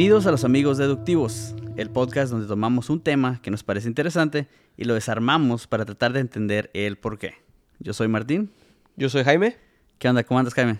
Bienvenidos 0.00 0.24
a 0.24 0.30
los 0.30 0.44
amigos 0.44 0.78
deductivos, 0.78 1.54
el 1.76 1.90
podcast 1.90 2.32
donde 2.32 2.48
tomamos 2.48 2.88
un 2.88 3.02
tema 3.02 3.38
que 3.42 3.50
nos 3.50 3.62
parece 3.62 3.86
interesante 3.86 4.48
y 4.78 4.84
lo 4.84 4.94
desarmamos 4.94 5.66
para 5.66 5.84
tratar 5.84 6.14
de 6.14 6.20
entender 6.20 6.70
el 6.72 6.96
por 6.96 7.18
qué. 7.18 7.34
Yo 7.80 7.92
soy 7.92 8.08
Martín. 8.08 8.50
Yo 8.96 9.10
soy 9.10 9.24
Jaime. 9.24 9.58
¿Qué 9.98 10.08
onda? 10.08 10.24
¿Cómo 10.24 10.38
andas, 10.38 10.54
Jaime? 10.54 10.78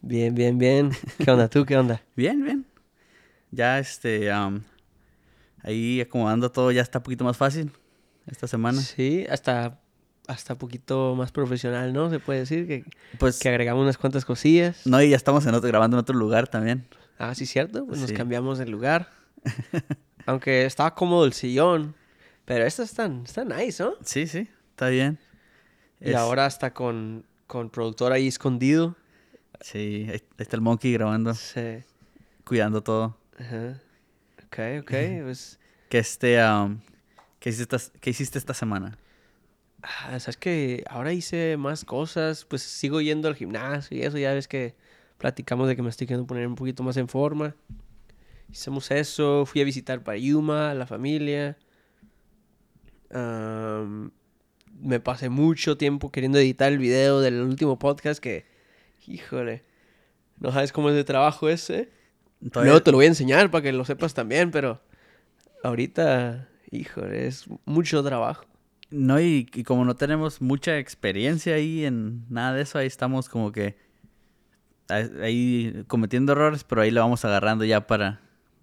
Bien, 0.00 0.34
bien, 0.34 0.58
bien. 0.58 0.90
¿Qué 1.24 1.30
onda 1.30 1.46
tú? 1.46 1.64
¿Qué 1.64 1.76
onda? 1.76 2.02
Bien, 2.16 2.42
bien. 2.42 2.66
Ya 3.52 3.78
este, 3.78 4.32
am, 4.32 4.64
ahí 5.62 6.00
acomodando 6.00 6.50
todo 6.50 6.72
ya 6.72 6.82
está 6.82 6.98
un 6.98 7.04
poquito 7.04 7.22
más 7.22 7.36
fácil 7.36 7.70
esta 8.26 8.48
semana. 8.48 8.80
Sí, 8.80 9.24
hasta 9.30 9.78
hasta 10.26 10.58
poquito 10.58 11.14
más 11.14 11.30
profesional, 11.30 11.92
¿no? 11.92 12.10
Se 12.10 12.18
puede 12.18 12.40
decir 12.40 12.66
que, 12.66 12.84
Pues 13.20 13.38
que 13.38 13.50
agregamos 13.50 13.84
unas 13.84 13.98
cuantas 13.98 14.24
cosillas. 14.24 14.84
no, 14.84 15.00
y 15.00 15.10
ya 15.10 15.16
estamos 15.16 15.46
en 15.46 15.54
otro, 15.54 15.68
grabando 15.68 15.96
en 15.96 16.00
otro 16.00 16.16
lugar 16.16 16.48
también. 16.48 16.88
Ah, 17.18 17.34
sí, 17.34 17.46
cierto. 17.46 17.84
Pues 17.86 18.00
nos 18.00 18.12
cambiamos 18.12 18.58
de 18.58 18.66
lugar. 18.66 19.10
Aunque 20.26 20.64
estaba 20.64 20.94
cómodo 20.94 21.24
el 21.24 21.32
sillón. 21.32 21.94
Pero 22.44 22.64
esto 22.64 22.82
está, 22.82 23.06
está 23.24 23.44
nice, 23.44 23.82
¿no? 23.82 23.94
Sí, 24.04 24.26
sí, 24.26 24.48
está 24.70 24.88
bien. 24.88 25.18
Y 26.00 26.10
Es- 26.10 26.16
ahora 26.16 26.46
hasta 26.46 26.72
con, 26.72 27.26
con 27.46 27.70
productor 27.70 28.12
ahí 28.12 28.26
escondido. 28.28 28.96
Sí, 29.60 30.06
ahí 30.10 30.22
está 30.38 30.56
el 30.56 30.62
monkey 30.62 30.92
grabando, 30.92 31.34
Sí. 31.34 31.82
cuidando 32.44 32.82
todo. 32.82 33.18
Ajá. 33.38 33.80
Ok, 34.46 34.58
ok. 34.82 34.90
Pues, 35.24 35.58
Que 35.90 35.98
este, 35.98 36.40
am, 36.40 36.80
¿qué, 37.40 37.50
hiciste 37.50 37.76
esta, 37.76 37.98
¿qué 38.00 38.10
hiciste 38.10 38.38
esta 38.38 38.54
semana? 38.54 38.96
ah, 39.82 40.18
sabes 40.20 40.36
que 40.36 40.84
ahora 40.88 41.12
hice 41.12 41.56
más 41.58 41.84
cosas. 41.84 42.44
Pues 42.44 42.62
sigo 42.62 43.00
yendo 43.00 43.28
al 43.28 43.34
gimnasio 43.36 43.96
y 43.96 44.02
eso. 44.02 44.16
Ya 44.18 44.32
ves 44.32 44.48
que 44.48 44.74
platicamos 45.18 45.68
de 45.68 45.76
que 45.76 45.82
me 45.82 45.90
estoy 45.90 46.06
queriendo 46.06 46.26
poner 46.26 46.46
un 46.46 46.54
poquito 46.54 46.82
más 46.82 46.96
en 46.96 47.08
forma. 47.08 47.54
Hicimos 48.50 48.90
eso. 48.90 49.44
Fui 49.46 49.60
a 49.60 49.64
visitar 49.64 50.02
Payuma, 50.02 50.70
a 50.70 50.74
la 50.74 50.86
familia. 50.86 51.58
Am, 53.10 54.10
me 54.80 55.00
pasé 55.00 55.28
mucho 55.28 55.76
tiempo 55.76 56.10
queriendo 56.12 56.38
editar 56.38 56.70
el 56.72 56.78
video 56.78 57.20
del 57.20 57.40
último 57.42 57.78
podcast 57.78 58.20
que, 58.22 58.46
híjole, 59.06 59.64
no 60.38 60.52
sabes 60.52 60.72
cómo 60.72 60.90
es 60.90 60.94
de 60.94 61.04
trabajo 61.04 61.48
ese. 61.48 61.90
Todavía- 62.52 62.70
Luego 62.72 62.82
te 62.84 62.90
lo 62.92 62.98
voy 62.98 63.06
a 63.06 63.08
enseñar 63.08 63.50
para 63.50 63.62
que 63.62 63.72
lo 63.72 63.84
sepas 63.84 64.14
también, 64.14 64.50
pero 64.50 64.80
ahorita, 65.64 66.48
híjole, 66.70 67.26
es 67.26 67.46
mucho 67.64 68.02
trabajo. 68.04 68.44
No, 68.90 69.20
y, 69.20 69.48
y 69.52 69.64
como 69.64 69.84
no 69.84 69.96
tenemos 69.96 70.40
mucha 70.40 70.78
experiencia 70.78 71.54
ahí 71.54 71.84
en 71.84 72.24
nada 72.30 72.54
de 72.54 72.62
eso, 72.62 72.78
ahí 72.78 72.86
estamos 72.86 73.28
como 73.28 73.52
que 73.52 73.76
ahí- 74.88 75.84
cometiendo 75.86 76.32
errores, 76.32 76.64
pero 76.64 76.82
ahí 76.82 76.90
lo 76.90 77.00
vamos 77.00 77.24
agarrando 77.24 77.64
ya 77.64 77.86
para 77.86 78.20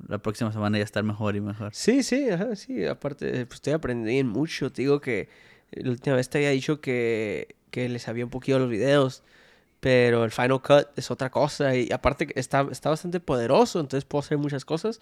la 0.08 0.18
próxima 0.18 0.52
semana 0.52 0.78
ya 0.78 0.84
estar 0.84 1.04
mejor 1.04 1.36
y 1.36 1.42
mejor. 1.42 1.74
Sí, 1.74 2.04
sí, 2.04 2.30
ajá, 2.30 2.56
sí. 2.56 2.86
Aparte, 2.86 3.46
pues 3.46 3.56
estoy 3.56 3.74
aprendiendo 3.74 4.32
mucho. 4.34 4.72
Te 4.72 4.82
digo 4.82 5.00
que 5.02 5.30
la 5.72 5.90
última 5.92 6.16
vez 6.16 6.30
te 6.30 6.38
había 6.40 6.50
dicho 6.52 6.82
que, 6.82 7.56
que 7.72 7.88
les 7.90 8.04
sabía 8.04 8.24
un 8.26 8.30
poquito 8.32 8.60
los 8.60 8.70
videos, 8.70 9.24
pero 9.80 10.24
el 10.26 10.32
Final 10.32 10.62
Cut 10.62 10.88
es 10.98 11.12
otra 11.12 11.30
cosa. 11.30 11.76
Y 11.76 11.92
aparte 11.92 12.28
está, 12.40 12.68
está 12.72 12.90
bastante 12.90 13.20
poderoso, 13.20 13.80
entonces 13.80 14.06
puedo 14.06 14.22
hacer 14.22 14.38
muchas 14.38 14.66
cosas, 14.66 15.00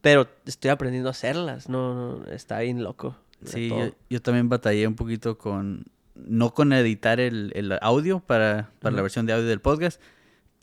pero 0.00 0.28
estoy 0.44 0.70
aprendiendo 0.70 1.08
a 1.08 1.12
hacerlas. 1.12 1.68
No, 1.68 1.94
no, 2.18 2.26
está 2.30 2.60
bien 2.60 2.82
loco. 2.84 3.16
Sí, 3.44 3.68
yo, 3.68 3.90
yo 4.10 4.22
también 4.22 4.48
batallé 4.48 4.86
un 4.86 4.96
poquito 4.96 5.38
con, 5.38 5.84
no 6.14 6.52
con 6.54 6.72
editar 6.72 7.20
el, 7.20 7.52
el 7.54 7.78
audio 7.80 8.20
para, 8.20 8.70
para 8.80 8.92
la 8.92 8.96
Ujú. 9.00 9.04
versión 9.04 9.26
de 9.26 9.32
audio 9.34 9.46
del 9.46 9.60
podcast, 9.60 10.00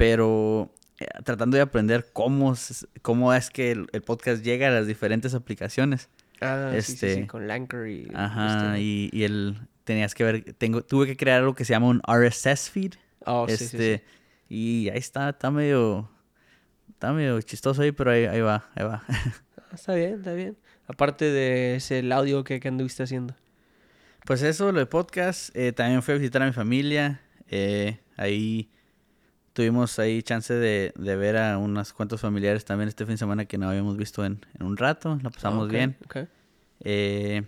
pero 0.07 0.71
eh, 0.99 1.05
tratando 1.23 1.55
de 1.57 1.61
aprender 1.63 2.07
cómo, 2.13 2.53
es- 2.53 2.87
cómo 3.01 3.33
es 3.33 3.49
que 3.49 3.71
el, 3.71 3.87
el 3.93 4.01
podcast 4.01 4.43
llega 4.43 4.67
a 4.67 4.71
las 4.71 4.85
diferentes 4.87 5.33
aplicaciones. 5.33 6.09
Ah, 6.41 6.71
sí, 6.75 6.81
sí, 6.81 6.97
sí, 6.97 7.05
este, 7.07 7.27
con 7.27 7.47
Lanker 7.47 7.87
y... 7.87 8.11
Ajá, 8.13 8.73
este- 8.75 8.81
y, 8.81 9.09
y 9.13 9.23
el, 9.23 9.57
tenías 9.85 10.13
que 10.13 10.23
ver, 10.23 10.53
tengo, 10.57 10.81
tuve 10.83 11.05
que 11.07 11.15
crear 11.15 11.39
algo 11.39 11.55
que 11.55 11.63
se 11.65 11.71
llama 11.73 11.87
un 11.87 12.01
RSS 12.07 12.69
feed. 12.69 12.93
Oh, 13.25 13.45
este, 13.47 14.03
y 14.49 14.89
ahí 14.89 14.97
está, 14.97 15.29
está 15.29 15.49
medio, 15.51 16.09
está 16.89 17.13
medio 17.13 17.41
chistoso 17.41 17.81
ahí, 17.81 17.91
pero 17.93 18.11
ahí, 18.11 18.25
ahí 18.25 18.41
va, 18.41 18.69
ahí 18.75 18.83
va. 18.85 19.03
Ah, 19.57 19.75
está 19.75 19.95
bien, 19.95 20.15
está 20.15 20.33
bien. 20.33 20.55
Aparte 20.87 21.25
de 21.31 21.75
ese 21.77 21.99
el 21.99 22.11
audio 22.11 22.43
que, 22.43 22.59
que 22.59 22.67
anduviste 22.67 23.01
haciendo. 23.01 23.35
Pues 24.25 24.43
eso, 24.43 24.71
lo 24.71 24.77
de 24.79 24.85
podcast. 24.85 25.49
eh, 25.55 25.71
también 25.71 26.03
fui 26.03 26.13
a 26.13 26.17
visitar 26.17 26.43
a 26.43 26.45
mi 26.45 26.51
familia. 26.51 27.21
eh, 27.47 27.97
ahí 28.17 28.69
tuvimos 29.53 29.97
ahí 29.99 30.21
chance 30.23 30.53
de, 30.53 30.93
de 30.97 31.15
ver 31.15 31.37
a 31.37 31.57
unos 31.57 31.93
cuantos 31.93 32.19
familiares 32.21 32.65
también 32.65 32.89
este 32.89 33.05
fin 33.05 33.13
de 33.13 33.17
semana 33.19 33.45
que 33.45 33.57
no 33.57 33.69
habíamos 33.69 33.97
visto 33.97 34.25
en, 34.25 34.45
en 34.59 34.65
un 34.65 34.77
rato. 34.77 35.19
La 35.23 35.29
pasamos 35.29 35.69
bien. 35.69 35.95
Eh, 36.81 37.43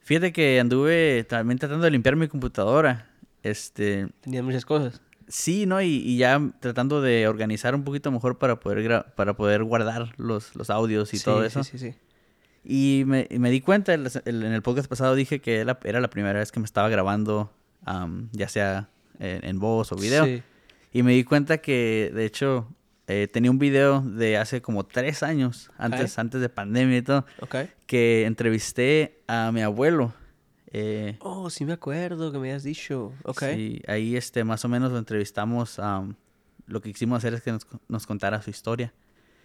fíjate 0.00 0.32
que 0.32 0.60
anduve 0.60 1.24
también 1.28 1.58
tratando 1.58 1.84
de 1.84 1.90
limpiar 1.90 2.16
mi 2.16 2.28
computadora. 2.28 3.08
Este, 3.42 4.08
Tenía 4.20 4.42
muchas 4.42 4.64
cosas. 4.64 5.00
sí, 5.28 5.66
¿no? 5.66 5.80
Y, 5.82 5.86
y 5.96 6.16
ya 6.18 6.40
tratando 6.60 7.00
de 7.00 7.26
organizar 7.28 7.74
un 7.74 7.84
poquito 7.84 8.10
mejor 8.12 8.38
para 8.38 8.60
poder, 8.60 8.78
gra- 8.88 9.14
para 9.14 9.34
poder 9.34 9.64
guardar 9.64 10.12
los, 10.18 10.54
los 10.54 10.70
audios 10.70 11.12
y 11.14 11.18
Sí, 11.18 11.24
todo 11.24 11.40
sí, 11.40 11.46
eso. 11.46 11.64
Sí, 11.64 11.78
sí, 11.78 11.94
Y 12.64 13.02
me, 13.06 13.26
y 13.30 13.38
me 13.38 13.50
di 13.50 13.60
cuenta, 13.60 13.94
el- 13.94 14.08
el- 14.24 14.44
en 14.44 14.52
el 14.52 14.62
podcast 14.62 14.88
pasado 14.88 15.14
dije 15.14 15.40
que 15.40 15.56
era, 15.58 15.78
era 15.84 16.00
la 16.00 16.10
primera 16.10 16.38
vez 16.38 16.52
que 16.52 16.60
me 16.60 16.66
estaba 16.66 16.88
grabando, 16.88 17.52
am, 17.84 18.28
ya 18.32 18.48
sea 18.48 18.88
en, 19.18 19.44
en 19.44 19.58
voz 19.58 19.90
o 19.92 19.96
video. 19.96 20.24
Sí. 20.26 20.42
Y 20.92 21.02
me 21.02 21.12
di 21.12 21.24
cuenta 21.24 21.58
que, 21.58 22.10
de 22.14 22.24
hecho, 22.26 22.68
eh, 23.06 23.28
tenía 23.32 23.50
un 23.50 23.58
video 23.58 24.00
de 24.02 24.36
hace 24.36 24.60
como 24.62 24.84
tres 24.84 25.22
años, 25.22 25.70
antes, 25.78 26.18
antes 26.18 26.40
de 26.40 26.48
pandemia 26.48 26.98
y 26.98 27.02
todo, 27.02 27.24
Ok. 27.40 27.56
que 27.86 28.24
entrevisté 28.26 29.22
a 29.26 29.50
mi 29.52 29.62
abuelo. 29.62 30.12
Eh, 30.74 31.16
Oh, 31.20 31.50
sí 31.50 31.64
me 31.64 31.72
acuerdo 31.74 32.30
que 32.32 32.38
me 32.38 32.48
habías 32.48 32.62
dicho. 32.62 33.12
Ok. 33.24 33.42
sí, 33.54 33.82
ahí 33.88 34.16
este, 34.16 34.44
más 34.44 34.64
o 34.64 34.68
menos 34.68 34.90
lo 34.92 34.98
entrevistamos. 34.98 35.78
am, 35.78 36.14
lo 36.66 36.80
que 36.80 36.92
quisimos 36.92 37.18
hacer 37.18 37.34
es 37.34 37.42
que 37.42 37.52
nos, 37.52 37.66
nos 37.88 38.06
contara 38.06 38.40
su 38.40 38.50
historia. 38.50 38.92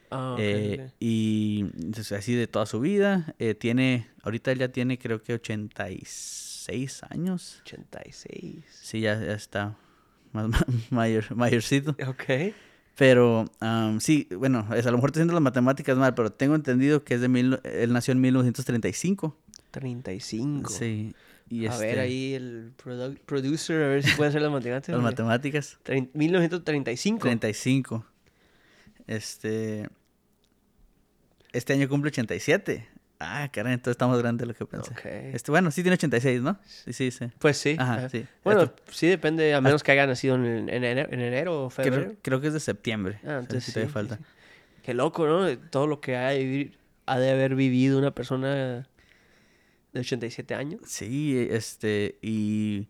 Ok, 0.09 0.39
Eh. 0.39 0.91
Y 1.01 1.65
entonces, 1.77 2.11
así 2.13 2.33
de 2.35 2.47
toda 2.47 2.65
su 2.65 2.79
vida. 2.79 3.33
eh, 3.39 3.55
tiene, 3.55 4.07
ahorita 4.23 4.51
él 4.53 4.59
ya 4.59 4.69
tiene 4.69 4.97
creo 4.97 5.21
que 5.21 5.33
86 5.33 7.03
años. 7.09 7.61
86. 7.65 8.63
Sí, 8.81 9.01
ya, 9.01 9.19
ya 9.19 9.33
está 9.33 9.75
más 10.37 10.47
ma- 10.49 10.65
mayor, 10.89 11.35
mayorcito. 11.35 11.95
Ok. 12.07 12.53
Pero 12.95 13.45
sí, 13.99 14.27
bueno, 14.35 14.67
es, 14.75 14.85
a 14.87 14.91
lo 14.91 14.97
mejor 14.97 15.09
estoy 15.11 15.19
haciendo 15.21 15.33
las 15.33 15.43
matemáticas 15.43 15.95
mal, 15.97 16.15
pero 16.15 16.31
tengo 16.31 16.55
entendido 16.55 17.03
que 17.03 17.13
es 17.15 17.21
de 17.21 17.27
mil, 17.27 17.59
él 17.63 17.93
nació 17.93 18.11
en 18.13 18.21
1935. 18.21 19.37
35. 19.71 20.69
Sí. 20.71 21.13
Y 21.49 21.67
a 21.67 21.77
ver 21.77 21.89
este, 21.89 21.99
ahí 22.01 22.33
el 22.33 22.73
produ- 22.75 23.19
producer, 23.25 23.83
a 23.83 23.87
ver 23.87 24.03
si 24.03 24.11
puede 24.15 24.29
hacer 24.29 24.41
las 24.41 24.51
matemáticas. 24.51 24.95
Las 24.95 25.03
matemáticas. 25.03 25.77
Trein- 25.85 26.09
1935. 26.13 27.19
35. 27.21 28.05
Este. 29.05 29.87
Este 31.53 31.73
año 31.73 31.87
cumple 31.87 32.09
87. 32.09 32.87
Ah, 33.19 33.49
caray, 33.51 33.73
entonces 33.73 33.93
está 33.93 34.05
más 34.07 34.19
grande 34.19 34.43
de 34.43 34.47
lo 34.47 34.53
que 34.53 34.65
pensé. 34.65 34.91
Este, 35.33 35.49
bueno, 35.51 35.71
sí 35.71 35.81
tiene 35.81 35.95
86, 35.95 36.41
¿no? 36.41 36.59
Sí, 36.65 36.93
sí, 36.93 37.09
sí. 37.11 37.25
Pues 37.39 37.57
sí. 37.57 37.75
Ajá, 37.79 37.95
ajá. 37.95 38.09
sí. 38.09 38.25
Bueno, 38.43 38.63
Esto- 38.63 38.75
sí 38.91 39.07
depende, 39.07 39.53
a 39.55 39.61
menos 39.61 39.81
que 39.81 39.91
haya 39.91 40.05
nacido 40.05 40.35
en, 40.35 40.45
en 40.45 40.69
enero, 40.69 41.09
en 41.11 41.21
enero 41.21 41.65
o 41.65 41.69
febrero. 41.71 42.03
creo, 42.05 42.17
creo 42.21 42.41
que 42.41 42.47
es 42.47 42.53
de 42.53 42.59
septiembre. 42.59 43.19
Ah, 43.25 43.39
entonces 43.41 43.63
sí 43.63 43.71
sí, 43.71 43.87
falta. 43.87 44.19
Qué 44.83 44.93
loco, 44.93 45.25
¿no? 45.25 45.57
Todo 45.57 45.87
lo 45.87 45.99
que 45.99 46.15
ha 46.15 46.29
de, 46.29 46.39
vivir- 46.43 46.77
ha 47.07 47.17
de 47.17 47.31
haber 47.31 47.55
vivido 47.55 47.97
una 47.97 48.11
persona 48.11 48.87
de 49.93 49.99
87 49.99 50.53
años. 50.55 50.81
Sí, 50.85 51.47
este, 51.49 52.19
y, 52.21 52.87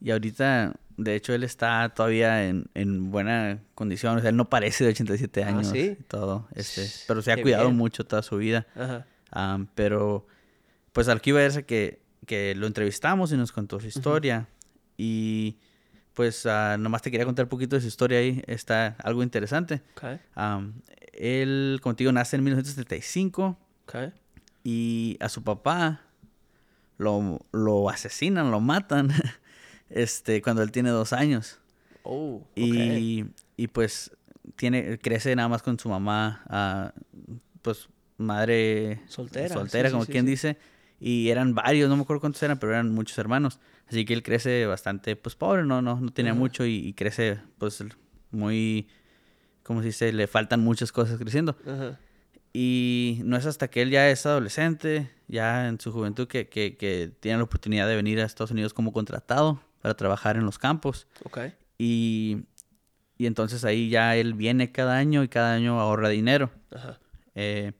y 0.00 0.10
ahorita, 0.10 0.74
de 0.96 1.14
hecho, 1.14 1.34
él 1.34 1.44
está 1.44 1.90
todavía 1.94 2.46
en, 2.48 2.66
en 2.74 3.10
buena 3.10 3.58
condición. 3.74 4.16
O 4.16 4.20
sea, 4.20 4.30
él 4.30 4.36
no 4.36 4.48
parece 4.48 4.84
de 4.84 4.90
87 4.90 5.44
Ah, 5.44 5.48
años 5.48 5.68
¿sí? 5.68 5.96
y 6.00 6.02
todo. 6.04 6.48
Este, 6.54 6.88
pero 7.06 7.20
se 7.22 7.32
ha 7.32 7.36
Qué 7.36 7.42
cuidado 7.42 7.64
bien. 7.66 7.76
mucho 7.76 8.04
toda 8.04 8.22
su 8.22 8.38
vida. 8.38 8.66
Ajá. 8.74 9.06
Pero, 9.74 10.26
pues 10.92 11.08
al 11.08 11.20
que 11.20 11.30
iba 11.30 11.40
a 11.40 11.42
decir 11.42 11.64
que, 11.64 12.00
que 12.26 12.54
lo 12.54 12.66
entrevistamos 12.66 13.32
y 13.32 13.36
nos 13.36 13.52
contó 13.52 13.80
su 13.80 13.86
historia. 13.86 14.48
Y 14.96 15.58
pues 16.14 16.46
ah, 16.46 16.76
nomás 16.78 17.02
te 17.02 17.10
quería 17.10 17.26
contar 17.26 17.44
un 17.44 17.50
poquito 17.50 17.76
de 17.76 17.82
su 17.82 17.88
historia 17.88 18.18
ahí. 18.18 18.42
Está 18.46 18.96
algo 19.02 19.22
interesante. 19.22 19.82
Ok. 19.96 20.20
Am, 20.34 20.80
él, 21.12 21.80
digo, 21.96 22.12
nace 22.12 22.36
en 22.36 22.44
1975 22.44 23.58
Ok. 23.86 24.12
y 24.64 25.16
a 25.20 25.28
su 25.28 25.42
papá 25.42 26.02
lo, 26.98 27.40
lo 27.52 27.88
asesinan, 27.90 28.50
lo 28.50 28.60
matan, 28.60 29.10
este, 29.90 30.42
cuando 30.42 30.62
él 30.62 30.72
tiene 30.72 30.90
dos 30.90 31.12
años. 31.12 31.60
Oh. 32.02 32.42
Y, 32.54 33.26
y 33.56 33.66
pues 33.68 34.16
tiene, 34.56 34.98
crece 34.98 35.34
nada 35.36 35.48
más 35.48 35.62
con 35.62 35.78
su 35.78 35.88
mamá, 35.88 36.44
ah, 36.48 36.92
pues 37.62 37.88
madre 38.18 39.02
Soltera, 39.06 39.48
sí, 39.48 39.54
soltera 39.54 39.88
sí, 39.88 39.92
como 39.92 40.04
sí, 40.04 40.12
quien 40.12 40.24
sí. 40.24 40.30
dice. 40.30 40.58
Y 40.98 41.28
eran 41.28 41.54
varios, 41.54 41.90
no 41.90 41.96
me 41.96 42.02
acuerdo 42.02 42.20
cuántos 42.20 42.42
eran, 42.42 42.58
pero 42.58 42.72
eran 42.72 42.90
muchos 42.92 43.18
hermanos. 43.18 43.60
Así 43.86 44.04
que 44.04 44.14
él 44.14 44.22
crece 44.22 44.66
bastante, 44.66 45.14
pues 45.14 45.34
pobre, 45.34 45.64
no, 45.64 45.82
no, 45.82 46.00
no 46.00 46.12
tenía 46.12 46.34
mucho 46.34 46.64
y, 46.64 46.76
y 46.76 46.94
crece, 46.94 47.38
pues 47.58 47.84
muy, 48.30 48.88
¿cómo 49.62 49.80
se 49.80 49.88
dice? 49.88 50.12
Le 50.12 50.26
faltan 50.26 50.60
muchas 50.60 50.92
cosas 50.92 51.18
creciendo. 51.18 51.56
Y 52.52 53.20
no 53.24 53.36
es 53.36 53.44
hasta 53.44 53.68
que 53.68 53.82
él 53.82 53.90
ya 53.90 54.08
es 54.08 54.24
adolescente, 54.24 55.10
ya 55.28 55.68
en 55.68 55.78
su 55.78 55.92
juventud, 55.92 56.26
que, 56.26 56.48
que, 56.48 56.78
que 56.78 57.12
tiene 57.20 57.36
la 57.36 57.44
oportunidad 57.44 57.86
de 57.86 57.96
venir 57.96 58.18
a 58.20 58.24
Estados 58.24 58.50
Unidos 58.50 58.72
como 58.72 58.92
contratado 58.94 59.60
para 59.82 59.94
trabajar 59.94 60.36
en 60.36 60.46
los 60.46 60.58
campos. 60.58 61.06
Ok. 61.24 61.40
Y, 61.76 62.38
y 63.18 63.26
entonces 63.26 63.66
ahí 63.66 63.90
ya 63.90 64.16
él 64.16 64.32
viene 64.32 64.72
cada 64.72 64.96
año 64.96 65.22
y 65.22 65.28
cada 65.28 65.52
año 65.52 65.78
ahorra 65.78 66.08
dinero. 66.08 66.50
Ajá. 66.74 66.98
Eh, 67.34 67.72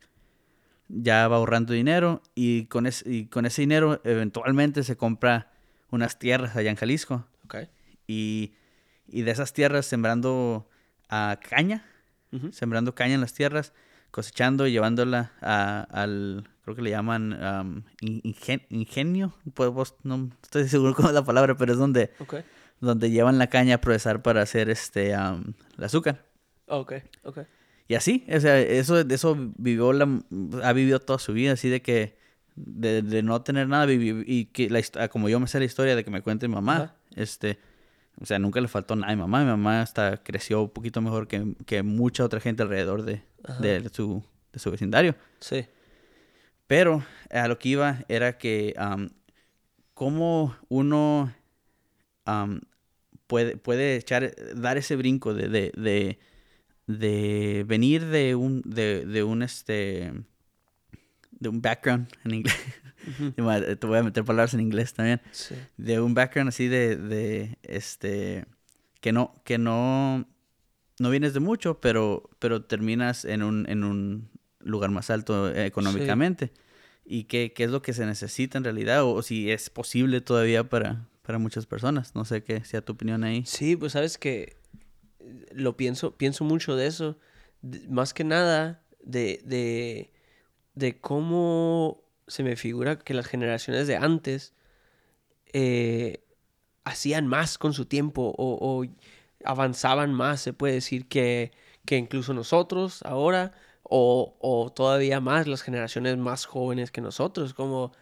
ya 0.89 1.27
va 1.29 1.37
ahorrando 1.37 1.73
dinero 1.73 2.23
y 2.35 2.67
con, 2.67 2.87
es- 2.87 3.05
y 3.07 3.27
con 3.27 3.47
ese 3.47 3.63
dinero 3.63 4.01
eventualmente 4.05 4.83
se 4.85 4.97
compra 4.97 5.51
unas 5.91 6.19
tierras 6.19 6.57
allá 6.57 6.71
en 6.71 6.77
Jalisco. 6.77 7.27
Ok. 7.45 7.57
Y, 8.07 8.55
y 9.09 9.23
de 9.23 9.31
esas 9.31 9.53
tierras 9.53 9.87
sembrando 9.87 10.69
a 11.09 11.39
caña, 11.49 11.85
Ujú. 12.33 12.53
sembrando 12.53 12.95
caña 12.95 13.15
en 13.15 13.21
las 13.21 13.35
tierras, 13.35 13.73
cosechando 14.11 14.67
y 14.67 14.73
llevándola 14.73 15.33
a- 15.41 15.87
al, 15.91 16.49
creo 16.63 16.75
que 16.77 16.83
le 16.83 16.91
llaman 16.91 17.33
am, 17.43 17.85
in- 18.01 18.21
ingen- 18.23 18.67
ingenio, 18.71 19.35
pues 19.55 19.71
vos 19.71 19.95
no 20.05 20.31
estoy 20.43 20.69
seguro 20.69 20.95
cómo 20.95 21.09
es 21.09 21.15
la 21.15 21.25
palabra, 21.25 21.57
pero 21.57 21.73
es 21.73 21.79
donde, 21.79 22.11
donde 22.81 23.11
llevan 23.11 23.39
la 23.39 23.49
caña 23.49 23.77
a 23.77 23.81
procesar 23.81 24.23
para 24.23 24.43
hacer 24.43 24.71
este 24.71 25.13
el 25.13 25.55
azúcar. 25.85 26.25
Ok. 26.69 26.95
Ok. 27.23 27.39
Y 27.89 27.95
así, 27.95 28.25
o 28.33 28.41
sea, 28.41 28.59
eso, 28.61 28.99
eso 29.01 29.37
vivió 29.57 29.93
la, 29.93 30.09
ha 30.65 30.73
vivido 30.73 30.99
toda 31.01 31.19
su 31.19 31.33
vida, 31.33 31.53
así 31.53 31.69
de 31.69 31.83
que, 31.83 32.17
de, 32.57 33.03
de 33.03 33.23
no 33.23 33.43
tener 33.43 33.69
nada, 33.69 33.87
y 33.93 34.47
que 34.47 34.69
la, 34.71 34.81
histo- 34.81 35.09
como 35.09 35.29
yo 35.29 35.39
me 35.39 35.47
sé 35.47 35.59
la 35.59 35.67
historia 35.67 35.95
de 35.95 36.05
que 36.05 36.11
me 36.11 36.23
cuente 36.23 36.49
mi 36.49 36.55
mamá, 36.55 36.77
Ajá. 36.77 36.97
este, 37.15 37.59
o 38.21 38.27
sea, 38.27 38.39
nunca 38.39 38.61
le 38.61 38.69
faltó 38.69 38.97
nada 38.97 39.13
a 39.13 39.15
mi 39.17 39.21
mamá, 39.23 39.41
mi 39.41 39.47
mamá 39.47 39.83
hasta 39.83 40.17
creció 40.23 40.63
un 40.63 40.71
poquito 40.71 41.01
mejor 41.01 41.29
que, 41.29 41.55
que 41.65 41.83
mucha 41.83 42.25
otra 42.25 42.41
gente 42.41 42.63
alrededor 42.63 43.03
de, 43.05 43.23
de, 43.61 43.89
su, 43.93 44.25
de 44.53 44.59
su 44.59 44.71
vecindario. 44.71 45.15
Sí. 45.39 45.67
Pero 46.67 47.05
a 47.31 47.47
lo 47.47 47.59
que 47.59 47.69
iba 47.69 48.05
era 48.09 48.39
que 48.39 48.75
am, 48.79 49.11
cómo 49.95 50.57
uno 50.69 51.33
puede, 53.27 53.57
puede 53.57 53.97
echar, 53.97 54.35
dar 54.57 54.77
ese 54.77 54.97
brinco 54.97 55.35
de, 55.35 55.49
de, 55.49 55.73
de, 55.77 56.19
de 56.87 57.65
venir 57.67 58.07
de 58.07 58.35
un, 58.35 58.63
de, 58.65 59.05
de 59.05 59.23
un 59.23 59.43
este 59.43 60.13
de 61.39 61.49
un 61.49 61.61
background 61.61 62.09
en 62.25 62.35
inglés. 62.35 62.57
Ujú. 63.07 63.33
Te 63.79 63.87
voy 63.87 63.99
a 63.99 64.03
meter 64.03 64.25
palabras 64.25 64.55
en 64.55 64.61
inglés 64.61 64.95
también. 64.95 65.21
Sí. 65.33 65.55
De 65.77 66.01
un 66.01 66.15
background 66.15 66.49
así 66.49 66.69
de, 66.69 66.97
de 66.97 67.59
este 67.63 68.47
que 69.01 69.13
no, 69.13 69.35
que 69.45 69.59
no, 69.59 70.27
no 70.99 71.11
vienes 71.11 71.35
de 71.35 71.41
mucho, 71.41 71.81
pero, 71.81 72.29
pero 72.39 72.65
terminas 72.65 73.25
en 73.25 73.43
un, 73.43 73.69
en 73.69 73.85
un 73.85 74.29
lugar 74.59 74.91
más 74.91 75.11
alto 75.11 75.49
eh, 75.49 75.67
económicamente. 75.67 76.53
Y 77.05 77.25
qué, 77.25 77.53
qué 77.53 77.65
es 77.65 77.71
lo 77.71 77.83
que 77.83 77.93
se 77.93 78.05
necesita 78.05 78.59
en 78.59 78.65
realidad, 78.65 79.05
o, 79.05 79.23
si 79.23 79.51
es 79.53 79.71
posible 79.71 80.21
todavía 80.21 80.69
para, 80.69 81.07
para 81.23 81.39
muchas 81.39 81.67
personas. 81.67 82.17
No 82.17 82.25
sé 82.25 82.43
qué 82.43 82.65
sea 82.65 82.81
tu 82.81 82.95
opinión 82.95 83.23
ahí. 83.23 83.45
Sí, 83.47 83.77
pues 83.77 83.93
sabes 83.93 84.19
que 84.19 84.43
eh, 84.43 84.57
lo 85.53 85.77
pienso, 85.77 86.17
pienso 86.17 86.45
mucho 86.45 86.77
de 86.77 86.87
eso. 86.87 87.19
más 87.89 88.15
que 88.15 88.25
nada 88.25 88.83
de, 89.03 89.41
de, 89.45 90.13
de 90.75 91.01
cómo 91.01 92.03
se 92.29 92.43
me 92.43 92.57
figura 92.57 92.99
que 92.99 93.15
las 93.15 93.27
generaciones 93.27 93.87
de 93.87 93.97
antes 93.97 94.55
eh, 95.53 96.25
hacían 96.85 97.27
más 97.27 97.59
con 97.59 97.73
su 97.73 97.87
tiempo 97.87 98.35
o, 98.37 98.59
o 98.61 98.87
avanzaban 99.45 100.13
más, 100.13 100.41
se 100.41 100.53
puede 100.53 100.75
decir, 100.75 101.09
que, 101.09 101.53
que 101.85 101.97
incluso 101.97 102.35
nosotros 102.35 103.03
ahora 103.05 103.53
o, 103.83 104.37
o 104.41 104.73
todavía 104.73 105.21
más 105.21 105.47
las 105.47 105.63
generaciones 105.63 106.17
más 106.19 106.47
jóvenes 106.47 106.91
que 106.91 107.01
nosotros, 107.01 107.55
como 107.55 107.93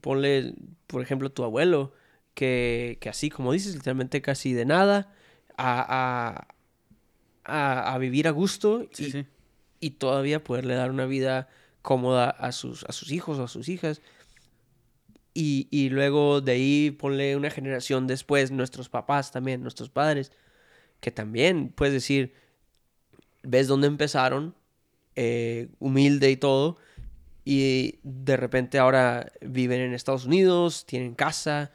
ponle, 0.00 0.54
por 0.86 1.02
ejemplo, 1.02 1.30
tu 1.30 1.44
abuelo, 1.44 1.92
que, 2.34 2.98
que 3.00 3.08
así 3.08 3.30
como 3.30 3.52
dices, 3.52 3.74
literalmente 3.74 4.22
casi 4.22 4.52
de 4.54 4.64
nada, 4.64 5.12
a, 5.58 6.46
a, 7.44 7.94
a, 7.94 7.98
vivir 7.98 8.28
a 8.28 8.30
gusto 8.30 8.86
Sí, 8.92 9.06
y, 9.06 9.10
sí. 9.10 9.26
y 9.80 9.90
todavía 9.90 10.42
poderle 10.42 10.74
dar 10.74 10.90
una 10.90 11.06
vida 11.06 11.48
cómoda 11.82 12.30
a 12.30 12.52
sus, 12.52 12.84
a 12.84 12.92
sus 12.92 13.10
hijos 13.12 13.38
o 13.38 13.44
a 13.44 13.48
sus 13.48 13.68
hijas. 13.68 14.00
Y, 15.34 15.68
y 15.70 15.90
luego 15.90 16.40
de 16.40 16.52
ahí 16.52 16.90
ponle 16.90 17.36
una 17.36 17.50
generación 17.50 18.06
después, 18.06 18.50
nuestros 18.50 18.88
papás 18.88 19.30
también, 19.30 19.62
nuestros 19.62 19.90
padres, 19.90 20.32
que 21.00 21.10
también 21.10 21.68
puedes 21.68 21.94
decir, 21.94 22.34
ves 23.42 23.68
dónde 23.68 23.86
empezaron, 23.86 24.54
eh, 25.14 25.68
humilde 25.78 26.30
y 26.30 26.36
todo, 26.36 26.76
y 27.44 27.98
de 28.02 28.36
repente 28.36 28.78
ahora 28.78 29.32
viven 29.40 29.80
en 29.80 29.94
Estados 29.94 30.26
Unidos, 30.26 30.86
tienen 30.86 31.14
casa, 31.14 31.70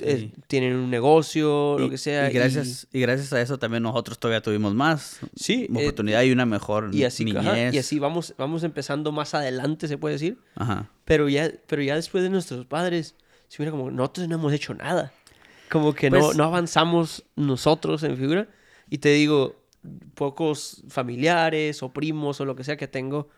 eh, 0.00 0.16
Sí. 0.18 0.32
tienen 0.46 0.74
un 0.76 0.90
negocio, 0.90 1.76
lo 1.78 1.86
Y- 1.86 1.90
que 1.90 1.98
sea. 1.98 2.30
Y 2.30 2.34
gracias, 2.34 2.86
y 2.92 3.00
gracias 3.00 3.32
a 3.32 3.40
eso 3.40 3.58
también 3.58 3.82
nosotros 3.82 4.18
todavía 4.18 4.40
tuvimos 4.40 4.74
más 4.74 5.18
Sí, 5.34 5.64
eh, 5.74 5.80
oportunidad 5.80 6.22
y 6.22 6.32
una 6.32 6.46
mejor 6.46 6.90
y 6.94 7.04
así, 7.04 7.24
niñez. 7.24 7.46
ajá, 7.46 7.74
y 7.74 7.78
así 7.78 7.98
vamos, 7.98 8.34
vamos 8.38 8.62
empezando 8.64 9.12
más 9.12 9.34
adelante, 9.34 9.86
se 9.88 9.98
puede 9.98 10.14
decir. 10.14 10.38
Ajá. 10.54 10.90
Pero 11.04 11.28
ya, 11.28 11.50
pero 11.66 11.82
ya 11.82 11.94
después 11.94 12.24
de 12.24 12.30
nuestros 12.30 12.64
padres, 12.66 13.14
se 13.48 13.62
mira 13.62 13.70
como 13.70 13.90
nosotros 13.90 14.28
no 14.28 14.36
hemos 14.36 14.52
hecho 14.52 14.72
nada. 14.74 15.12
Como 15.70 15.94
que 15.94 16.10
no, 16.10 16.20
Pues- 16.20 16.36
no 16.36 16.44
avanzamos 16.44 17.24
nosotros 17.36 18.02
en 18.02 18.16
figura. 18.16 18.48
Y 18.88 18.98
te 18.98 19.10
digo, 19.10 19.56
pocos 20.14 20.82
familiares 20.88 21.82
o 21.82 21.92
primos 21.92 22.40
o 22.40 22.44
lo 22.44 22.56
que 22.56 22.64
sea 22.64 22.76
que 22.76 22.88
tengo 22.88 23.28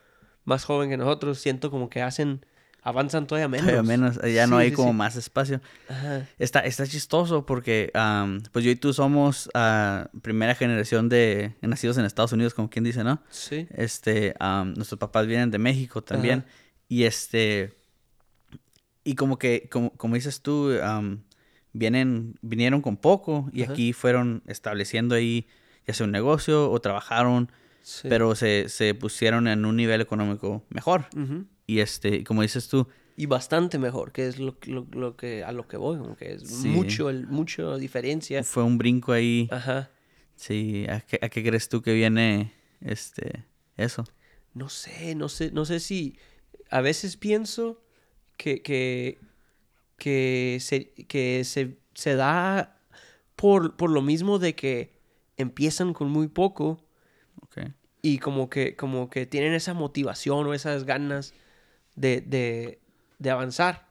más 0.45 0.65
joven 0.65 0.89
que 0.91 0.97
nosotros, 0.97 1.39
siento 1.39 1.71
como 1.71 1.91
que 1.91 2.01
hacen, 2.03 2.45
avanzan 2.89 3.27
todavía 3.27 3.49
menos. 3.49 3.67
Todavía 3.67 3.83
menos, 3.83 4.21
ya 4.23 4.47
no 4.47 4.57
hay 4.57 4.71
sí, 4.71 4.77
como 4.77 4.91
sí. 4.91 4.97
más 4.97 5.17
espacio. 5.17 5.61
Ajá. 5.89 6.27
Está, 6.39 6.61
está 6.61 6.87
chistoso 6.87 7.45
porque 7.45 7.91
pues 8.53 8.65
yo 8.65 8.71
y 8.71 8.77
tú 8.77 8.93
somos 8.93 9.51
ah, 9.55 10.09
primera 10.23 10.55
generación 10.55 11.09
de 11.09 11.55
nacidos 11.61 11.99
en 11.99 12.05
Estados 12.05 12.33
Unidos, 12.33 12.55
como 12.55 12.71
quien 12.71 12.85
dice, 12.85 13.05
¿no? 13.05 13.23
Sí. 13.31 13.67
Este, 13.71 14.35
am, 14.39 14.75
nuestros 14.75 14.99
papás 14.99 15.27
vienen 15.27 15.51
de 15.51 15.59
México 15.59 16.03
también. 16.03 16.41
Ajá. 16.41 16.49
Y 16.89 17.05
este, 17.05 17.77
y 19.05 19.15
como 19.15 19.39
que, 19.39 19.69
como, 19.71 19.91
como 19.97 20.15
dices 20.15 20.41
tú, 20.41 20.73
am, 20.83 21.25
vienen, 21.73 22.37
vinieron 22.41 22.81
con 22.81 22.97
poco 22.97 23.51
y 23.53 23.65
Ajá. 23.65 23.73
aquí 23.73 23.93
fueron 23.93 24.43
estableciendo 24.47 25.15
ahí 25.15 25.47
ya 25.87 25.95
sea 25.95 26.05
un 26.05 26.13
negocio 26.13 26.71
o 26.71 26.81
trabajaron, 26.81 27.51
pero 28.03 28.35
se, 28.35 28.69
se 28.69 28.95
pusieron 28.95 29.49
en 29.49 29.65
un 29.65 29.77
nivel 29.77 30.01
económico 30.03 30.65
mejor. 30.69 31.07
Ujú. 31.17 31.47
Y 31.69 31.81
este, 31.81 32.25
como 32.25 32.41
dices 32.43 32.67
tú, 32.69 32.89
Y 33.15 33.27
bastante 33.27 33.79
mejor, 33.79 34.11
que 34.13 34.27
es 34.27 34.39
lo, 34.39 34.57
lo, 34.67 34.87
lo 34.93 35.17
que, 35.17 35.45
a 35.45 35.53
lo 35.53 35.69
que 35.69 35.77
voy, 35.77 35.99
como 35.99 36.17
que 36.17 36.33
es 36.33 36.43
Sí. 36.49 36.69
mucho, 36.69 37.11
el, 37.11 37.27
mucho 37.27 37.77
diferencia. 37.77 38.43
fue 38.43 38.63
un 38.65 38.79
brinco 38.79 39.13
ahí. 39.13 39.49
Ajá. 39.51 39.91
Sí, 40.35 40.87
¿a 40.89 41.01
qué, 41.01 41.19
a 41.21 41.29
qué 41.29 41.43
crees 41.45 41.69
tú 41.69 41.83
que 41.83 41.93
viene 41.93 42.53
este 42.81 43.45
eso? 43.77 44.05
No 44.55 44.69
sé, 44.71 45.15
no 45.15 45.29
sé, 45.29 45.51
no 45.53 45.65
sé 45.67 45.79
si 45.81 46.17
a 46.71 46.81
veces 46.81 47.17
pienso 47.19 47.83
que, 48.39 48.63
que, 48.63 49.19
que, 49.99 50.59
se, 50.61 50.93
que 51.07 51.43
se, 51.45 51.77
se 51.95 52.15
da 52.15 52.81
por, 53.37 53.77
por 53.77 53.91
lo 53.91 54.01
mismo 54.01 54.39
de 54.39 54.55
que 54.55 54.93
empiezan 55.37 55.93
con 55.93 56.09
muy 56.09 56.29
poco 56.29 56.83
Okay. 57.43 57.73
y 58.03 58.19
como 58.19 58.49
que, 58.51 58.75
como 58.77 59.11
que 59.11 59.27
tienen 59.27 59.53
esa 59.55 59.75
motivación 59.75 60.47
o 60.47 60.55
esas 60.55 60.85
ganas 60.85 61.35
de, 61.99 62.21
de, 62.21 62.81
de 63.19 63.31
avanzar. 63.31 63.89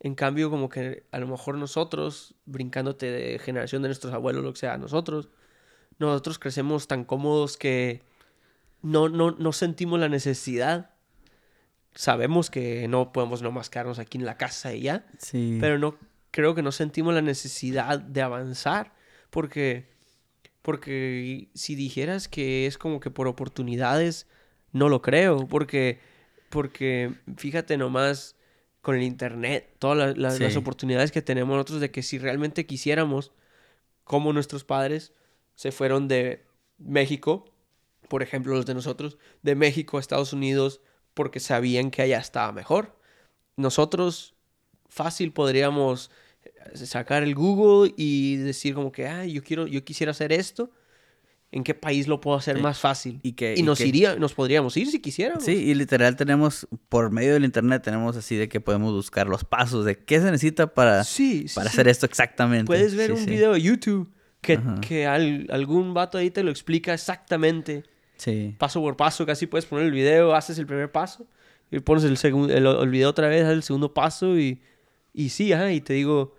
En 0.00 0.14
cambio, 0.14 0.50
como 0.50 0.68
que 0.68 1.04
a 1.10 1.18
lo 1.18 1.26
mejor 1.26 1.56
nosotros, 1.56 2.34
brincándote 2.44 3.10
de 3.10 3.38
generación 3.38 3.82
de 3.82 3.88
nuestros 3.88 4.12
abuelos, 4.12 4.44
lo 4.44 4.52
que 4.52 4.60
sea, 4.60 4.76
nosotros, 4.78 5.30
nosotros 5.98 6.38
crecemos 6.38 6.86
tan 6.86 7.04
cómodos 7.04 7.56
que 7.56 8.02
no, 8.82 9.08
no, 9.08 9.30
no 9.32 9.52
sentimos 9.52 9.98
la 9.98 10.08
necesidad. 10.08 10.90
Sabemos 11.94 12.50
que 12.50 12.86
no 12.88 13.12
podemos 13.12 13.40
nomás 13.42 13.70
quedarnos 13.70 13.98
aquí 13.98 14.18
en 14.18 14.26
la 14.26 14.36
casa 14.36 14.74
y 14.74 14.82
ya, 14.82 15.06
Sí. 15.18 15.56
pero 15.60 15.78
no 15.78 15.96
creo 16.30 16.54
que 16.54 16.62
no 16.62 16.70
sentimos 16.72 17.14
la 17.14 17.22
necesidad 17.22 17.98
de 17.98 18.20
avanzar 18.20 18.92
porque 19.30 19.88
porque 20.60 21.48
si 21.54 21.74
dijeras 21.76 22.28
que 22.28 22.66
es 22.66 22.76
como 22.76 23.00
que 23.00 23.10
por 23.10 23.26
oportunidades 23.28 24.26
no 24.72 24.88
lo 24.90 25.00
creo 25.00 25.46
porque 25.48 26.00
porque 26.50 27.14
fíjate 27.36 27.76
nomás 27.76 28.36
con 28.82 28.94
el 28.96 29.02
internet 29.02 29.74
todas 29.78 29.96
la- 29.98 30.06
la- 30.30 30.38
las 30.38 30.56
oportunidades 30.56 31.12
que 31.12 31.22
tenemos 31.22 31.54
nosotros 31.56 31.80
de 31.80 31.90
que 31.90 32.02
si 32.02 32.18
realmente 32.18 32.66
quisiéramos 32.66 33.32
como 34.04 34.32
nuestros 34.32 34.64
padres 34.64 35.12
se 35.54 35.72
fueron 35.72 36.06
de 36.08 36.44
México 36.78 37.44
por 38.08 38.22
ejemplo 38.22 38.54
los 38.54 38.66
de 38.66 38.74
nosotros 38.74 39.18
de 39.42 39.54
México 39.56 39.96
a 39.96 40.00
Estados 40.00 40.32
Unidos 40.32 40.80
porque 41.14 41.40
sabían 41.40 41.90
que 41.90 42.02
allá 42.02 42.18
estaba 42.18 42.52
mejor. 42.52 42.94
Nosotros 43.56 44.34
fácil 44.88 45.32
podríamos 45.32 46.10
sacar 46.74 47.22
el 47.22 47.34
Google 47.34 47.92
y 47.96 48.36
decir 48.36 48.74
como 48.74 48.92
que, 48.92 49.06
ah, 49.08 49.24
yo 49.24 49.42
quiero, 49.42 49.66
yo 49.66 49.84
quisiera 49.84 50.10
hacer 50.12 50.32
esto 50.32 50.70
en 51.52 51.62
qué 51.64 51.74
país 51.74 52.08
lo 52.08 52.20
puedo 52.20 52.36
hacer 52.36 52.56
Sí. 52.56 52.62
más 52.62 52.78
fácil. 52.78 53.20
Y 53.22 53.32
que- 53.32 53.54
y 53.56 53.60
y 53.60 53.62
nos 53.62 53.78
que- 53.78 53.86
iría, 53.86 54.16
nos 54.16 54.34
podríamos 54.34 54.76
ir 54.76 54.88
si 54.90 55.00
quisiéramos. 55.00 55.44
Sí, 55.44 55.52
y 55.52 55.74
literal 55.74 56.16
tenemos, 56.16 56.66
por 56.88 57.10
medio 57.10 57.34
del 57.34 57.44
internet, 57.44 57.82
tenemos 57.82 58.16
así 58.16 58.36
de 58.36 58.48
que 58.48 58.60
podemos 58.60 58.92
buscar 58.92 59.26
los 59.28 59.44
pasos 59.44 59.84
de 59.84 59.96
qué 59.96 60.18
se 60.18 60.24
necesita 60.26 60.66
para, 60.74 61.04
Sí, 61.04 61.48
sí, 61.48 61.54
para 61.54 61.70
hacer 61.70 61.88
esto 61.88 62.04
exactamente. 62.06 62.66
Puedes 62.66 62.94
ver 62.94 63.12
un 63.12 63.24
video 63.24 63.52
de 63.52 63.62
YouTube 63.62 64.10
que, 64.40 64.58
que 64.86 65.06
al- 65.06 65.46
algún 65.50 65.94
vato 65.94 66.18
ahí 66.18 66.30
te 66.30 66.42
lo 66.42 66.50
explica 66.50 66.92
exactamente, 66.94 67.84
Sí. 68.16 68.54
paso 68.58 68.80
por 68.80 68.96
paso, 68.96 69.24
casi 69.26 69.46
puedes 69.46 69.66
poner 69.66 69.86
el 69.86 69.92
video, 69.92 70.34
haces 70.34 70.58
el 70.58 70.66
primer 70.66 70.90
paso 70.92 71.26
y 71.70 71.78
pones 71.80 72.04
el, 72.04 72.16
segundo 72.16 72.52
el, 72.52 72.66
el 72.66 72.88
video 72.90 73.08
otra 73.10 73.28
vez, 73.28 73.42
haces 73.44 73.54
el 73.56 73.62
segundo 73.62 73.92
paso 73.94 74.38
y, 74.38 74.60
y 75.12 75.30
sí, 75.30 75.52
ajá, 75.52 75.72
y 75.72 75.80
te 75.80 75.94
digo, 75.94 76.34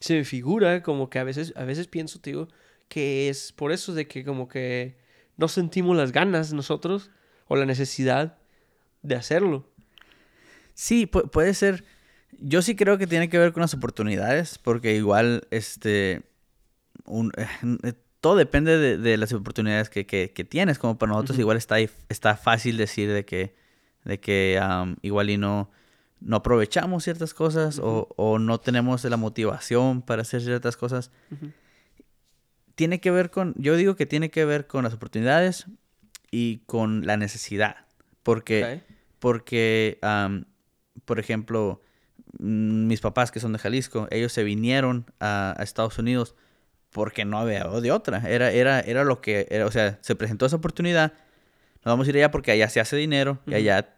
se 0.00 0.14
me 0.14 0.24
figura 0.24 0.82
como 0.82 1.08
que 1.10 1.18
a 1.18 1.24
veces, 1.24 1.52
a 1.56 1.64
veces 1.64 1.86
pienso, 1.86 2.18
te 2.20 2.30
digo, 2.30 2.48
que 2.88 3.28
es 3.28 3.52
por 3.52 3.72
eso 3.72 3.94
de 3.94 4.06
que 4.06 4.24
como 4.24 4.48
que 4.48 4.96
no 5.36 5.48
sentimos 5.48 5.96
las 5.96 6.12
ganas 6.12 6.52
nosotros 6.52 7.10
o 7.46 7.56
la 7.56 7.64
necesidad 7.66 8.38
de 9.02 9.14
hacerlo. 9.14 9.66
Sí, 10.74 11.06
pu- 11.06 11.30
puede 11.30 11.54
ser. 11.54 11.84
Yo 12.40 12.62
sí 12.62 12.76
creo 12.76 12.98
que 12.98 13.06
tiene 13.06 13.28
que 13.28 13.38
ver 13.38 13.52
con 13.52 13.62
las 13.62 13.74
oportunidades, 13.74 14.58
porque 14.58 14.94
igual, 14.94 15.46
este, 15.50 16.22
un- 17.04 17.32
eh, 17.36 17.92
todo 18.20 18.36
depende 18.36 18.76
de, 18.78 18.98
de 18.98 19.16
las 19.16 19.32
oportunidades 19.32 19.88
que, 19.90 20.06
que- 20.06 20.32
que 20.34 20.44
tienes. 20.44 20.78
Como 20.78 20.98
para 20.98 21.12
nosotros 21.12 21.38
igual 21.38 21.56
está, 21.56 21.76
está 22.08 22.36
fácil 22.36 22.76
decir 22.76 23.10
de 23.12 23.24
que, 23.24 23.54
de 24.04 24.18
que 24.20 24.60
igual 25.02 25.30
y 25.30 25.36
no, 25.38 25.70
no 26.20 26.36
aprovechamos 26.36 27.04
ciertas 27.04 27.32
cosas 27.34 27.78
o, 27.78 28.08
o 28.16 28.38
no 28.38 28.58
tenemos 28.58 29.04
la 29.04 29.16
motivación 29.16 30.02
para 30.02 30.22
hacer 30.22 30.42
ciertas 30.42 30.76
cosas. 30.76 31.10
Tiene 32.78 33.00
que 33.00 33.10
ver 33.10 33.30
con, 33.30 33.54
yo 33.56 33.74
digo 33.76 33.96
que 33.96 34.06
tiene 34.06 34.30
que 34.30 34.44
ver 34.44 34.68
con 34.68 34.84
las 34.84 34.94
oportunidades 34.94 35.66
y 36.30 36.58
con 36.66 37.04
la 37.04 37.16
necesidad. 37.16 37.74
Porque 38.22 38.82
porque, 39.18 39.98
am, 40.02 40.44
por 41.04 41.18
ejemplo, 41.18 41.82
mm, 42.38 42.86
mis 42.86 43.00
papás 43.00 43.32
que 43.32 43.40
son 43.40 43.52
de 43.52 43.58
Jalisco, 43.58 44.06
ellos 44.10 44.32
se 44.32 44.44
vinieron 44.44 45.06
a, 45.18 45.54
a 45.58 45.62
Estados 45.62 45.98
Unidos 45.98 46.34
porque 46.90 47.24
no 47.24 47.38
había 47.38 47.64
de 47.64 47.90
otra. 47.90 48.22
Era, 48.28 48.52
era, 48.52 48.80
era 48.80 49.04
lo 49.04 49.20
que, 49.20 49.46
era, 49.50 49.66
o 49.66 49.70
sea, 49.70 49.98
se 50.02 50.14
presentó 50.14 50.46
esa 50.46 50.56
oportunidad. 50.56 51.14
Nos 51.84 51.92
vamos 51.92 52.06
a 52.06 52.10
ir 52.10 52.16
allá 52.16 52.30
porque 52.30 52.52
allá 52.52 52.68
se 52.68 52.80
hace 52.80 52.96
dinero 52.96 53.40
y 53.46 53.54
allá 53.54 53.96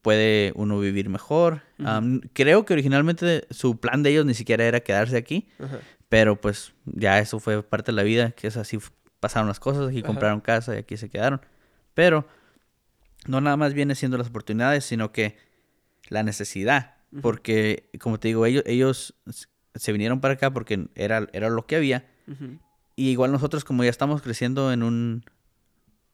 puede 0.00 0.52
uno 0.54 0.78
vivir 0.80 1.08
mejor. 1.08 1.62
Am, 1.84 2.20
creo 2.32 2.64
que 2.64 2.72
originalmente 2.72 3.46
su 3.50 3.78
plan 3.78 4.02
de 4.02 4.10
ellos 4.10 4.26
ni 4.26 4.34
siquiera 4.34 4.64
era 4.64 4.80
quedarse 4.80 5.16
aquí, 5.16 5.48
Ajá. 5.58 5.80
Pero 6.10 6.38
pues 6.38 6.74
ya 6.84 7.18
eso 7.20 7.40
fue 7.40 7.62
parte 7.62 7.92
de 7.92 7.96
la 7.96 8.02
vida, 8.02 8.32
que 8.32 8.46
es 8.48 8.58
así 8.58 8.78
pasaron 9.20 9.48
las 9.48 9.60
cosas, 9.60 9.88
aquí 9.88 9.98
Ajá. 10.00 10.06
compraron 10.06 10.40
casa 10.42 10.74
y 10.74 10.78
aquí 10.78 10.98
se 10.98 11.08
quedaron. 11.08 11.40
Pero 11.94 12.26
no 13.26 13.40
nada 13.40 13.56
más 13.56 13.72
viene 13.72 13.94
siendo 13.94 14.18
las 14.18 14.28
oportunidades, 14.28 14.84
sino 14.84 15.12
que 15.12 15.36
la 16.08 16.22
necesidad. 16.22 16.96
Porque, 17.22 17.88
como 18.00 18.20
te 18.20 18.28
digo, 18.28 18.46
ellos, 18.46 18.62
ellos 18.66 19.14
se 19.74 19.92
vinieron 19.92 20.20
para 20.20 20.34
acá 20.34 20.52
porque 20.52 20.88
era, 20.94 21.26
era 21.32 21.48
lo 21.50 21.66
que 21.66 21.76
había. 21.76 22.08
Y 22.96 23.10
igual 23.10 23.32
nosotros, 23.32 23.64
como 23.64 23.82
ya 23.84 23.90
estamos 23.90 24.22
creciendo 24.22 24.72
en 24.72 24.82
un 24.82 25.24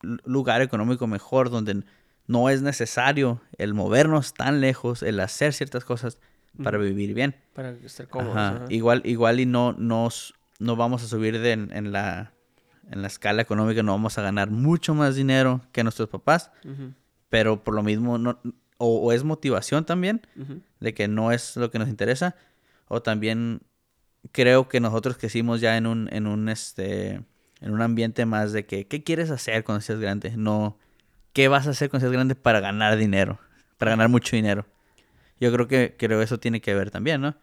lu- 0.02 0.18
lugar 0.24 0.62
económico 0.62 1.06
mejor, 1.06 1.50
donde 1.50 1.84
no 2.26 2.48
es 2.50 2.62
necesario 2.62 3.40
el 3.58 3.74
movernos 3.74 4.34
tan 4.34 4.60
lejos, 4.60 5.02
el 5.02 5.20
hacer 5.20 5.52
ciertas 5.52 5.84
cosas 5.84 6.18
para 6.62 6.78
vivir 6.78 7.14
bien. 7.14 7.34
Para 7.54 7.70
estar 7.70 8.08
cómodos. 8.08 8.36
Ajá. 8.36 8.56
ajá. 8.56 8.64
Igual, 8.68 9.02
igual 9.04 9.40
y 9.40 9.46
no 9.46 9.72
nos 9.72 10.34
no 10.58 10.76
vamos 10.76 11.02
a 11.02 11.06
subir 11.06 11.38
de 11.38 11.52
en, 11.52 11.70
en 11.72 11.92
la 11.92 12.32
en 12.90 13.02
la 13.02 13.08
escala 13.08 13.42
económica, 13.42 13.82
no 13.82 13.92
vamos 13.92 14.16
a 14.18 14.22
ganar 14.22 14.50
mucho 14.50 14.94
más 14.94 15.16
dinero 15.16 15.60
que 15.72 15.82
nuestros 15.82 16.08
papás, 16.08 16.52
pero 17.28 17.64
por 17.64 17.74
lo 17.74 17.82
mismo 17.82 18.16
no 18.18 18.38
o, 18.78 19.00
o 19.00 19.12
es 19.12 19.24
motivación 19.24 19.84
también 19.84 20.22
de 20.80 20.94
que 20.94 21.08
no 21.08 21.32
es 21.32 21.56
lo 21.56 21.70
que 21.70 21.78
nos 21.78 21.88
interesa 21.88 22.36
o 22.88 23.02
también 23.02 23.62
creo 24.32 24.68
que 24.68 24.80
nosotros 24.80 25.16
crecimos 25.16 25.60
ya 25.60 25.76
en 25.76 25.86
un 25.86 26.08
en 26.12 26.26
un 26.26 26.48
este 26.48 27.22
en 27.60 27.72
un 27.72 27.82
ambiente 27.82 28.26
más 28.26 28.52
de 28.52 28.66
que 28.66 28.86
qué 28.86 29.02
quieres 29.02 29.30
hacer 29.30 29.64
cuando 29.64 29.80
seas 29.80 29.98
grande, 29.98 30.36
no 30.36 30.78
qué 31.32 31.48
vas 31.48 31.66
a 31.66 31.70
hacer 31.70 31.90
cuando 31.90 32.04
seas 32.04 32.12
grande 32.12 32.34
para 32.34 32.60
ganar 32.60 32.96
dinero, 32.96 33.38
para 33.78 33.92
ganar 33.92 34.08
mucho 34.08 34.36
dinero. 34.36 34.66
Yo 35.40 35.52
creo 35.52 35.68
que 35.68 35.96
creo 35.98 36.22
eso 36.22 36.38
tiene 36.38 36.60
que 36.60 36.74
ver 36.74 36.90
también, 36.90 37.20
¿no? 37.20 37.36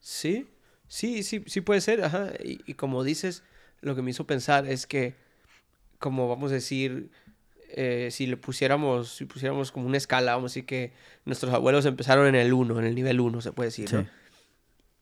Sí, 0.00 0.48
sí, 0.86 1.22
sí, 1.22 1.44
sí 1.46 1.60
puede 1.60 1.80
ser, 1.80 2.04
ajá. 2.04 2.30
Y, 2.42 2.60
y 2.66 2.74
como 2.74 3.04
dices, 3.04 3.42
lo 3.80 3.94
que 3.94 4.02
me 4.02 4.10
hizo 4.10 4.26
pensar 4.26 4.66
es 4.66 4.86
que, 4.86 5.14
como 5.98 6.28
vamos 6.28 6.50
a 6.50 6.54
decir, 6.54 7.10
eh, 7.70 8.08
si 8.10 8.26
le 8.26 8.36
pusiéramos, 8.36 9.10
si 9.10 9.26
pusiéramos 9.26 9.72
como 9.72 9.86
una 9.86 9.98
escala, 9.98 10.34
vamos 10.34 10.52
a 10.52 10.52
decir 10.52 10.66
que 10.66 10.92
nuestros 11.24 11.52
abuelos 11.52 11.84
empezaron 11.84 12.26
en 12.26 12.34
el 12.34 12.52
1, 12.52 12.78
en 12.78 12.86
el 12.86 12.94
nivel 12.94 13.20
1, 13.20 13.40
se 13.40 13.52
puede 13.52 13.68
decir, 13.68 13.92
¿no? 13.92 14.02
Sí. 14.02 14.08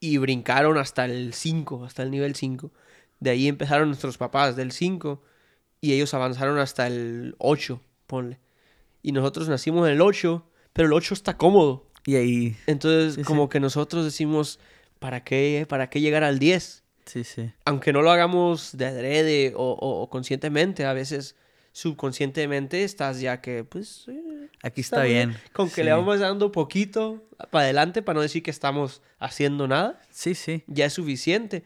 Y 0.01 0.19
brincaron 0.19 0.77
hasta 0.77 1.05
el 1.05 1.33
5, 1.33 1.85
hasta 1.85 2.03
el 2.03 2.11
nivel 2.11 2.35
5. 2.35 2.73
De 3.21 3.31
ahí 3.31 3.49
empezaron 3.49 3.89
nuestros 3.89 4.19
papás, 4.19 4.57
del 4.57 4.73
5, 4.73 5.23
y 5.81 5.93
ellos 5.93 6.13
avanzaron 6.13 6.59
hasta 6.59 6.87
el 6.87 7.35
8, 7.39 7.81
ponle. 8.07 8.41
Y 9.03 9.13
nosotros 9.13 9.49
nacimos 9.49 9.87
en 9.87 9.95
el 9.95 10.01
8, 10.01 10.45
pero 10.73 10.89
el 10.89 10.93
8 10.93 11.15
está 11.15 11.37
cómodo. 11.37 11.86
Y 12.07 12.15
ahí 12.17 12.57
Entonces, 12.67 13.15
Sí, 13.15 13.21
sí. 13.21 13.25
como 13.27 13.49
que 13.49 13.61
nosotros 13.61 14.05
decimos, 14.05 14.59
¿para 15.01 15.23
qué, 15.25 15.67
¿para 15.69 15.91
qué 15.91 16.01
llegar 16.01 16.23
al 16.25 16.39
10? 16.39 16.85
Sí, 17.05 17.25
sí. 17.25 17.51
Aunque 17.65 17.93
no 17.93 18.01
lo 18.03 18.11
hagamos 18.11 18.77
de 18.77 18.87
adrede 18.87 19.53
o, 19.57 19.73
o- 19.73 20.03
o 20.03 20.09
conscientemente, 20.11 20.85
a 20.87 20.93
veces 20.93 21.37
subconscientemente 21.73 22.85
estás 22.85 23.21
ya 23.21 23.41
que, 23.41 23.65
pues... 23.65 24.07
eh, 24.09 24.49
Aquí 24.63 24.81
está 24.81 25.03
bien. 25.05 25.37
Con 25.53 25.69
que 25.69 25.77
Sí. 25.77 25.83
le 25.85 25.93
vamos 25.93 26.19
dando 26.19 26.51
poquito 26.51 27.23
para 27.51 27.65
adelante 27.65 28.03
para 28.03 28.15
no 28.17 28.23
decir 28.23 28.43
que 28.43 28.51
estamos 28.51 29.03
haciendo 29.19 29.69
nada, 29.69 30.01
Sí, 30.11 30.35
sí. 30.35 30.65
ya 30.67 30.87
es 30.87 30.95
suficiente. 30.95 31.63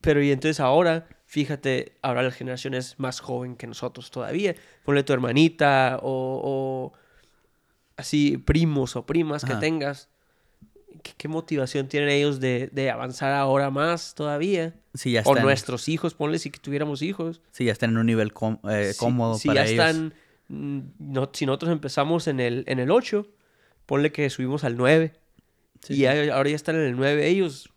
Pero 0.00 0.22
y 0.22 0.32
entonces 0.32 0.60
ahora, 0.60 1.06
fíjate, 1.26 1.92
ahora 2.02 2.22
la 2.22 2.30
generación 2.32 2.74
es 2.74 2.98
más 2.98 3.20
joven 3.20 3.56
que 3.56 3.66
nosotros 3.66 4.10
todavía. 4.10 4.54
Ponle 4.84 5.02
tu 5.04 5.12
hermanita 5.12 5.98
o 6.02 6.92
así 7.96 8.36
primos 8.38 8.96
o 8.96 9.04
primas 9.06 9.44
que 9.44 9.54
tengas. 9.60 10.08
¿Qué, 11.02 11.12
qué 11.16 11.28
motivación 11.28 11.88
tienen 11.88 12.10
ellos 12.10 12.38
de, 12.38 12.68
de 12.72 12.90
avanzar 12.90 13.32
ahora 13.32 13.70
más 13.70 14.14
todavía? 14.14 14.74
Ya 15.04 15.22
O 15.24 15.34
nuestros 15.36 15.88
hijos, 15.88 16.14
ponle 16.14 16.38
si 16.38 16.50
que 16.50 16.58
tuviéramos 16.58 17.00
hijos. 17.02 17.40
Sí, 17.50 17.64
ya 17.64 17.72
están 17.72 17.90
en 17.90 17.96
un 17.98 18.06
nivel 18.06 18.32
eh, 18.70 18.90
Si- 18.92 18.98
cómodo 18.98 19.38
si 19.38 19.48
para 19.48 19.64
ya 19.64 19.70
ellos. 19.70 19.86
están, 19.86 20.14
mm, 20.48 20.80
no, 20.98 21.30
si 21.32 21.46
nosotros 21.46 21.72
empezamos 21.72 22.28
en 22.28 22.40
el, 22.40 22.64
en 22.66 22.78
el 22.78 22.90
8, 22.90 23.26
ponle 23.86 24.12
que 24.12 24.28
subimos 24.30 24.64
al 24.64 24.76
9. 24.76 25.14
Sí, 25.82 25.94
y 25.94 25.96
sí. 25.96 26.02
ya- 26.02 26.34
ahora 26.36 26.50
ya 26.50 26.56
están 26.56 26.76
en 26.76 26.82
el 26.82 26.96
9 26.96 27.26
ellos. 27.26 27.70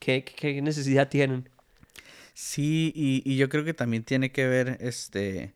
¿Qué, 0.00 0.24
qué- 0.24 0.54
qué 0.54 0.62
necesidad 0.62 1.08
tienen? 1.08 1.48
Sí, 2.34 2.92
y, 2.94 3.22
y 3.24 3.36
yo 3.38 3.48
creo 3.48 3.64
que 3.64 3.72
también 3.72 4.02
tiene 4.04 4.30
que 4.30 4.46
ver, 4.46 4.76
este... 4.80 5.54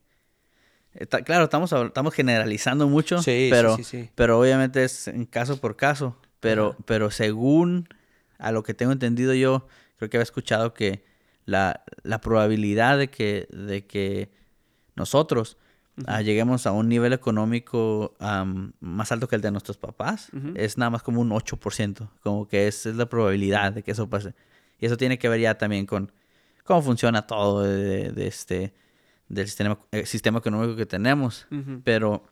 está- 0.95 1.23
claro, 1.23 1.45
estamos, 1.45 1.73
estamos 1.73 2.15
generalizando 2.15 2.89
mucho, 2.89 3.23
Sí, 3.23 3.49
pero, 3.51 3.77
sí, 3.77 3.85
sí. 3.85 4.11
pero 4.15 4.39
obviamente 4.39 4.85
es 4.85 5.09
en 5.09 5.27
caso 5.27 5.61
por 5.61 5.77
caso. 5.77 6.17
Pero, 6.41 6.71
Ajá. 6.71 6.79
pero 6.87 7.11
según 7.11 7.89
a 8.39 8.51
lo 8.53 8.63
que 8.63 8.73
tengo 8.75 8.93
entendido 8.93 9.35
yo, 9.35 9.67
creo 9.99 10.09
que 10.09 10.17
había 10.17 10.23
escuchado 10.23 10.73
que 10.73 11.05
la, 11.45 11.83
la 12.03 12.21
probabilidad 12.21 12.97
de 12.97 13.09
que, 13.11 13.47
de 13.51 13.87
que 13.87 14.31
nosotros 14.97 15.59
ah, 16.07 16.23
lleguemos 16.23 16.67
a 16.67 16.73
un 16.73 16.89
nivel 16.89 17.13
económico 17.13 18.15
más 18.81 19.13
alto 19.13 19.29
que 19.29 19.37
el 19.37 19.43
de 19.43 19.51
nuestros 19.51 19.77
papás 19.77 20.31
es 20.55 20.79
nada 20.79 20.91
más 20.91 21.03
como 21.03 21.21
un 21.21 21.31
8%. 21.31 22.09
Como 22.23 22.49
que 22.49 22.67
esa 22.69 22.89
es 22.89 22.97
la 22.97 23.07
probabilidad 23.07 23.73
de 23.73 23.83
que 23.83 23.91
eso 23.91 24.09
pase. 24.09 24.33
Y 24.79 24.87
eso 24.87 24.97
tiene 24.97 25.19
que 25.19 25.29
ver 25.29 25.41
ya 25.41 25.59
también 25.59 25.85
con 25.87 26.11
cómo 26.65 26.81
funciona 26.83 27.27
todo 27.27 27.63
de, 27.65 28.13
de 28.13 28.27
este, 28.27 28.73
del 29.31 29.47
sistema, 29.47 29.79
eh, 29.93 30.05
sistema 30.05 30.41
económico 30.41 30.77
que 30.77 30.85
tenemos. 30.85 31.47
Pero 31.85 32.25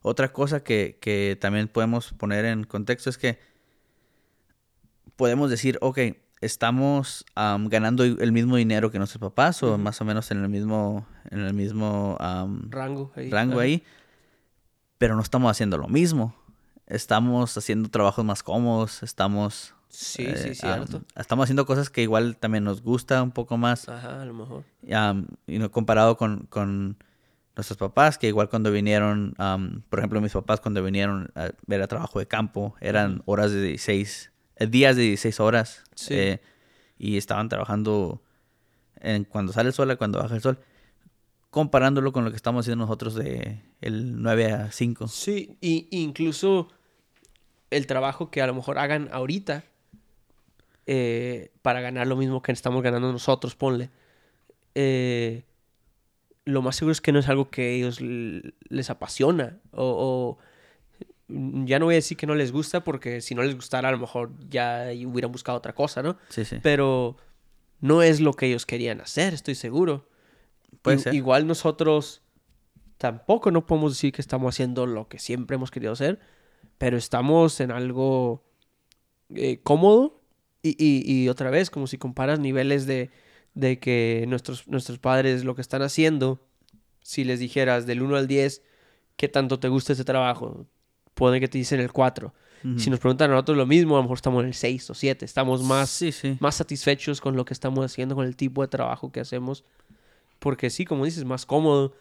otra 0.00 0.32
cosa 0.32 0.62
que, 0.62 0.98
que 1.00 1.36
también 1.38 1.68
podemos 1.68 2.12
poner 2.14 2.46
en 2.46 2.64
contexto 2.64 3.10
es 3.10 3.18
que 3.18 3.38
podemos 5.16 5.50
decir, 5.50 5.78
ok, 5.82 5.98
estamos 6.40 7.24
am, 7.34 7.68
ganando 7.68 8.04
el 8.04 8.32
mismo 8.32 8.56
dinero 8.56 8.90
que 8.90 8.98
nuestros 8.98 9.20
papás 9.20 9.62
o 9.62 9.76
más 9.78 10.00
o 10.00 10.04
menos 10.04 10.30
en 10.30 10.42
el 10.42 10.48
mismo, 10.48 11.06
en 11.30 11.40
el 11.40 11.54
mismo 11.54 12.16
Rango 12.68 13.12
ahí. 13.16 13.30
rango 13.30 13.54
Ajá. 13.54 13.62
ahí, 13.62 13.82
pero 14.98 15.16
no 15.16 15.22
estamos 15.22 15.50
haciendo 15.50 15.76
lo 15.76 15.88
mismo. 15.88 16.34
Estamos 16.86 17.56
haciendo 17.56 17.88
trabajos 17.88 18.24
más 18.24 18.42
cómodos, 18.42 19.02
estamos... 19.02 19.74
Sí, 19.98 20.24
eh, 20.26 20.36
sí, 20.36 20.54
cierto. 20.54 20.98
am, 20.98 21.04
estamos 21.16 21.44
haciendo 21.44 21.64
cosas 21.64 21.88
que 21.88 22.02
igual 22.02 22.36
también 22.36 22.64
nos 22.64 22.82
gusta 22.82 23.22
un 23.22 23.30
poco 23.32 23.56
más 23.56 23.88
Ajá, 23.88 24.20
a 24.20 24.24
lo 24.26 24.34
mejor. 24.34 24.64
y 25.46 25.58
no 25.58 25.70
comparado 25.70 26.18
con, 26.18 26.40
con 26.50 26.98
nuestros 27.56 27.78
papás, 27.78 28.18
que 28.18 28.26
igual 28.28 28.50
cuando 28.50 28.70
vinieron, 28.70 29.34
por 29.88 29.98
ejemplo, 29.98 30.20
mis 30.20 30.32
papás 30.32 30.60
cuando 30.60 30.82
vinieron 30.84 31.30
a 31.34 31.50
ver 31.66 31.80
a 31.80 31.86
trabajo 31.86 32.18
de 32.18 32.26
campo, 32.28 32.74
eran 32.80 33.22
horas 33.24 33.52
de 33.52 33.62
16, 33.62 34.32
eh, 34.56 34.66
días 34.66 34.96
de 34.96 35.02
16 35.02 35.40
horas, 35.40 35.82
Sí. 35.94 36.12
eh, 36.14 36.40
y 36.98 37.16
estaban 37.16 37.48
trabajando 37.48 38.22
en 39.00 39.24
cuando 39.24 39.54
sale 39.54 39.68
el 39.68 39.72
sol 39.74 39.90
a 39.90 39.96
cuando 39.96 40.18
baja 40.18 40.34
el 40.34 40.42
sol, 40.42 40.58
comparándolo 41.48 42.12
con 42.12 42.24
lo 42.26 42.30
que 42.30 42.36
estamos 42.36 42.64
haciendo 42.66 42.84
nosotros 42.84 43.14
de 43.14 43.62
el 43.80 44.20
9 44.20 44.52
a 44.52 44.72
5. 44.72 45.08
Sí, 45.08 45.56
y 45.62 45.88
incluso 45.90 46.68
el 47.70 47.86
trabajo 47.86 48.30
que 48.30 48.42
a 48.42 48.46
lo 48.46 48.54
mejor 48.54 48.78
hagan 48.78 49.08
ahorita 49.10 49.64
eh, 50.86 51.50
para 51.62 51.80
ganar 51.80 52.06
lo 52.06 52.16
mismo 52.16 52.42
que 52.42 52.52
estamos 52.52 52.82
ganando 52.82 53.10
nosotros, 53.10 53.56
ponle. 53.56 53.90
Eh, 54.74 55.44
lo 56.44 56.62
más 56.62 56.76
seguro 56.76 56.92
es 56.92 57.00
que 57.00 57.10
no 57.12 57.18
es 57.18 57.28
algo 57.28 57.50
que 57.50 57.62
a 57.62 57.70
ellos 57.70 57.98
les 58.00 58.90
apasiona 58.90 59.58
o, 59.72 60.38
ya 61.28 61.80
no 61.80 61.86
voy 61.86 61.94
a 61.94 61.96
decir 61.96 62.16
que 62.16 62.28
no 62.28 62.36
les 62.36 62.52
gusta 62.52 62.84
porque 62.84 63.20
si 63.20 63.34
no 63.34 63.42
les 63.42 63.56
gustara 63.56 63.88
a 63.88 63.92
lo 63.92 63.98
mejor 63.98 64.30
ya 64.48 64.86
hubieran 65.06 65.32
buscado 65.32 65.58
otra 65.58 65.74
cosa, 65.74 66.04
¿no? 66.04 66.16
Sí, 66.28 66.44
sí. 66.44 66.58
Pero 66.62 67.16
no 67.80 68.02
es 68.02 68.20
lo 68.20 68.32
que 68.34 68.46
ellos 68.46 68.64
querían 68.64 69.00
hacer, 69.00 69.34
estoy 69.34 69.56
seguro. 69.56 70.08
Puede 70.82 70.98
ser. 70.98 71.14
Igual 71.14 71.48
nosotros 71.48 72.22
tampoco 72.96 73.50
no 73.50 73.66
podemos 73.66 73.94
decir 73.94 74.12
que 74.12 74.22
estamos 74.22 74.54
haciendo 74.54 74.86
lo 74.86 75.08
que 75.08 75.18
siempre 75.18 75.56
hemos 75.56 75.72
querido 75.72 75.92
hacer, 75.92 76.20
pero 76.78 76.96
estamos 76.96 77.58
en 77.58 77.72
algo 77.72 78.44
eh, 79.34 79.58
cómodo 79.64 80.15
y, 80.78 81.02
y, 81.04 81.28
otra 81.28 81.50
vez, 81.50 81.70
como 81.70 81.86
si 81.86 81.98
comparas 81.98 82.38
niveles 82.40 82.86
de, 82.86 83.10
de 83.54 83.78
que 83.78 84.24
nuestros, 84.28 84.66
nuestros 84.66 84.98
padres 84.98 85.44
lo 85.44 85.54
que 85.54 85.60
están 85.60 85.82
haciendo, 85.82 86.40
si 87.02 87.24
les 87.24 87.38
dijeras 87.38 87.86
del 87.86 88.02
1 88.02 88.16
al 88.16 88.26
10, 88.26 88.62
¿qué 89.16 89.28
tanto 89.28 89.60
te 89.60 89.68
gusta 89.68 89.92
ese 89.92 90.04
trabajo? 90.04 90.66
Puede 91.14 91.38
que 91.40 91.48
te 91.48 91.58
dicen 91.58 91.80
el 91.80 91.92
4. 91.92 92.32
Si 92.78 92.90
nos 92.90 92.98
preguntan 92.98 93.30
a 93.30 93.34
nosotros 93.34 93.56
lo 93.56 93.66
mismo, 93.66 93.94
a 93.94 93.98
lo 93.98 94.02
mejor 94.04 94.16
estamos 94.16 94.40
en 94.42 94.48
el 94.48 94.54
6 94.54 94.90
o 94.90 94.94
7. 94.94 95.24
Estamos 95.24 95.62
más, 95.62 95.88
Sí, 95.88 96.10
sí. 96.10 96.36
más 96.40 96.56
satisfechos 96.56 97.20
con 97.20 97.36
lo 97.36 97.44
que 97.44 97.54
estamos 97.54 97.84
haciendo, 97.84 98.16
con 98.16 98.26
el 98.26 98.34
tipo 98.34 98.60
de 98.62 98.66
trabajo 98.66 99.12
que 99.12 99.20
hacemos. 99.20 99.62
Porque 100.40 100.68
sí, 100.70 100.84
como 100.84 101.04
dices, 101.04 101.24
más 101.24 101.46
cómodo. 101.46 101.94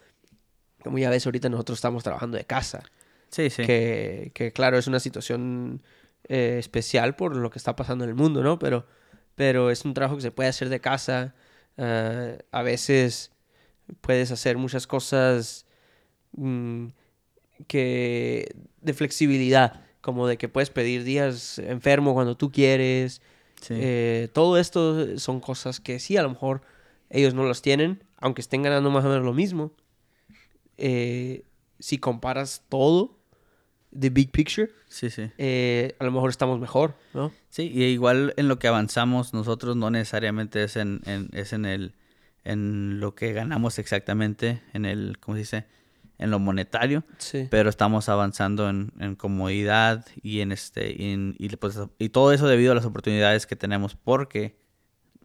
Como 0.84 0.98
ya 0.98 1.12
ves, 1.12 1.24
ahorita 1.28 1.50
nosotros 1.50 1.78
estamos 1.78 2.04
trabajando 2.04 2.38
de 2.38 2.46
casa. 2.46 2.84
Sí, 3.30 3.52
sí. 3.52 3.64
Que, 3.64 4.32
que 4.34 4.54
claro, 4.54 4.80
es 4.80 4.88
una 4.88 5.00
situación 5.00 5.84
eh, 6.28 6.58
especial 6.60 7.16
por 7.16 7.36
lo 7.36 7.50
que 7.50 7.60
está 7.60 7.76
pasando 7.76 8.04
en 8.04 8.10
el 8.10 8.16
mundo, 8.16 8.44
¿no? 8.44 8.60
Pero, 8.60 8.86
pero 9.36 9.72
es 9.72 9.86
un 9.86 9.94
trabajo 9.94 10.16
que 10.16 10.22
se 10.22 10.32
puede 10.32 10.50
hacer 10.50 10.70
de 10.70 10.82
casa. 10.82 11.36
Ah, 11.78 12.38
a 12.52 12.62
veces 12.64 13.32
puedes 14.02 14.32
hacer 14.32 14.58
muchas 14.58 14.88
cosas 14.88 15.66
mm, 16.34 16.88
que 17.68 18.56
de 18.82 18.94
flexibilidad, 18.94 19.82
como 20.02 20.28
de 20.28 20.38
que 20.38 20.50
puedes 20.50 20.70
pedir 20.70 21.04
días 21.04 21.60
enfermo 21.60 22.14
cuando 22.14 22.36
tú 22.36 22.52
quieres. 22.52 23.22
Sí. 23.62 23.74
Eh, 23.78 24.30
todo 24.34 24.58
esto 24.58 25.18
son 25.18 25.40
cosas 25.40 25.80
que 25.80 26.00
sí, 26.00 26.18
a 26.18 26.24
lo 26.24 26.30
mejor 26.30 26.62
ellos 27.10 27.34
no 27.34 27.46
las 27.46 27.62
tienen, 27.62 28.04
aunque 28.18 28.42
estén 28.42 28.64
ganando 28.64 28.92
más 28.92 29.06
o 29.06 29.10
menos 29.10 29.24
lo 29.24 29.34
mismo. 29.34 29.72
Eh, 30.78 31.46
si 31.80 31.98
comparas 31.98 32.64
todo, 32.70 33.18
the 34.00 34.10
big 34.10 34.32
picture, 34.32 34.70
sí, 34.88 35.10
sí. 35.10 35.30
eh, 35.38 35.96
a 36.00 36.04
lo 36.04 36.12
mejor 36.12 36.30
estamos 36.30 36.60
mejor, 36.60 36.96
¿no? 37.14 37.32
Sí, 37.50 37.72
y 37.74 37.84
igual 37.86 38.34
en 38.38 38.48
lo 38.48 38.60
que 38.60 38.68
avanzamos 38.68 39.34
nosotros 39.34 39.76
no 39.76 39.90
necesariamente 39.90 40.64
es 40.64 40.76
en, 40.76 41.02
en- 41.06 41.30
es 41.34 41.54
en 41.54 41.66
el 41.66 41.94
en 42.44 43.00
lo 43.00 43.16
que 43.16 43.34
ganamos 43.34 43.80
exactamente, 43.80 44.62
en 44.74 44.86
el, 44.86 45.18
¿cómo 45.20 45.36
se 45.36 45.40
dice? 45.40 45.66
En 46.20 46.30
lo 46.32 46.38
monetario, 46.40 47.04
Sí. 47.18 47.48
pero 47.50 47.70
estamos 47.70 48.08
avanzando 48.08 48.70
en, 48.70 48.94
en 49.00 49.16
comodidad 49.16 50.06
y 50.22 50.42
en 50.42 50.52
este 50.52 50.92
y, 50.98 51.12
en- 51.14 51.36
y, 51.40 51.50
pues, 51.56 51.78
y 51.98 52.10
todo 52.10 52.32
eso 52.34 52.48
debido 52.48 52.72
a 52.72 52.76
las 52.76 52.86
oportunidades 52.86 53.46
que 53.48 53.56
tenemos 53.56 53.96
porque 53.96 54.56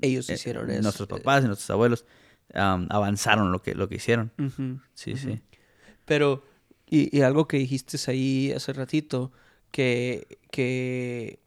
Ellos 0.00 0.30
eh, 0.30 0.34
hicieron 0.34 0.70
eso. 0.70 0.82
nuestros 0.82 1.08
papás 1.08 1.44
y 1.44 1.46
nuestros 1.46 1.68
abuelos 1.70 2.06
avanzaron 2.54 3.52
lo 3.52 3.62
que 3.62 3.74
lo 3.74 3.88
que 3.88 3.96
hicieron. 3.96 4.32
Sí, 4.94 5.16
sí. 5.16 5.40
Pero, 6.04 6.44
y, 6.90 7.22
algo 7.22 7.46
que 7.46 7.58
dijiste 7.58 7.98
ahí 8.10 8.52
hace 8.52 8.72
ratito, 8.72 9.30
que, 9.70 10.38
que 10.50 11.38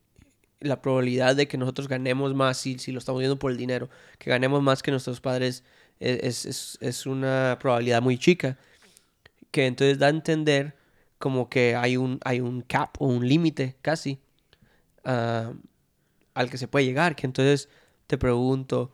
la 0.62 0.82
probabilidad 0.82 1.36
de 1.36 1.48
que 1.48 1.58
nosotros 1.58 1.90
ganemos 1.90 2.34
más, 2.34 2.58
si, 2.58 2.80
si 2.80 2.94
lo 2.94 3.00
estamos 3.00 3.20
viendo 3.20 3.38
por 3.38 3.52
el 3.52 3.58
dinero, 3.58 3.90
que 4.20 4.30
ganemos 4.30 4.64
más 4.64 4.82
que 4.82 4.92
nuestros 4.92 5.20
padres, 5.20 5.64
e- 6.00 6.22
es, 6.24 6.46
es, 6.46 6.78
es 6.82 7.06
una 7.06 7.58
probabilidad 7.60 8.02
muy 8.02 8.18
chica. 8.18 8.58
Que 9.52 9.68
entonces 9.68 10.00
da 10.00 10.08
a 10.08 10.10
entender 10.12 10.76
como 11.20 11.50
que 11.50 11.76
hay 11.76 11.98
un, 11.98 12.20
hay 12.26 12.40
un 12.40 12.62
cap 12.62 12.96
o 13.00 13.08
un 13.08 13.28
límite 13.28 13.76
casi 13.82 14.20
ah, 15.06 15.54
al 16.34 16.50
que 16.50 16.58
se 16.58 16.68
puede 16.68 16.86
llegar. 16.86 17.16
Que 17.16 17.28
entonces 17.28 17.70
te 18.08 18.18
pregunto, 18.18 18.94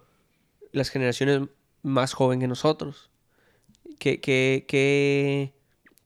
las 0.71 0.89
generaciones 0.89 1.47
más 1.83 2.13
jóvenes 2.13 2.43
que 2.43 2.47
nosotros, 2.47 3.09
¿qué, 3.99 4.19
qué, 4.19 4.65
qué, 4.67 5.53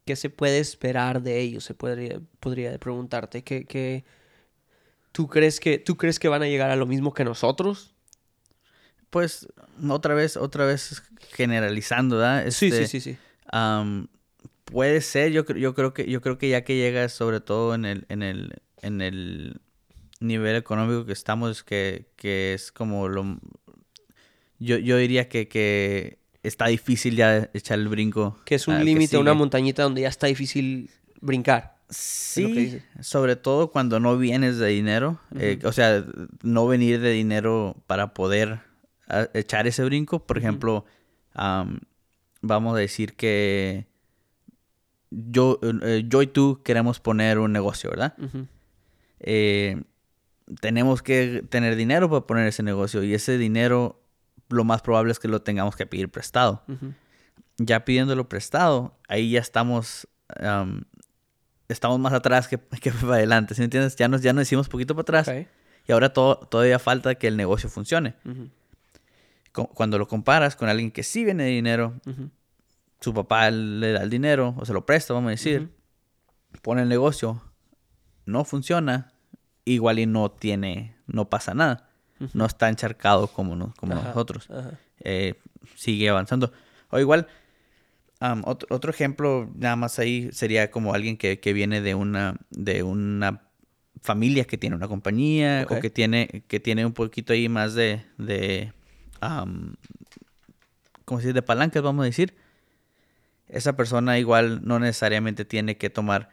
qué 0.05 0.15
se 0.15 0.29
puede 0.29 0.59
esperar 0.59 1.21
de 1.21 1.39
ellos? 1.39 1.63
Se 1.63 1.73
podría, 1.73 2.19
podría 2.39 2.77
preguntarte. 2.77 3.43
¿Qué, 3.43 3.65
qué, 3.65 4.03
¿tú, 5.11 5.27
crees 5.27 5.59
que, 5.59 5.77
¿Tú 5.77 5.97
crees 5.97 6.19
que 6.19 6.27
van 6.27 6.43
a 6.43 6.47
llegar 6.47 6.71
a 6.71 6.75
lo 6.75 6.85
mismo 6.85 7.13
que 7.13 7.23
nosotros? 7.23 7.93
Pues 9.09 9.47
otra 9.89 10.15
vez, 10.15 10.37
otra 10.37 10.65
vez 10.65 11.03
generalizando, 11.33 12.17
¿verdad? 12.17 12.49
sí, 12.49 12.71
sí, 12.71 12.83
Este, 12.83 12.87
sí, 12.87 13.01
sí. 13.01 13.17
Am, 13.51 14.07
puede 14.65 15.01
ser, 15.01 15.31
yo, 15.31 15.45
yo 15.45 15.75
creo 15.75 15.93
que 15.93 16.09
yo 16.09 16.21
creo 16.21 16.37
que 16.37 16.49
ya 16.49 16.63
que 16.63 16.75
llegas 16.75 17.13
sobre 17.13 17.39
todo 17.39 17.75
en 17.75 17.85
el 17.85 18.05
en 18.09 18.23
el 18.23 18.61
en 18.81 19.01
el 19.01 19.61
nivel 20.19 20.55
económico 20.55 21.05
que 21.05 21.13
estamos 21.13 21.63
que, 21.63 22.07
que 22.15 22.53
es 22.53 22.71
como 22.71 23.07
lo 23.07 23.37
yo, 24.59 24.77
yo 24.77 24.97
diría 24.97 25.27
que, 25.27 25.47
que 25.47 26.19
está 26.43 26.67
difícil 26.67 27.15
ya 27.15 27.49
echar 27.53 27.79
el 27.79 27.87
brinco. 27.87 28.37
Que 28.45 28.55
es 28.55 28.67
un 28.67 28.83
límite, 28.83 29.17
una 29.17 29.33
montañita 29.33 29.83
donde 29.83 30.01
ya 30.01 30.09
está 30.09 30.27
difícil 30.27 30.89
brincar. 31.21 31.77
Sí, 31.89 32.81
sobre 33.01 33.35
todo 33.35 33.71
cuando 33.71 33.99
no 33.99 34.17
vienes 34.17 34.57
de 34.57 34.67
dinero, 34.67 35.19
eh, 35.37 35.59
o 35.63 35.71
sea, 35.71 36.03
no 36.41 36.67
venir 36.67 36.99
de 36.99 37.11
dinero 37.11 37.75
para 37.87 38.13
poder 38.13 38.59
echar 39.33 39.67
ese 39.67 39.83
brinco. 39.83 40.25
Por 40.25 40.37
ejemplo, 40.37 40.85
am, 41.33 41.81
vamos 42.41 42.75
a 42.75 42.79
decir 42.79 43.13
que 43.13 43.85
yo, 45.11 45.59
eh, 45.83 46.03
yo 46.07 46.21
y 46.21 46.27
tú 46.27 46.61
queremos 46.63 46.99
poner 46.99 47.37
un 47.37 47.51
negocio, 47.51 47.89
¿verdad? 47.91 48.15
Eh, 49.19 49.81
tenemos 50.59 51.01
que 51.01 51.43
tener 51.49 51.75
dinero 51.75 52.09
para 52.09 52.25
poner 52.25 52.47
ese 52.47 52.63
negocio 52.63 53.03
y 53.03 53.13
ese 53.13 53.37
dinero 53.37 54.02
lo 54.49 54.63
más 54.63 54.81
probable 54.81 55.11
es 55.11 55.19
que 55.19 55.27
lo 55.27 55.41
tengamos 55.41 55.75
que 55.75 55.85
pedir 55.85 56.09
prestado. 56.09 56.63
Ya 57.57 57.85
pidiéndolo 57.85 58.27
prestado, 58.29 58.97
ahí 59.07 59.31
ya 59.31 59.39
estamos, 59.39 60.07
am, 60.39 60.83
estamos 61.67 61.99
más 61.99 62.13
atrás 62.13 62.47
que, 62.47 62.57
que 62.81 62.91
para 62.91 63.15
adelante, 63.15 63.53
¿sí 63.55 63.61
me 63.61 63.65
entiendes? 63.65 63.95
Ya 63.95 64.07
nos, 64.07 64.21
ya 64.21 64.33
nos 64.33 64.43
hicimos 64.43 64.69
poquito 64.69 64.95
para 64.95 65.01
atrás 65.03 65.27
y 65.87 65.91
ahora 65.91 66.13
todo, 66.13 66.37
todavía 66.37 66.79
falta 66.79 67.15
que 67.15 67.27
el 67.27 67.37
negocio 67.37 67.69
funcione. 67.69 68.15
Co- 69.51 69.67
Cuando 69.67 69.97
lo 69.99 70.07
comparas 70.07 70.55
con 70.55 70.67
alguien 70.69 70.91
que 70.91 71.03
sí 71.03 71.23
viene 71.23 71.43
de 71.43 71.49
dinero, 71.51 71.99
su 73.01 73.13
papá 73.13 73.51
le 73.51 73.91
da 73.91 74.01
el 74.03 74.09
dinero 74.09 74.55
o 74.57 74.65
se 74.65 74.73
lo 74.73 74.85
presta, 74.85 75.13
vamos 75.13 75.27
a 75.27 75.31
decir, 75.31 75.71
pone 76.61 76.81
el 76.81 76.89
negocio, 76.89 77.41
no 78.25 78.45
funciona, 78.45 79.11
igual 79.65 79.99
y 79.99 80.05
no 80.05 80.31
tiene, 80.31 80.95
no 81.07 81.29
pasa 81.29 81.53
nada, 81.53 81.89
No 82.33 82.45
está 82.45 82.69
encharcado 82.69 83.27
como, 83.27 83.55
no- 83.55 83.73
como 83.77 83.93
Ajá, 83.95 84.07
nosotros. 84.09 84.49
ajá. 84.49 84.79
eh, 84.99 85.35
sigue 85.75 86.09
avanzando. 86.09 86.51
O 86.89 86.99
igual, 86.99 87.27
am, 88.19 88.41
otro, 88.45 88.67
otro 88.75 88.91
ejemplo 88.91 89.49
nada 89.55 89.75
más 89.75 89.99
ahí 89.99 90.29
sería 90.31 90.71
como 90.71 90.93
alguien 90.93 91.17
que, 91.17 91.39
que 91.39 91.53
viene 91.53 91.81
de 91.81 91.95
una, 91.95 92.35
de 92.51 92.83
una 92.83 93.41
familia 94.01 94.45
que 94.45 94.57
tiene 94.57 94.75
una 94.75 94.87
compañía 94.87 95.65
o 95.69 95.79
que 95.79 95.89
tiene, 95.89 96.43
que 96.47 96.59
tiene 96.59 96.85
un 96.85 96.93
poquito 96.93 97.33
ahí 97.33 97.47
más 97.49 97.73
de, 97.73 98.03
de 98.17 98.73
am, 99.21 99.75
¿cómo 101.05 101.19
se 101.21 101.27
dice? 101.27 101.33
De 101.33 101.41
palancas, 101.41 101.81
vamos 101.83 102.03
a 102.03 102.05
decir. 102.05 102.35
Esa 103.49 103.75
persona 103.75 104.17
igual 104.19 104.61
no 104.63 104.79
necesariamente 104.79 105.45
tiene 105.45 105.77
que 105.77 105.89
tomar 105.89 106.29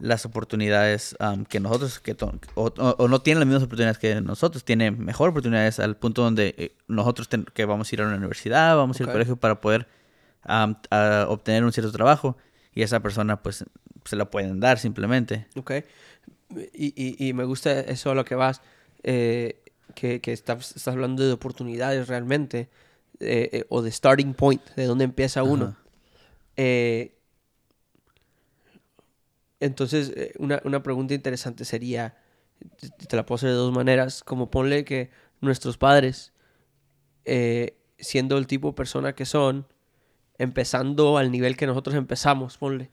las 0.00 0.24
oportunidades 0.24 1.16
am, 1.18 1.44
que 1.44 1.60
nosotros, 1.60 1.98
que 2.00 2.16
o, 2.54 2.72
o- 2.76 3.08
no 3.08 3.20
tiene 3.20 3.40
las 3.40 3.46
mismas 3.48 3.64
oportunidades 3.64 3.98
que 3.98 4.20
nosotros, 4.20 4.64
tiene 4.64 4.90
mejor 4.90 5.30
oportunidades 5.30 5.80
al 5.80 5.96
punto 5.96 6.22
donde 6.22 6.54
eh, 6.56 6.72
nosotros 6.86 7.28
que 7.54 7.64
vamos 7.64 7.90
a 7.90 7.94
ir 7.94 8.02
a 8.02 8.10
la 8.10 8.16
universidad, 8.16 8.76
vamos 8.76 8.98
a 8.98 9.02
ir 9.02 9.08
al 9.08 9.12
colegio 9.14 9.36
para 9.36 9.60
poder 9.60 9.86
a 10.44 11.26
obtener 11.28 11.64
un 11.64 11.72
cierto 11.72 11.92
trabajo 11.92 12.36
y 12.74 12.82
esa 12.82 13.00
persona 13.00 13.42
pues 13.42 13.64
se 14.04 14.16
la 14.16 14.30
pueden 14.30 14.60
dar 14.60 14.78
simplemente. 14.78 15.46
Ok. 15.56 15.72
Y, 16.72 16.94
y, 16.96 17.28
y 17.28 17.32
me 17.34 17.44
gusta 17.44 17.80
eso 17.80 18.10
a 18.10 18.14
lo 18.14 18.24
que 18.24 18.34
vas, 18.34 18.62
eh, 19.02 19.60
que, 19.94 20.20
que 20.20 20.32
estás, 20.32 20.76
estás 20.76 20.88
hablando 20.94 21.26
de 21.26 21.32
oportunidades 21.32 22.08
realmente, 22.08 22.68
eh, 23.20 23.50
eh, 23.52 23.64
o 23.68 23.82
de 23.82 23.90
starting 23.90 24.32
point, 24.32 24.62
de 24.76 24.86
dónde 24.86 25.04
empieza 25.04 25.42
uno. 25.42 25.76
Entonces, 29.60 30.12
eh, 30.16 30.32
una, 30.38 30.60
una 30.64 30.82
pregunta 30.82 31.14
interesante 31.14 31.64
sería, 31.64 32.16
te- 33.08 33.16
la 33.16 33.26
puedo 33.26 33.36
hacer 33.36 33.50
de 33.50 33.56
dos 33.56 33.72
maneras, 33.72 34.22
como 34.24 34.50
ponle 34.50 34.84
que 34.84 35.10
nuestros 35.40 35.78
padres 35.78 36.32
eh, 37.24 37.76
siendo 37.98 38.38
el 38.38 38.46
tipo 38.46 38.68
de 38.68 38.74
persona 38.74 39.14
que 39.14 39.26
son, 39.26 39.66
empezando 40.38 41.18
al 41.18 41.30
nivel 41.32 41.56
que 41.56 41.66
nosotros 41.66 41.96
empezamos, 41.96 42.58
ponle, 42.58 42.90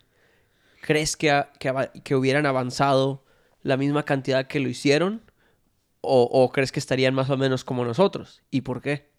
¿crees 0.81 1.15
que, 1.17 1.45
que, 1.59 1.73
que 2.03 2.15
hubieran 2.15 2.45
avanzado 2.45 3.23
la 3.63 3.77
misma 3.77 4.03
cantidad 4.03 4.47
que 4.47 4.59
lo 4.59 4.69
hicieron? 4.69 5.21
O, 6.01 6.23
o 6.23 6.51
crees 6.51 6.71
que 6.71 6.79
estarían 6.79 7.15
más 7.15 7.29
o 7.31 7.37
menos 7.37 7.63
como 7.63 7.85
nosotros? 7.85 8.43
¿Y 8.51 8.61
por 8.61 8.81
qué? 8.81 9.09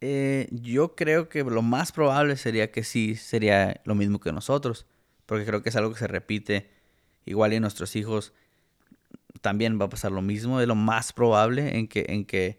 Eh, 0.00 0.48
yo 0.52 0.94
creo 0.94 1.28
que 1.28 1.42
lo 1.42 1.62
más 1.62 1.90
probable 1.92 2.36
sería 2.36 2.70
que 2.70 2.84
sí 2.84 3.16
sería 3.16 3.80
lo 3.84 3.94
mismo 3.94 4.20
que 4.20 4.32
nosotros. 4.32 4.86
Porque 5.28 5.44
creo 5.44 5.62
que 5.62 5.68
es 5.68 5.76
algo 5.76 5.92
que 5.92 5.98
se 5.98 6.06
repite. 6.06 6.70
Igual 7.26 7.52
y 7.52 7.56
en 7.56 7.62
nuestros 7.62 7.94
hijos 7.96 8.32
también 9.42 9.78
va 9.78 9.84
a 9.84 9.90
pasar 9.90 10.10
lo 10.10 10.22
mismo. 10.22 10.58
Es 10.58 10.66
lo 10.66 10.74
más 10.74 11.12
probable 11.12 11.76
en 11.76 11.86
que, 11.86 12.06
en 12.08 12.24
que, 12.24 12.58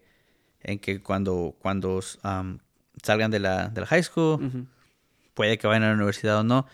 en 0.62 0.78
que 0.78 1.02
cuando, 1.02 1.56
cuando 1.58 2.00
am, 2.22 2.60
salgan 3.02 3.32
de 3.32 3.40
la, 3.40 3.70
de 3.70 3.80
la 3.80 3.88
high 3.88 4.04
school, 4.04 4.68
puede 5.34 5.58
que 5.58 5.66
vayan 5.66 5.82
a 5.82 5.88
la 5.88 5.94
universidad 5.94 6.38
o 6.38 6.44
no. 6.44 6.64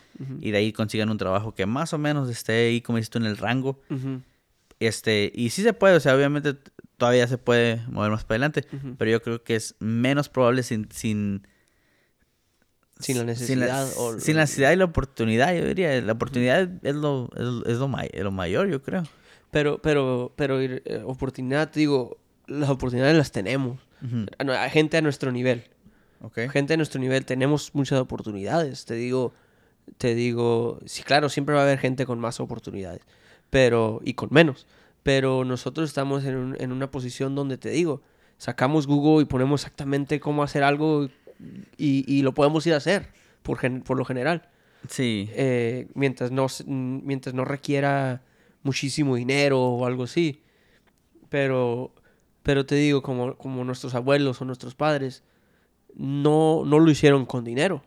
Y 0.42 0.50
de 0.50 0.58
ahí 0.58 0.74
consigan 0.74 1.08
un 1.08 1.16
trabajo 1.16 1.54
que 1.54 1.64
más 1.64 1.94
o 1.94 1.98
menos 1.98 2.28
esté 2.28 2.66
ahí, 2.68 2.82
como 2.82 2.98
dices 2.98 3.08
tú, 3.08 3.16
en 3.16 3.24
el 3.24 3.38
rango. 3.38 3.80
Este, 4.78 5.32
y 5.34 5.48
sí 5.48 5.62
se 5.62 5.72
puede, 5.72 5.96
o 5.96 6.00
sea, 6.00 6.14
obviamente 6.14 6.58
todavía 6.98 7.26
se 7.26 7.38
puede 7.38 7.80
mover 7.88 8.10
más 8.10 8.24
para 8.24 8.34
adelante. 8.34 8.66
Pero 8.98 9.10
yo 9.10 9.22
creo 9.22 9.42
que 9.42 9.56
es 9.56 9.76
menos 9.78 10.28
probable 10.28 10.62
sin, 10.62 10.92
sin, 10.92 11.48
Sin 12.98 13.16
la 13.16 13.20
sin 13.20 13.26
necesidad 13.60 13.88
o- 13.98 14.18
sin 14.18 14.36
la 14.36 14.42
necesidad 14.42 14.72
y 14.72 14.76
la 14.76 14.84
oportunidad, 14.86 15.54
yo 15.54 15.66
diría. 15.66 16.00
La 16.00 16.12
oportunidad 16.12 16.68
es 16.82 16.94
lo, 16.94 17.28
es, 17.36 17.42
lo- 17.42 17.64
es 17.66 17.78
lo, 17.78 17.88
may- 17.88 18.10
lo 18.14 18.30
mayor, 18.30 18.68
yo 18.68 18.82
creo. 18.82 19.02
Pero, 19.50 19.78
pero, 19.82 20.32
pero, 20.36 20.60
eh, 20.60 20.82
oportunidad, 21.04 21.70
te 21.70 21.80
digo, 21.80 22.18
las 22.46 22.70
oportunidades 22.70 23.16
las 23.16 23.32
tenemos. 23.32 23.78
Ujú. 24.02 24.26
A 24.52 24.68
gente 24.70 24.96
a 24.96 25.00
nuestro 25.02 25.30
nivel. 25.32 25.64
Gente 26.50 26.74
a 26.74 26.76
nuestro 26.76 27.00
nivel 27.00 27.24
tenemos 27.24 27.70
muchas 27.74 28.00
oportunidades. 28.00 28.84
Te 28.86 28.94
digo, 28.94 29.32
te 29.98 30.14
digo, 30.14 30.80
sí, 30.86 31.02
claro, 31.02 31.28
siempre 31.28 31.54
va 31.54 31.60
a 31.60 31.64
haber 31.64 31.78
gente 31.78 32.06
con 32.06 32.18
más 32.18 32.40
oportunidades, 32.40 33.02
pero, 33.50 34.00
y 34.04 34.14
con 34.14 34.30
menos. 34.32 34.66
Pero 35.02 35.44
nosotros 35.44 35.88
estamos 35.88 36.24
en, 36.24 36.36
un- 36.36 36.56
en 36.60 36.72
una 36.72 36.90
posición 36.90 37.34
donde 37.34 37.58
te 37.58 37.68
digo, 37.70 38.02
sacamos 38.38 38.86
Google 38.86 39.22
y 39.22 39.26
ponemos 39.26 39.60
exactamente 39.62 40.18
cómo 40.18 40.42
hacer 40.42 40.62
algo 40.64 41.08
y, 41.76 42.04
y 42.06 42.22
lo 42.22 42.34
podemos 42.34 42.66
ir 42.66 42.74
a 42.74 42.78
hacer, 42.78 43.08
por, 43.42 43.58
gen- 43.58 43.82
por 43.82 43.96
lo 43.96 44.04
general. 44.04 44.48
Sí. 44.88 45.28
Eh, 45.32 45.88
mientras, 45.94 46.30
no, 46.30 46.46
mientras 46.66 47.34
no 47.34 47.44
requiera 47.44 48.22
muchísimo 48.62 49.16
dinero 49.16 49.60
o 49.60 49.86
algo 49.86 50.04
así. 50.04 50.42
Pero, 51.28 51.92
pero 52.42 52.66
te 52.66 52.76
digo, 52.76 53.02
como, 53.02 53.36
como 53.36 53.64
nuestros 53.64 53.94
abuelos 53.94 54.40
o 54.40 54.44
nuestros 54.44 54.74
padres, 54.74 55.24
no, 55.94 56.62
no 56.64 56.78
lo 56.78 56.90
hicieron 56.90 57.26
con 57.26 57.44
dinero. 57.44 57.82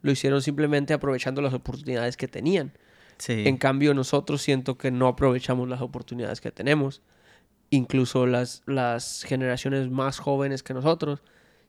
Lo 0.00 0.10
hicieron 0.10 0.40
simplemente 0.42 0.94
aprovechando 0.94 1.42
las 1.42 1.54
oportunidades 1.54 2.16
que 2.16 2.28
tenían. 2.28 2.72
Sí. 3.18 3.42
En 3.46 3.56
cambio, 3.56 3.94
nosotros 3.94 4.40
siento 4.40 4.78
que 4.78 4.90
no 4.90 5.08
aprovechamos 5.08 5.68
las 5.68 5.80
oportunidades 5.80 6.40
que 6.40 6.50
tenemos. 6.50 7.02
Incluso 7.70 8.26
las, 8.26 8.62
las 8.64 9.24
generaciones 9.24 9.90
más 9.90 10.18
jóvenes 10.18 10.62
que 10.62 10.72
nosotros, 10.72 11.20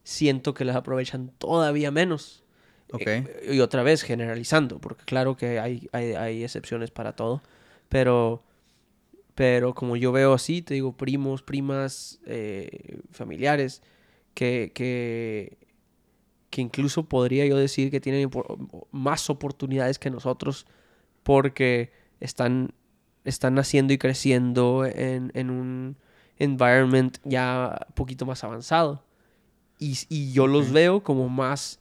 siento 0.03 0.53
que 0.53 0.65
las 0.65 0.75
aprovechan 0.75 1.31
todavía 1.37 1.91
menos. 1.91 2.43
Ok. 2.91 3.01
Eh, 3.05 3.51
y 3.53 3.59
otra 3.59 3.83
vez 3.83 4.01
generalizando, 4.01 4.79
porque 4.79 5.03
claro 5.05 5.37
que 5.37 5.59
hay, 5.59 5.87
hay, 5.91 6.13
hay 6.13 6.43
excepciones 6.43 6.91
para 6.91 7.15
todo. 7.15 7.41
Pero, 7.87 8.43
pero 9.35 9.73
como 9.73 9.95
yo 9.95 10.11
veo 10.11 10.33
así, 10.33 10.61
te 10.61 10.73
digo, 10.75 10.93
primos, 10.93 11.43
primas, 11.43 12.19
eh, 12.25 12.99
familiares, 13.11 13.81
que, 14.33 14.71
que, 14.73 15.57
que 16.49 16.61
incluso 16.61 17.03
podría 17.03 17.45
yo 17.45 17.57
decir 17.57 17.91
que 17.91 17.99
tienen 17.99 18.29
más 18.91 19.29
oportunidades 19.29 19.99
que 19.99 20.09
nosotros 20.09 20.65
porque 21.23 21.91
están, 22.19 22.73
están 23.25 23.55
naciendo 23.55 23.93
y 23.93 23.97
creciendo 23.97 24.85
en, 24.85 25.31
en 25.35 25.49
un 25.49 25.97
environment 26.37 27.17
ya 27.23 27.85
un 27.87 27.93
poquito 27.93 28.25
más 28.25 28.43
avanzado. 28.43 29.03
Y, 29.79 29.97
y 30.09 30.31
yo 30.33 30.45
los 30.45 30.71
veo 30.73 31.01
como 31.03 31.29
más, 31.29 31.79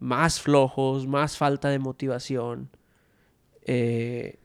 más 0.00 0.40
flojos, 0.40 1.06
más 1.06 1.36
falta 1.36 1.68
de 1.68 1.78
motivación. 1.78 2.70
Eh, 3.62 4.38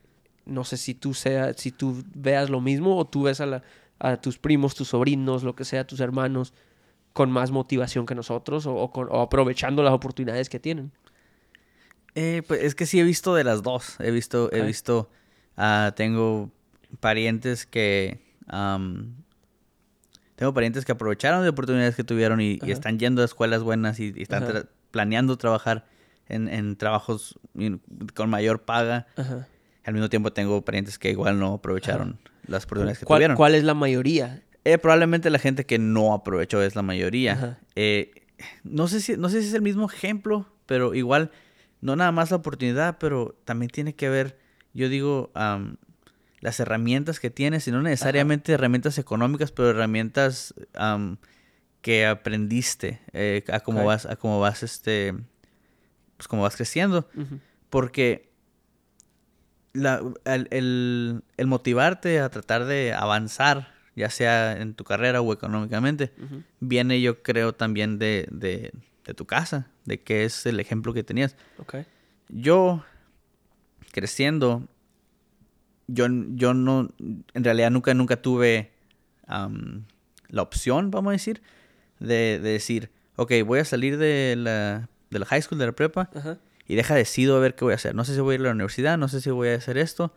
no 0.46 0.64
sé 0.66 0.76
si 0.78 0.94
tú, 0.94 1.14
sea, 1.14 1.54
si 1.54 1.72
tú 1.72 2.04
veas 2.14 2.50
lo 2.50 2.60
mismo 2.60 2.98
o 2.98 3.06
tú 3.06 3.24
ves 3.24 3.40
a, 3.40 3.46
la- 3.46 3.64
a 4.00 4.18
tus 4.18 4.38
primos, 4.38 4.76
tus 4.76 4.90
sobrinos, 4.90 5.44
lo 5.44 5.56
que 5.56 5.64
sea, 5.64 5.88
tus 5.88 6.02
hermanos, 6.02 6.54
con 7.14 7.32
más 7.32 7.52
motivación 7.52 8.06
que 8.06 8.16
nosotros 8.16 8.66
o, 8.66 8.76
o 8.76 8.92
con- 8.92 9.08
o 9.10 9.22
aprovechando 9.22 9.82
las 9.84 9.94
oportunidades 9.94 10.50
que 10.50 10.60
tienen. 10.60 10.92
Eh, 12.16 12.44
pues 12.48 12.62
es 12.64 12.76
que 12.76 12.86
sí 12.86 13.00
he 13.00 13.04
visto 13.04 13.34
de 13.34 13.44
las 13.46 13.64
dos. 13.64 13.96
He 14.00 14.12
visto, 14.12 14.52
he 14.52 14.62
visto, 14.68 15.10
ah, 15.56 15.94
tengo 15.96 16.52
parientes 17.00 17.66
que, 17.66 18.20
tengo 20.44 20.54
parientes 20.54 20.84
que 20.84 20.92
aprovecharon 20.92 21.42
de 21.42 21.48
oportunidades 21.48 21.96
que 21.96 22.04
tuvieron 22.04 22.42
y, 22.42 22.60
están 22.68 23.00
yendo 23.00 23.22
a 23.22 23.26
escuelas 23.26 23.64
buenas 23.64 24.02
y, 24.02 24.12
y 24.14 24.24
están 24.24 24.44
tra- 24.44 24.68
planeando 24.92 25.38
trabajar 25.38 25.86
en, 26.28 26.50
en 26.50 26.76
trabajos 26.76 27.40
con 28.14 28.30
mayor 28.30 28.64
paga. 28.64 29.08
Ajá. 29.16 29.48
Al 29.86 29.94
mismo 29.94 30.10
tiempo 30.10 30.34
tengo 30.34 30.62
parientes 30.66 31.00
que 31.00 31.12
igual 31.12 31.40
no 31.40 31.54
aprovecharon 31.54 32.20
las 32.46 32.66
oportunidades 32.66 33.00
que 33.00 33.06
¿Cuál, 33.06 33.20
tuvieron. 33.20 33.38
cuál 33.38 33.56
es 33.56 33.64
la 33.64 33.74
mayoría? 33.74 34.44
Eh, 34.66 34.78
probablemente 34.78 35.30
la 35.30 35.40
gente 35.40 35.66
que 35.66 35.80
no 35.80 36.14
aprovechó 36.14 36.62
es 36.62 36.76
la 36.76 36.82
mayoría. 36.82 37.62
Eh, 37.78 38.12
no, 38.66 38.90
sé 38.90 39.00
si, 39.00 39.16
no 39.16 39.30
sé 39.30 39.42
si 39.44 39.48
es 39.48 39.54
el 39.54 39.62
mismo 39.62 39.90
ejemplo, 39.90 40.46
pero 40.66 40.94
igual, 40.94 41.32
no 41.80 41.96
nada 41.96 42.12
más 42.12 42.32
la 42.32 42.38
oportunidad, 42.38 42.98
pero 42.98 43.40
también 43.46 43.70
tiene 43.70 43.96
que 43.96 44.10
ver, 44.10 44.38
yo 44.74 44.90
digo, 44.90 45.32
am, 45.36 45.78
las 46.44 46.60
herramientas 46.60 47.20
que 47.20 47.30
tienes, 47.30 47.68
y 47.68 47.72
no 47.72 47.82
necesariamente 47.82 48.52
herramientas 48.54 48.98
económicas, 48.98 49.52
pero 49.52 49.70
herramientas 49.70 50.54
am, 50.76 51.18
que 51.82 52.06
aprendiste 52.06 53.00
eh, 53.14 53.44
a 53.52 53.62
cómo 53.62 53.80
vas, 53.88 54.06
a 54.06 54.16
cómo 54.18 54.40
vas, 54.40 54.62
este, 54.62 55.14
pues 56.18 56.28
cómo 56.28 56.42
vas 56.44 56.56
creciendo. 56.56 57.10
Porque 57.70 58.30
la- 59.74 60.02
el, 60.26 60.48
el- 60.52 61.24
el 61.38 61.48
motivarte 61.48 62.20
a 62.20 62.30
tratar 62.30 62.66
de 62.66 62.94
avanzar, 62.94 63.74
ya 63.96 64.10
sea 64.10 64.58
en 64.60 64.74
tu 64.76 64.84
carrera 64.84 65.22
o 65.22 65.34
económicamente, 65.34 66.12
viene 66.60 67.02
yo 67.02 67.24
creo 67.24 67.54
también 67.54 68.00
de, 68.00 68.28
de, 68.32 68.72
de 69.06 69.14
tu 69.14 69.26
casa, 69.26 69.68
de 69.86 70.02
que 70.02 70.26
es 70.26 70.46
el 70.46 70.60
ejemplo 70.60 70.94
que 70.94 71.04
tenías. 71.04 71.36
Ok. 71.58 71.76
Yo, 72.30 72.84
creciendo, 73.92 74.68
yo, 75.88 76.08
yo 76.36 76.54
no, 76.54 76.90
en 77.00 77.44
realidad 77.44 77.72
nunca, 77.72 77.94
nunca 77.94 78.22
tuve 78.22 78.72
la 80.30 80.42
opción, 80.42 80.92
vamos 80.92 81.12
a 81.12 81.14
decir, 81.14 81.42
de, 82.00 82.40
de 82.40 82.50
decir, 82.52 82.90
ok, 83.16 83.32
voy 83.46 83.60
a 83.60 83.66
salir 83.66 83.98
de 83.98 84.36
la, 84.38 84.90
de 85.10 85.20
la 85.20 85.26
high 85.26 85.42
school, 85.42 85.60
de 85.60 85.66
la 85.68 85.72
prepa, 85.72 86.10
y 86.68 86.76
deja 86.76 86.96
decido 86.96 87.38
a 87.38 87.40
ver 87.40 87.56
qué 87.56 87.66
voy 87.66 87.74
a 87.74 87.76
hacer. 87.76 87.96
No 87.96 88.06
sé 88.06 88.14
si 88.16 88.20
voy 88.22 88.34
a 88.34 88.36
ir 88.36 88.42
a 88.42 88.46
la 88.46 88.52
universidad, 88.52 88.98
no 88.98 89.08
sé 89.08 89.22
si 89.22 89.30
voy 89.30 89.50
a 89.50 89.56
hacer 89.56 89.78
esto. 89.78 90.14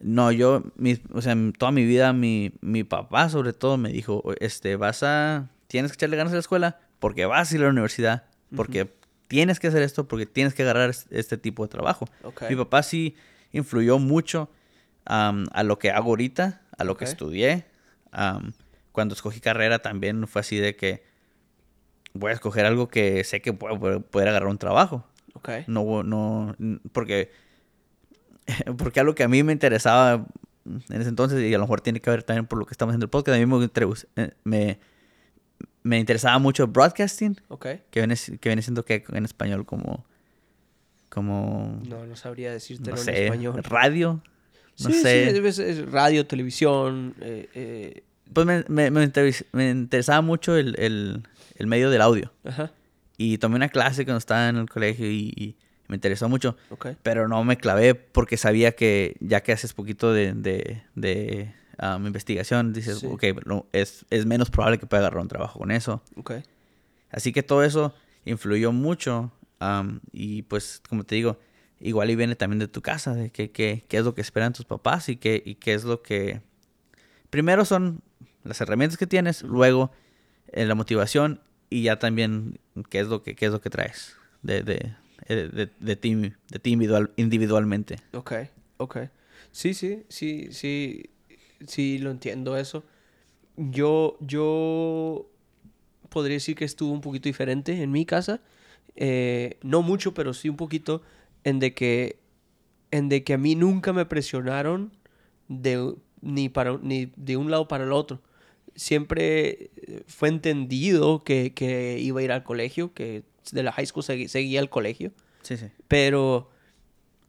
No, 0.00 0.30
yo, 0.30 0.62
mi- 0.76 1.00
o 1.12 1.22
sea, 1.22 1.34
toda 1.58 1.72
mi 1.72 1.84
vida, 1.86 2.12
mi, 2.12 2.52
mi 2.60 2.84
papá 2.84 3.28
sobre 3.30 3.52
todo 3.54 3.78
me 3.78 3.90
dijo, 3.90 4.22
este, 4.40 4.76
vas 4.76 5.02
a, 5.02 5.48
tienes 5.68 5.90
que 5.90 5.94
echarle 5.96 6.16
ganas 6.18 6.32
a 6.32 6.36
la 6.36 6.40
escuela 6.40 6.78
porque 6.98 7.24
vas 7.24 7.50
a 7.50 7.54
ir 7.54 7.62
a 7.62 7.64
la 7.64 7.70
universidad, 7.70 8.24
porque 8.56 8.92
tienes 9.28 9.58
que 9.58 9.68
hacer 9.68 9.82
esto, 9.82 10.06
porque 10.06 10.26
tienes 10.26 10.52
que 10.54 10.62
agarrar 10.62 10.90
es- 10.90 11.06
este 11.10 11.38
tipo 11.38 11.62
de 11.64 11.68
trabajo. 11.70 12.06
Ok. 12.22 12.42
Mi 12.50 12.56
papá 12.56 12.82
sí 12.82 13.16
influyó 13.52 13.98
mucho 13.98 14.50
a 15.06 15.62
lo 15.62 15.78
que 15.78 15.90
hago 15.90 16.10
ahorita, 16.10 16.62
a 16.76 16.84
lo 16.84 16.96
que 16.96 17.04
estudié. 17.04 17.66
Cuando 18.92 19.14
escogí 19.14 19.40
carrera 19.40 19.78
también 19.80 20.26
fue 20.26 20.40
así 20.40 20.56
de 20.56 20.74
que 20.76 21.04
voy 22.14 22.30
a 22.30 22.34
escoger 22.34 22.64
algo 22.66 22.88
que 22.88 23.22
sé 23.24 23.42
que 23.42 23.52
puedo 23.52 23.78
poder- 24.02 24.28
agarrar 24.28 24.48
un 24.48 24.58
trabajo. 24.58 25.06
Ok. 25.34 25.50
No, 25.66 26.02
no, 26.02 26.56
porque, 26.92 27.30
porque 28.78 29.00
algo 29.00 29.14
que 29.14 29.22
a 29.22 29.28
mí 29.28 29.42
me 29.42 29.52
interesaba 29.52 30.26
en 30.64 31.00
ese 31.00 31.08
entonces, 31.10 31.40
y 31.42 31.54
a 31.54 31.58
lo 31.58 31.64
mejor 31.64 31.80
tiene 31.80 32.00
que 32.00 32.10
ver 32.10 32.22
también 32.22 32.46
por 32.46 32.58
lo 32.58 32.66
que 32.66 32.72
estamos 32.72 32.92
haciendo 32.92 33.04
el 33.04 33.10
podcast, 33.10 33.36
a 33.36 33.38
mí 33.38 33.46
me, 33.46 33.64
eh, 34.16 34.32
me, 34.44 34.80
me 35.84 35.98
interesaba 36.00 36.38
mucho 36.40 36.66
broadcasting, 36.66 37.36
Ok. 37.48 37.66
que 37.90 38.00
viene, 38.00 38.16
que 38.16 38.48
viene 38.48 38.62
siendo 38.62 38.84
que 38.84 39.04
en 39.12 39.24
español 39.24 39.64
como, 39.66 40.04
como, 41.08 41.80
No, 41.86 42.04
no 42.06 42.16
sabría 42.16 42.50
decirte 42.50 42.90
no 42.90 42.96
en 43.00 43.08
español. 43.08 43.62
radio, 43.62 44.22
no 44.80 44.90
Sí, 44.90 44.92
sí, 44.96 45.02
sé. 45.02 45.46
es, 45.48 45.58
es 45.58 45.90
radio, 45.90 46.26
televisión. 46.26 47.14
eh, 47.20 47.48
eh, 47.54 48.02
Pues 48.32 48.46
me, 48.46 48.64
me, 48.68 48.90
me 48.90 49.04
interes- 49.06 49.44
me 49.52 49.70
interesaba 49.70 50.20
mucho 50.20 50.56
el, 50.56 50.74
el, 50.78 51.22
el 51.56 51.66
medio 51.66 51.90
del 51.90 52.02
audio. 52.02 52.32
ajá. 52.44 52.70
Y 53.18 53.38
tomé 53.38 53.56
una 53.56 53.70
clase 53.70 54.04
cuando 54.04 54.18
estaba 54.18 54.48
en 54.50 54.56
el 54.56 54.68
colegio 54.68 55.10
y, 55.10 55.32
y 55.36 55.56
me 55.88 55.94
interesó 55.94 56.28
mucho. 56.28 56.56
Pero 57.02 57.28
no 57.28 57.42
me 57.44 57.56
clavé 57.56 57.94
porque 57.94 58.36
sabía 58.36 58.72
que 58.72 59.16
ya 59.20 59.42
que 59.42 59.52
haces 59.52 59.72
poquito 59.72 60.12
de, 60.12 60.34
de, 60.34 60.82
de 60.94 61.54
um, 61.82 62.06
investigación, 62.06 62.74
dices, 62.74 62.98
Sí. 62.98 63.06
ok, 63.06 63.24
no, 63.46 63.64
es, 63.72 64.04
es 64.10 64.26
menos 64.26 64.50
probable 64.50 64.78
que 64.78 64.86
pueda 64.86 65.00
agarrar 65.00 65.22
un 65.22 65.28
trabajo 65.28 65.58
con 65.60 65.70
eso. 65.70 66.02
Así 67.10 67.32
que 67.32 67.42
todo 67.42 67.62
eso 67.64 67.94
influyó 68.26 68.72
mucho. 68.72 69.32
am, 69.60 70.00
y 70.12 70.42
pues, 70.42 70.82
como 70.86 71.04
te 71.04 71.14
digo, 71.14 71.38
igual 71.80 72.10
y 72.10 72.16
viene 72.16 72.36
también 72.36 72.58
de 72.58 72.68
tu 72.68 72.80
casa, 72.82 73.14
de 73.14 73.30
qué 73.30 73.50
qué- 73.50 73.84
qué 73.88 73.98
es 73.98 74.04
lo 74.04 74.14
que 74.14 74.20
esperan 74.20 74.52
tus 74.52 74.64
papás 74.64 75.08
y 75.08 75.16
qué, 75.16 75.42
y 75.44 75.56
qué 75.56 75.74
es 75.74 75.84
lo 75.84 76.02
que... 76.02 76.40
Primero 77.30 77.64
son 77.64 78.02
las 78.44 78.60
herramientas 78.60 78.96
que 78.98 79.06
tienes, 79.06 79.42
luego 79.42 79.90
eh, 80.52 80.64
la 80.64 80.74
motivación 80.74 81.40
y 81.68 81.82
ya 81.82 81.98
también 81.98 82.58
qué 82.88 83.00
es 83.00 83.08
lo 83.08 83.22
que, 83.22 83.34
qué 83.34 83.46
es 83.46 83.52
lo 83.52 83.60
que 83.60 83.70
traes 83.70 84.16
de, 84.42 84.62
de, 84.62 84.94
eh, 85.26 85.50
de, 85.52 85.70
de 85.78 85.96
ti, 85.96 86.14
de 86.14 86.58
ti 86.60 86.70
individual, 86.70 87.10
individualmente. 87.16 87.96
Ok, 88.12 88.32
ok. 88.78 88.96
Sí, 89.50 89.74
sí, 89.74 90.04
sí, 90.08 90.48
sí, 90.52 91.10
sí, 91.66 91.98
lo 91.98 92.10
entiendo 92.10 92.56
eso. 92.56 92.84
Yo, 93.56 94.16
yo 94.20 95.28
podría 96.10 96.34
decir 96.36 96.54
que 96.56 96.64
estuvo 96.64 96.92
un 96.92 97.00
poquito 97.00 97.28
diferente 97.28 97.82
en 97.82 97.90
mi 97.90 98.04
casa. 98.06 98.40
Eh, 98.94 99.58
no 99.62 99.82
mucho, 99.82 100.14
pero 100.14 100.32
sí 100.34 100.48
un 100.48 100.56
poquito 100.56 101.02
en 101.46 101.60
de 101.60 101.72
que, 101.74 102.18
en 102.90 103.08
de 103.08 103.22
que 103.22 103.34
a 103.34 103.38
mí 103.38 103.54
nunca 103.54 103.92
me 103.92 104.04
presionaron 104.04 104.92
de, 105.48 105.94
ni, 106.20 106.48
para, 106.48 106.76
ni 106.82 107.12
de 107.16 107.36
un 107.36 107.50
lado 107.50 107.68
para 107.68 107.84
el 107.84 107.92
otro. 107.92 108.20
Siempre 108.74 109.70
eh, 109.76 110.02
fue 110.08 110.28
entendido 110.28 111.22
que, 111.24 111.54
que 111.54 111.98
iba 112.00 112.20
a 112.20 112.24
ir 112.24 112.32
al 112.32 112.42
colegio, 112.42 112.92
que 112.92 113.22
de 113.52 113.62
la 113.62 113.70
high 113.72 113.86
school 113.86 114.02
segui- 114.04 114.28
seguía 114.28 114.60
al 114.60 114.68
colegio. 114.70 115.12
Sí, 115.42 115.56
sí. 115.56 115.66
Pero, 115.88 116.50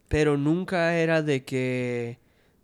pero 0.08 0.36
nunca 0.36 0.96
era 0.98 1.22
de 1.22 1.44
que, 1.44 2.18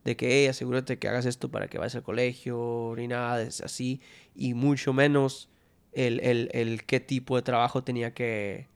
de 0.05 0.17
que, 0.17 0.27
hey, 0.43 0.49
asegúrate 0.49 0.99
que 0.99 1.09
hagas 1.09 1.25
esto 1.27 1.51
para 1.51 1.69
que 1.69 1.79
vayas 1.79 1.95
al 1.95 2.03
colegio, 2.03 2.95
ni 2.97 3.07
nada 3.07 3.39
de 3.39 3.47
así. 3.47 4.01
Y 4.35 4.55
mucho 4.55 4.93
menos 4.93 5.49
el, 5.93 6.19
el, 6.21 6.49
el 6.53 6.85
qué 6.85 6.99
tipo 6.99 7.37
de 7.37 7.43
trabajo 7.43 7.85
tenía 7.85 8.13
que, 8.13 8.67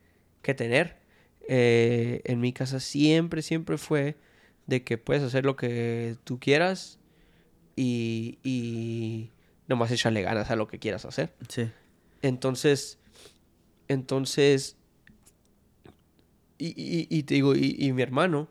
que 0.43 0.55
tener. 0.55 0.98
Eh, 1.51 2.21
en 2.25 2.41
mi 2.41 2.53
casa 2.53 2.79
siempre, 2.79 3.41
siempre 3.41 3.79
fue 3.79 4.17
de 4.67 4.85
que 4.85 4.99
puedes 4.99 5.23
hacer 5.23 5.47
lo 5.47 5.57
que 5.57 6.17
tú 6.25 6.39
quieras 6.39 6.99
y, 7.75 8.39
y 8.45 9.31
nomás 9.67 9.91
echarle 9.91 10.21
ganas 10.21 10.51
a 10.51 10.57
lo 10.57 10.69
que 10.69 10.79
quieras 10.79 11.07
hacer. 11.07 11.33
Sí. 11.49 11.71
Entonces, 12.21 12.99
entonces, 13.89 14.77
y, 16.59 16.67
y- 16.77 17.07
y 17.09 17.23
te 17.23 17.35
digo, 17.35 17.55
y, 17.57 17.93
mi 17.95 18.03
hermano, 18.03 18.49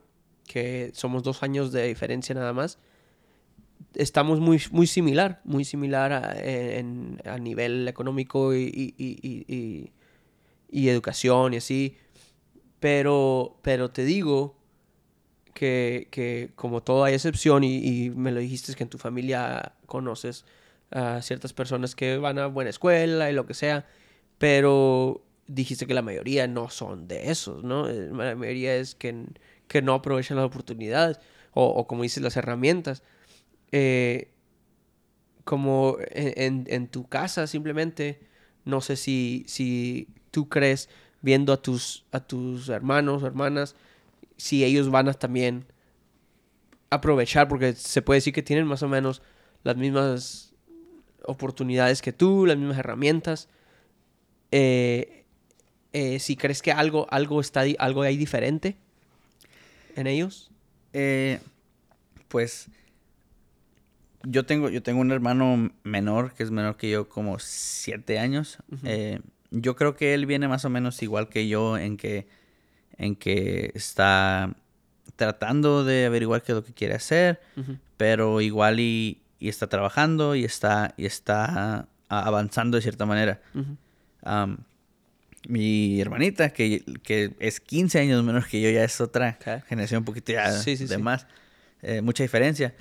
que 0.48 0.90
somos 0.96 1.22
dos 1.22 1.44
años 1.44 1.72
de 1.72 1.86
diferencia 1.88 2.34
nada 2.34 2.54
más, 2.54 2.80
estamos 3.94 4.40
muy, 4.40 4.60
muy 4.72 4.88
similar, 4.88 5.42
muy 5.44 5.66
similar 5.66 6.14
a, 6.14 6.36
en- 6.42 7.22
a 7.26 7.38
nivel 7.38 7.88
económico 7.88 8.56
y- 8.56 9.92
y 10.70 10.90
educación 10.90 11.54
y 11.54 11.58
así. 11.58 11.98
Pero, 12.80 13.58
pero 13.64 13.90
te 13.92 14.06
digo 14.06 14.56
que, 15.54 16.08
que 16.12 16.52
como 16.56 16.84
todo 16.84 17.04
hay 17.04 17.16
excepción 17.16 17.64
y, 17.64 18.10
me 18.12 18.32
lo 18.32 18.40
dijiste 18.40 18.74
que 18.76 18.84
en 18.84 18.90
tu 18.90 18.98
familia 18.98 19.74
conoces 19.86 20.46
a 20.92 21.22
ciertas 21.22 21.54
personas 21.54 21.96
que 21.96 22.18
van 22.18 22.40
a 22.40 22.48
buena 22.48 22.70
escuela 22.70 23.30
y 23.30 23.34
lo 23.34 23.46
que 23.46 23.54
sea, 23.54 23.86
pero 24.38 25.24
dijiste 25.48 25.88
que 25.88 25.94
la 25.94 26.02
mayoría 26.02 26.48
no 26.48 26.70
son 26.70 27.08
de 27.08 27.32
esos, 27.32 27.64
¿no? 27.64 27.90
Eh, 27.90 28.10
La 28.12 28.36
mayoría 28.36 28.76
es 28.76 28.96
que, 28.96 29.26
que 29.68 29.82
no 29.82 29.94
aprovechan 29.96 30.38
las 30.38 30.46
oportunidades 30.46 31.20
o, 31.54 31.88
como 31.88 32.04
dices, 32.04 32.22
las 32.22 32.38
herramientas. 32.38 33.02
Eh, 33.72 34.32
como 35.44 35.98
en- 36.12 36.66
en 36.68 36.88
tu 36.88 37.08
casa 37.08 37.48
simplemente, 37.48 38.20
no 38.66 38.82
sé 38.82 38.96
si, 38.98 39.46
si 39.48 40.10
tú 40.32 40.50
crees 40.50 40.90
viendo 41.22 41.54
a 41.54 41.58
tus, 41.58 42.06
a 42.12 42.20
tus 42.20 42.70
hermanos 42.70 43.24
hermanas, 43.24 43.76
si 44.38 44.64
ellos 44.64 44.90
van 44.90 45.10
a 45.10 45.14
también 45.14 45.66
aprovechar, 46.90 47.48
porque 47.48 47.74
se 47.74 48.02
puede 48.02 48.18
decir 48.18 48.34
que 48.34 48.44
tienen 48.44 48.66
más 48.66 48.84
o 48.84 48.88
menos 48.88 49.22
las 49.64 49.76
mismas 49.78 50.54
oportunidades 51.26 52.02
que 52.02 52.14
tú, 52.14 52.46
las 52.46 52.58
mismas 52.58 52.78
herramientas. 52.78 53.50
Eh, 54.52 55.26
eh, 55.94 56.20
si 56.20 56.36
crees 56.36 56.62
que 56.62 56.72
algo, 56.72 57.08
algo 57.10 57.42
está 57.42 57.64
algo 57.80 58.02
hay 58.04 58.18
diferente 58.18 58.78
en 59.96 60.08
ellos. 60.08 60.52
Eh, 60.94 61.40
pues 62.28 62.70
yo 64.24 64.46
tengo, 64.46 64.70
yo 64.70 64.82
tengo 64.84 65.02
un 65.02 65.12
hermano 65.12 65.72
menor 65.84 66.34
que 66.34 66.44
es 66.44 66.52
menor 66.52 66.78
que 66.78 66.90
yo 66.90 67.10
como 67.10 67.40
siete 67.40 68.20
años. 68.20 68.60
Yo 69.52 69.76
creo 69.76 69.96
que 69.96 70.14
él 70.14 70.26
viene 70.26 70.48
más 70.48 70.66
o 70.66 70.70
menos 70.70 71.02
igual 71.04 71.30
que 71.30 71.48
yo 71.48 71.78
en 71.78 71.98
que, 71.98 72.28
en 72.98 73.16
que 73.16 73.72
está 73.76 74.56
tratando 75.16 75.84
de 75.84 76.06
averiguar 76.06 76.44
qué 76.44 76.52
es 76.52 76.56
lo 76.58 76.64
que 76.64 76.74
quiere 76.74 76.94
hacer, 76.96 77.40
pero 77.98 78.42
igual 78.42 78.80
y, 78.80 79.22
y 79.40 79.50
está 79.50 79.68
trabajando 79.68 80.36
y 80.36 80.44
está, 80.44 80.94
y 80.98 81.06
está 81.06 81.88
avanzando 82.10 82.78
de 82.78 82.82
cierta 82.82 83.06
manera. 83.06 83.42
Mi 85.48 86.02
hermanita, 86.02 86.50
que, 86.50 86.84
que 87.04 87.34
es 87.40 87.60
15 87.62 88.00
años 88.00 88.24
menor 88.24 88.46
que 88.48 88.60
yo, 88.60 88.70
ya 88.70 88.84
es 88.84 89.00
otra 89.00 89.38
generación 89.68 90.00
un 90.00 90.06
poquito 90.06 90.34
ya 90.34 90.52
Sí, 90.52 90.76
sí, 90.76 90.86
de 90.86 90.96
sí. 90.96 91.02
más. 91.02 91.26
Eh, 91.82 92.02
mucha 92.02 92.24
diferencia. 92.24 92.74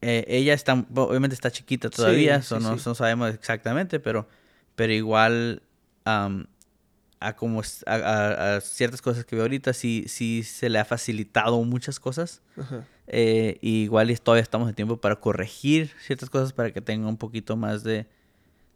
Eh, 0.00 0.24
ella 0.28 0.54
está, 0.54 0.72
obviamente 0.94 1.34
está 1.34 1.50
chiquita 1.50 1.90
todavía, 1.90 2.40
so 2.40 2.60
no, 2.60 2.76
no 2.76 2.94
sabemos 2.94 3.34
exactamente, 3.34 3.98
pero, 4.00 4.26
pero 4.74 4.92
igual 4.92 5.62
a, 6.06 7.34
como, 7.36 7.60
a, 7.86 7.94
a- 7.94 8.56
a 8.56 8.60
ciertas 8.60 9.02
cosas 9.02 9.24
que 9.24 9.36
veo 9.36 9.44
ahorita 9.44 9.72
sí, 9.72 10.04
sí 10.08 10.42
se 10.42 10.68
le 10.68 10.78
ha 10.78 10.84
facilitado 10.84 11.62
muchas 11.64 11.98
cosas. 12.00 12.40
Ajá. 12.56 12.84
Eh, 13.08 13.58
y 13.60 13.82
igual 13.84 14.18
todavía 14.20 14.42
estamos 14.42 14.68
en 14.68 14.74
tiempo 14.74 14.96
para 14.96 15.16
corregir 15.16 15.92
ciertas 16.00 16.28
cosas 16.30 16.52
para 16.52 16.72
que 16.72 16.80
tenga 16.80 17.08
un 17.08 17.16
poquito 17.16 17.56
más 17.56 17.82
de, 17.84 18.06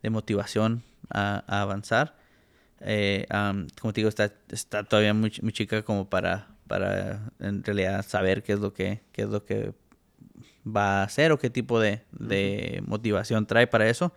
de 0.02 0.10
motivación 0.10 0.82
a, 1.10 1.44
a 1.46 1.62
avanzar. 1.62 2.16
Eh, 2.80 3.26
como 3.80 3.92
te 3.92 4.00
digo, 4.00 4.08
está, 4.08 4.32
está 4.50 4.84
todavía 4.84 5.12
muy, 5.14 5.30
ch- 5.30 5.42
muy 5.42 5.52
chica 5.52 5.82
como 5.82 6.08
para, 6.08 6.48
para 6.66 7.30
en 7.40 7.62
realidad 7.64 8.04
saber 8.06 8.42
qué 8.42 8.52
es 8.54 8.60
lo 8.60 8.72
que, 8.72 9.02
qué 9.12 9.22
es 9.22 9.28
lo 9.28 9.44
que 9.44 9.74
va 10.66 11.00
a 11.00 11.04
hacer 11.04 11.32
o 11.32 11.38
qué 11.38 11.50
tipo 11.50 11.78
de, 11.80 12.02
de 12.12 12.82
motivación 12.86 13.46
trae 13.46 13.66
para 13.66 13.88
eso. 13.88 14.12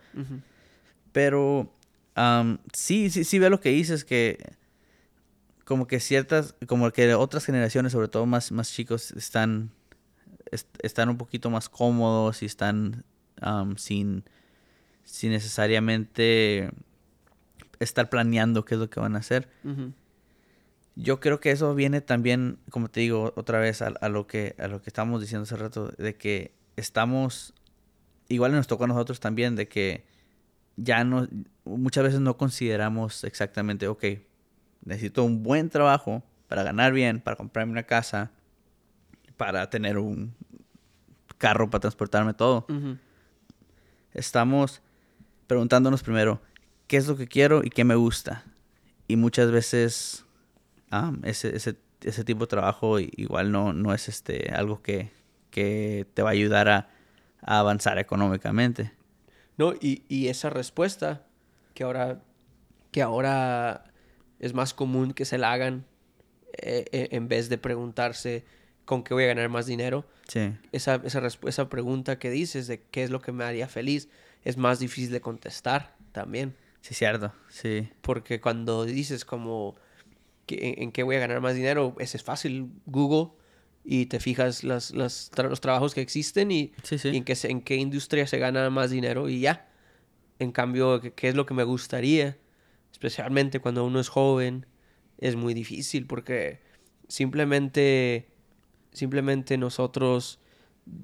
Pero 1.12 1.72
am, 2.14 2.58
sí, 2.72 3.10
sí, 3.10 3.24
sí 3.24 3.38
veo 3.38 3.50
lo 3.50 3.60
que 3.60 3.70
dices, 3.70 4.04
que 4.04 4.38
como 5.64 5.86
que 5.86 5.98
ciertas, 6.00 6.54
como 6.66 6.90
que 6.90 7.14
otras 7.14 7.44
generaciones, 7.46 7.92
sobre 7.92 8.08
todo 8.08 8.26
más, 8.26 8.52
más 8.52 8.70
chicos, 8.72 9.12
están, 9.12 9.70
est- 10.50 10.68
están 10.82 11.08
un 11.08 11.16
poquito 11.16 11.48
más 11.50 11.68
cómodos 11.68 12.42
y 12.42 12.46
están 12.46 13.04
sin, 13.76 14.24
sin 15.04 15.30
necesariamente 15.30 16.70
estar 17.80 18.08
planeando 18.10 18.64
qué 18.64 18.74
es 18.74 18.80
lo 18.80 18.88
que 18.90 19.00
van 19.00 19.16
a 19.16 19.20
hacer. 19.20 19.48
Yo 20.96 21.18
creo 21.18 21.40
que 21.40 21.50
eso 21.50 21.74
viene 21.74 22.00
también, 22.00 22.58
como 22.70 22.88
te 22.88 23.00
digo 23.00 23.32
otra 23.36 23.58
vez, 23.58 23.82
a, 23.82 23.88
a 23.88 24.08
lo 24.08 24.26
que 24.26 24.54
a 24.58 24.68
lo 24.68 24.80
que 24.80 24.90
estábamos 24.90 25.20
diciendo 25.20 25.42
hace 25.42 25.56
rato, 25.56 25.88
de 25.98 26.14
que 26.14 26.52
estamos, 26.76 27.52
igual 28.28 28.52
nos 28.52 28.66
tocó 28.68 28.84
a 28.84 28.86
nosotros 28.86 29.18
también, 29.18 29.56
de 29.56 29.66
que 29.66 30.04
ya 30.76 31.02
no, 31.04 31.26
muchas 31.64 32.04
veces 32.04 32.20
no 32.20 32.36
consideramos 32.36 33.24
exactamente, 33.24 33.88
ok, 33.88 34.04
necesito 34.84 35.24
un 35.24 35.42
buen 35.42 35.70
trabajo 35.70 36.22
para 36.48 36.62
ganar 36.62 36.92
bien, 36.92 37.20
para 37.20 37.36
comprarme 37.36 37.72
una 37.72 37.84
casa, 37.84 38.30
para 39.36 39.68
tener 39.70 39.98
un 39.98 40.34
carro 41.38 41.68
para 41.68 41.80
transportarme 41.80 42.34
todo. 42.34 42.66
Estamos 44.12 44.80
preguntándonos 45.46 46.02
primero, 46.02 46.40
¿qué 46.86 46.96
es 46.96 47.06
lo 47.06 47.16
que 47.16 47.26
quiero 47.26 47.62
y 47.64 47.70
qué 47.70 47.84
me 47.84 47.94
gusta? 47.94 48.44
Y 49.08 49.16
muchas 49.16 49.50
veces 49.50 50.24
ese, 51.24 51.56
ese, 51.56 51.76
ese 52.02 52.24
tipo 52.24 52.40
de 52.40 52.46
trabajo 52.46 52.98
igual 52.98 53.50
no, 53.50 53.72
no 53.72 53.92
es 53.92 54.08
este 54.08 54.52
algo 54.54 54.82
que, 54.82 55.10
que 55.50 56.06
te 56.14 56.22
va 56.22 56.30
a 56.30 56.32
ayudar 56.32 56.68
a, 56.68 56.88
a 57.42 57.58
avanzar 57.58 57.98
económicamente. 57.98 58.92
No, 59.56 59.74
y, 59.74 60.04
y 60.08 60.28
esa 60.28 60.50
respuesta 60.50 61.26
que 61.74 61.82
ahora, 61.84 62.22
que 62.90 63.02
ahora 63.02 63.84
es 64.38 64.54
más 64.54 64.74
común 64.74 65.12
que 65.12 65.24
se 65.24 65.38
la 65.38 65.52
hagan 65.52 65.84
eh, 66.58 66.84
eh, 66.92 67.08
en 67.12 67.28
vez 67.28 67.48
de 67.48 67.58
preguntarse 67.58 68.44
con 68.84 69.02
qué 69.02 69.14
voy 69.14 69.24
a 69.24 69.28
ganar 69.28 69.48
más 69.48 69.66
dinero. 69.66 70.06
Sí, 70.28 70.52
Esa, 70.72 70.96
esa, 71.04 71.22
esa 71.46 71.68
pregunta 71.68 72.18
que 72.18 72.30
dices 72.30 72.66
de 72.66 72.82
qué 72.82 73.02
es 73.02 73.10
lo 73.10 73.20
que 73.20 73.32
me 73.32 73.44
haría 73.44 73.68
feliz 73.68 74.08
es 74.44 74.56
más 74.56 74.78
difícil 74.78 75.10
de 75.10 75.20
contestar 75.20 75.96
también. 76.12 76.54
sí, 76.80 76.94
cierto, 76.94 77.32
sí, 77.48 77.88
Porque 78.02 78.40
cuando 78.40 78.84
dices 78.84 79.24
como 79.24 79.74
en, 80.48 80.82
en 80.82 80.92
qué 80.92 81.02
voy 81.02 81.16
a 81.16 81.20
ganar 81.20 81.40
más 81.40 81.54
dinero, 81.54 81.96
ese 81.98 82.18
es 82.18 82.22
fácil. 82.22 82.70
Google 82.86 83.32
y 83.84 84.06
te 84.06 84.20
fijas 84.20 84.64
las, 84.64 84.92
las 84.92 85.30
tra- 85.32 85.48
los 85.48 85.60
trabajos 85.60 85.94
que 85.94 86.00
existen 86.02 86.50
y, 86.50 86.72
sí, 86.82 86.98
sí. 86.98 87.08
y 87.08 87.16
en, 87.18 87.24
qué, 87.24 87.36
en 87.44 87.60
qué 87.62 87.76
industria 87.76 88.26
se 88.26 88.38
gana 88.38 88.68
más 88.70 88.90
dinero 88.90 89.28
y 89.28 89.40
ya. 89.40 89.68
En 90.38 90.52
cambio, 90.52 91.00
¿qué, 91.00 91.28
es 91.28 91.34
lo 91.34 91.46
que 91.46 91.54
me 91.54 91.64
gustaría? 91.64 92.36
especialmente 92.94 93.58
cuando 93.58 93.84
uno 93.84 93.98
es 93.98 94.08
joven, 94.08 94.66
es 95.18 95.34
muy 95.34 95.52
difícil 95.52 96.06
porque 96.06 96.60
simplemente, 97.08 98.28
simplemente 98.92 99.58
nosotros, 99.58 100.38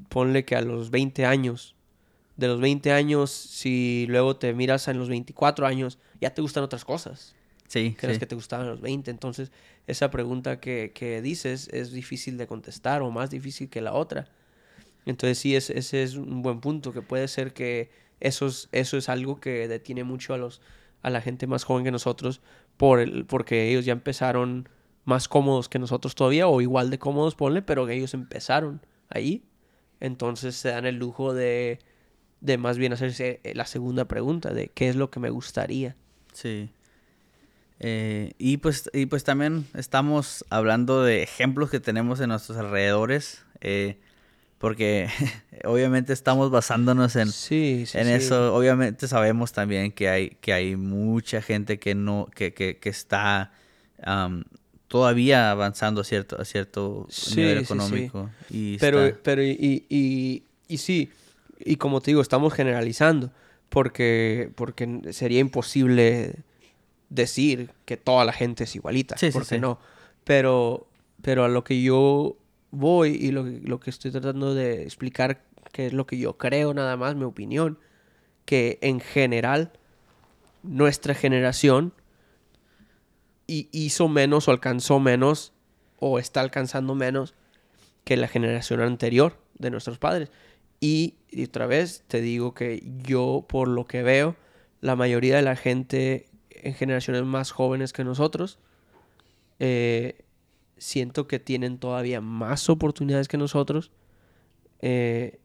ponle 0.08 0.44
que 0.44 0.54
a 0.54 0.62
los 0.62 0.90
20 0.90 1.26
años, 1.26 1.74
de 2.36 2.46
los 2.46 2.60
20 2.60 2.92
años, 2.92 3.30
si 3.30 4.06
luego 4.08 4.36
te 4.36 4.54
miras 4.54 4.86
en 4.86 4.98
los 4.98 5.08
24 5.08 5.66
años, 5.66 5.98
ya 6.20 6.32
te 6.32 6.40
gustan 6.40 6.62
otras 6.62 6.84
cosas. 6.84 7.34
Sí, 7.66 7.96
sí. 8.00 8.18
que 8.18 8.26
te 8.26 8.34
gustaban 8.34 8.66
a 8.66 8.70
los 8.70 8.80
20. 8.80 9.10
Entonces, 9.10 9.52
esa 9.86 10.10
pregunta 10.10 10.58
que, 10.58 10.92
que 10.94 11.20
dices 11.22 11.68
es 11.72 11.92
difícil 11.92 12.38
de 12.38 12.46
contestar 12.46 13.02
o 13.02 13.10
más 13.10 13.30
difícil 13.30 13.68
que 13.68 13.80
la 13.80 13.92
otra. 13.92 14.28
Entonces, 15.06 15.38
sí, 15.38 15.54
es, 15.54 15.70
ese 15.70 16.02
es 16.02 16.14
un 16.14 16.42
buen 16.42 16.60
punto, 16.60 16.92
que 16.92 17.02
puede 17.02 17.28
ser 17.28 17.52
que 17.52 17.90
eso 18.20 18.46
es, 18.46 18.68
eso 18.72 18.96
es 18.96 19.08
algo 19.08 19.40
que 19.40 19.66
detiene 19.68 20.04
mucho 20.04 20.34
a, 20.34 20.38
los, 20.38 20.60
a 21.02 21.10
la 21.10 21.20
gente 21.20 21.46
más 21.46 21.64
joven 21.64 21.84
que 21.84 21.90
nosotros, 21.90 22.40
por 22.76 23.00
el, 23.00 23.24
porque 23.26 23.70
ellos 23.70 23.84
ya 23.84 23.92
empezaron 23.92 24.68
más 25.04 25.28
cómodos 25.28 25.68
que 25.68 25.78
nosotros 25.78 26.14
todavía, 26.14 26.46
o 26.46 26.60
igual 26.60 26.90
de 26.90 26.98
cómodos, 26.98 27.34
ponle, 27.34 27.62
pero 27.62 27.86
que 27.86 27.94
ellos 27.94 28.14
empezaron 28.14 28.80
ahí. 29.08 29.44
Entonces 29.98 30.56
se 30.56 30.70
dan 30.70 30.86
el 30.86 30.96
lujo 30.96 31.34
de, 31.34 31.78
de 32.40 32.58
más 32.58 32.78
bien 32.78 32.92
hacerse 32.92 33.40
eh, 33.42 33.54
la 33.54 33.66
segunda 33.66 34.06
pregunta, 34.06 34.52
de 34.52 34.68
qué 34.68 34.88
es 34.88 34.96
lo 34.96 35.10
que 35.10 35.20
me 35.20 35.30
gustaría. 35.30 35.96
Sí. 36.32 36.70
Eh, 37.80 38.32
y 38.38 38.58
pues 38.58 38.90
y 38.92 39.06
pues 39.06 39.24
también 39.24 39.66
estamos 39.74 40.44
hablando 40.50 41.02
de 41.02 41.22
ejemplos 41.22 41.70
que 41.70 41.80
tenemos 41.80 42.20
en 42.20 42.28
nuestros 42.28 42.58
alrededores. 42.58 43.44
eh, 43.60 43.98
porque 44.60 45.08
obviamente 45.64 46.12
estamos 46.12 46.52
basándonos 46.52 47.16
en, 47.16 47.28
sí, 47.32 47.86
sí, 47.86 47.98
en 47.98 48.06
sí. 48.06 48.12
eso. 48.12 48.54
Obviamente 48.54 49.08
sabemos 49.08 49.52
también 49.52 49.90
que 49.92 50.08
hay, 50.08 50.30
que 50.40 50.52
hay 50.52 50.76
mucha 50.76 51.42
gente 51.42 51.80
que 51.80 51.96
no, 51.96 52.28
que, 52.36 52.54
que, 52.54 52.78
que 52.78 52.90
está 52.90 53.52
todavía 54.88 55.50
avanzando 55.50 56.00
a 56.00 56.04
cierto, 56.04 56.40
a 56.40 56.44
cierto 56.44 57.06
Sí, 57.10 57.36
nivel 57.36 57.58
sí, 57.58 57.64
sí. 57.64 57.64
económico. 57.64 58.30
Y 58.50 58.76
Pero, 58.78 59.06
está- 59.06 59.20
pero 59.22 59.42
y, 59.42 59.50
y, 59.50 59.86
y, 59.88 60.42
y 60.68 60.78
sí, 60.78 61.10
y 61.58 61.76
como 61.76 62.00
te 62.00 62.10
digo, 62.10 62.20
estamos 62.22 62.52
generalizando, 62.54 63.30
porque, 63.68 64.50
porque 64.56 65.00
sería 65.12 65.40
imposible 65.40 66.34
decir 67.08 67.70
que 67.84 67.96
toda 67.96 68.24
la 68.24 68.32
gente 68.32 68.64
es 68.64 68.74
igualita, 68.76 69.16
Sí, 69.16 69.30
sí, 69.30 69.38
porque 69.38 69.58
no. 69.58 69.78
Pero, 70.24 70.86
pero 71.22 71.44
a 71.44 71.48
lo 71.48 71.64
que 71.64 71.82
yo 71.82 72.36
voy 72.70 73.10
y 73.10 73.30
lo, 73.32 73.44
lo 73.44 73.80
que 73.80 73.90
estoy 73.90 74.10
tratando 74.10 74.54
de 74.54 74.82
explicar, 74.82 75.42
que 75.72 75.86
es 75.86 75.92
lo 75.92 76.06
que 76.06 76.18
yo 76.18 76.36
creo 76.38 76.74
nada 76.74 76.96
más, 76.96 77.16
mi 77.16 77.24
opinión, 77.24 77.78
que 78.44 78.78
en 78.82 79.00
general 79.00 79.72
nuestra 80.62 81.14
generación 81.14 81.92
hi- 83.46 83.68
hizo 83.72 84.08
menos 84.08 84.48
o 84.48 84.50
alcanzó 84.50 85.00
menos 85.00 85.52
o 85.98 86.18
está 86.18 86.40
alcanzando 86.40 86.94
menos 86.94 87.34
que 88.04 88.16
la 88.16 88.28
generación 88.28 88.80
anterior 88.80 89.38
de 89.58 89.70
nuestros 89.70 89.98
padres. 89.98 90.30
Y, 90.80 91.16
y 91.30 91.44
otra 91.44 91.66
vez 91.66 92.04
te 92.08 92.20
digo 92.20 92.54
que 92.54 92.82
yo, 93.02 93.44
por 93.48 93.68
lo 93.68 93.86
que 93.86 94.02
veo, 94.02 94.36
la 94.80 94.96
mayoría 94.96 95.36
de 95.36 95.42
la 95.42 95.56
gente 95.56 96.26
en 96.50 96.74
generaciones 96.74 97.22
más 97.24 97.50
jóvenes 97.50 97.92
que 97.92 98.02
nosotros, 98.04 98.58
eh, 99.58 100.24
siento 100.80 101.28
que 101.28 101.38
tienen 101.38 101.78
todavía 101.78 102.20
más 102.20 102.68
oportunidades 102.70 103.28
que 103.28 103.36
nosotros 103.36 103.92
eh, 104.80 105.38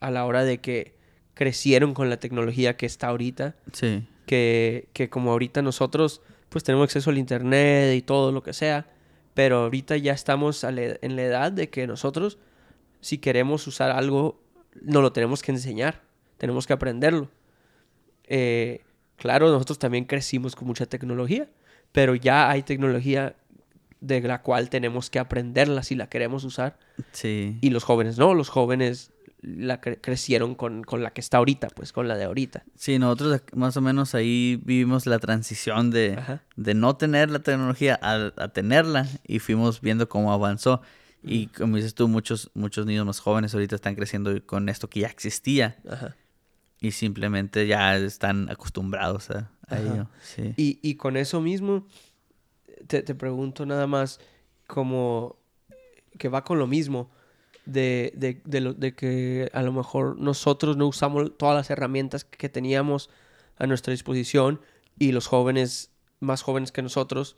a 0.00 0.10
la 0.10 0.24
hora 0.26 0.44
de 0.44 0.58
que 0.60 0.94
crecieron 1.34 1.94
con 1.94 2.10
la 2.10 2.18
tecnología 2.18 2.76
que 2.76 2.86
está 2.86 3.08
ahorita 3.08 3.56
sí, 3.72 4.06
que, 4.26 4.88
que 4.92 5.08
como 5.10 5.32
ahorita 5.32 5.62
nosotros 5.62 6.20
pues 6.50 6.62
tenemos 6.64 6.84
acceso 6.84 7.10
al 7.10 7.18
internet 7.18 7.96
y 7.96 8.02
todo 8.02 8.30
lo 8.30 8.42
que 8.42 8.52
sea, 8.52 8.86
pero 9.32 9.56
ahorita 9.64 9.96
ya 9.96 10.12
estamos 10.12 10.62
la- 10.62 10.98
en 11.00 11.16
la 11.16 11.22
edad 11.22 11.50
de 11.50 11.70
que 11.70 11.86
nosotros 11.86 12.38
si 13.00 13.18
queremos 13.18 13.66
usar 13.66 13.90
algo 13.90 14.40
no 14.82 15.00
lo 15.02 15.12
tenemos 15.12 15.42
que 15.42 15.50
enseñar, 15.52 16.02
tenemos 16.36 16.66
que 16.66 16.72
aprenderlo. 16.74 17.30
Eh, 18.26 18.82
claro, 19.16 19.50
nosotros 19.50 19.78
también 19.78 20.04
crecimos 20.04 20.54
con 20.56 20.66
mucha 20.68 20.86
tecnología, 20.86 21.48
pero 21.92 22.14
ya 22.14 22.50
hay 22.50 22.62
tecnología 22.62 23.36
de 24.06 24.20
la 24.22 24.42
cual 24.42 24.68
tenemos 24.70 25.10
que 25.10 25.18
aprenderla 25.18 25.82
si 25.82 25.94
la 25.94 26.08
queremos 26.08 26.44
usar 26.44 26.78
sí. 27.12 27.58
y 27.60 27.70
los 27.70 27.84
jóvenes 27.84 28.18
no, 28.18 28.34
los 28.34 28.48
jóvenes 28.48 29.10
la 29.40 29.80
cre- 29.80 29.98
crecieron 30.00 30.54
con, 30.54 30.84
con 30.84 31.02
la 31.02 31.12
que 31.12 31.20
está 31.20 31.36
ahorita, 31.36 31.68
pues 31.68 31.92
con 31.92 32.08
la 32.08 32.16
de 32.16 32.24
ahorita. 32.24 32.64
Sí, 32.76 32.98
nosotros 32.98 33.42
más 33.54 33.76
o 33.76 33.82
menos 33.82 34.14
ahí 34.14 34.58
vivimos 34.64 35.04
la 35.06 35.18
transición 35.18 35.90
de, 35.90 36.14
Ajá. 36.18 36.42
de 36.56 36.72
no 36.74 36.96
tener 36.96 37.30
la 37.30 37.40
tecnología 37.40 37.98
a, 38.00 38.32
a 38.36 38.48
tenerla 38.48 39.06
y 39.26 39.40
fuimos 39.40 39.80
viendo 39.82 40.08
cómo 40.08 40.32
avanzó. 40.32 40.80
Y 41.22 41.46
como 41.48 41.76
dices 41.76 41.94
tú, 41.94 42.06
muchos, 42.08 42.50
muchos 42.54 42.84
niños 42.86 43.04
más 43.06 43.18
jóvenes 43.20 43.54
ahorita 43.54 43.74
están 43.76 43.94
creciendo 43.94 44.30
con 44.46 44.68
esto 44.68 44.88
que 44.90 45.00
ya 45.00 45.08
existía 45.08 45.76
Ajá. 45.90 46.16
y 46.80 46.90
simplemente 46.90 47.66
ya 47.66 47.96
están 47.96 48.50
acostumbrados 48.50 49.30
a, 49.30 49.50
a 49.68 49.78
ello. 49.78 50.08
Sí. 50.22 50.52
Y, 50.58 50.78
y 50.82 50.94
con 50.96 51.16
eso 51.16 51.40
mismo, 51.40 51.86
te, 52.86 53.02
te 53.02 53.14
pregunto 53.14 53.66
nada 53.66 53.86
más, 53.86 54.20
como 54.66 55.36
que 56.18 56.28
va 56.28 56.44
con 56.44 56.58
lo 56.58 56.66
mismo, 56.66 57.10
de, 57.66 58.12
de, 58.14 58.40
de, 58.44 58.94
que 58.94 59.50
a 59.52 59.62
lo 59.62 59.72
mejor 59.72 60.18
nosotros 60.18 60.76
no 60.76 60.86
usamos 60.86 61.36
todas 61.38 61.56
las 61.56 61.70
herramientas 61.70 62.24
que 62.24 62.48
teníamos 62.48 63.10
a 63.56 63.66
nuestra 63.66 63.92
disposición 63.92 64.60
y 64.98 65.12
los 65.12 65.26
jóvenes 65.26 65.90
más 66.20 66.42
jóvenes 66.42 66.72
que 66.72 66.82
nosotros, 66.82 67.36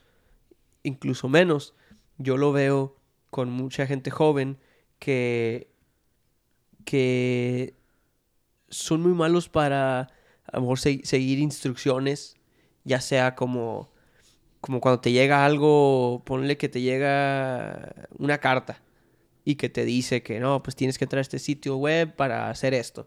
incluso 0.83 1.29
menos. 1.29 1.75
Yo 2.19 2.37
lo 2.37 2.53
veo 2.53 2.97
con 3.31 3.51
mucha 3.51 3.87
gente 3.87 4.11
joven 4.11 4.59
que, 4.99 5.71
que 6.85 7.75
son 8.69 9.03
muy 9.03 9.13
malos 9.13 9.49
para 9.49 10.01
a 10.01 10.57
lo 10.57 10.63
mejor 10.63 10.79
se- 10.79 11.05
seguir 11.05 11.39
instrucciones, 11.39 12.37
ya 12.85 13.01
sea 13.01 13.35
como, 13.35 13.91
como 14.67 14.81
cuando 14.81 15.01
te 15.01 15.13
llega 15.13 15.45
algo, 15.47 16.23
ponle 16.27 16.57
que 16.57 16.69
te 16.69 16.81
llega 16.81 17.95
una 18.19 18.39
carta 18.39 18.83
y 19.45 19.55
que 19.55 19.69
te 19.69 19.85
dice 19.85 20.23
que 20.25 20.41
no, 20.41 20.61
pues 20.63 20.75
tienes 20.75 20.99
que 20.99 21.05
entrar 21.05 21.19
a 21.19 21.23
este 21.23 21.39
sitio 21.39 21.77
web 21.77 22.15
para 22.17 22.51
hacer 22.51 22.75
esto. 22.75 23.07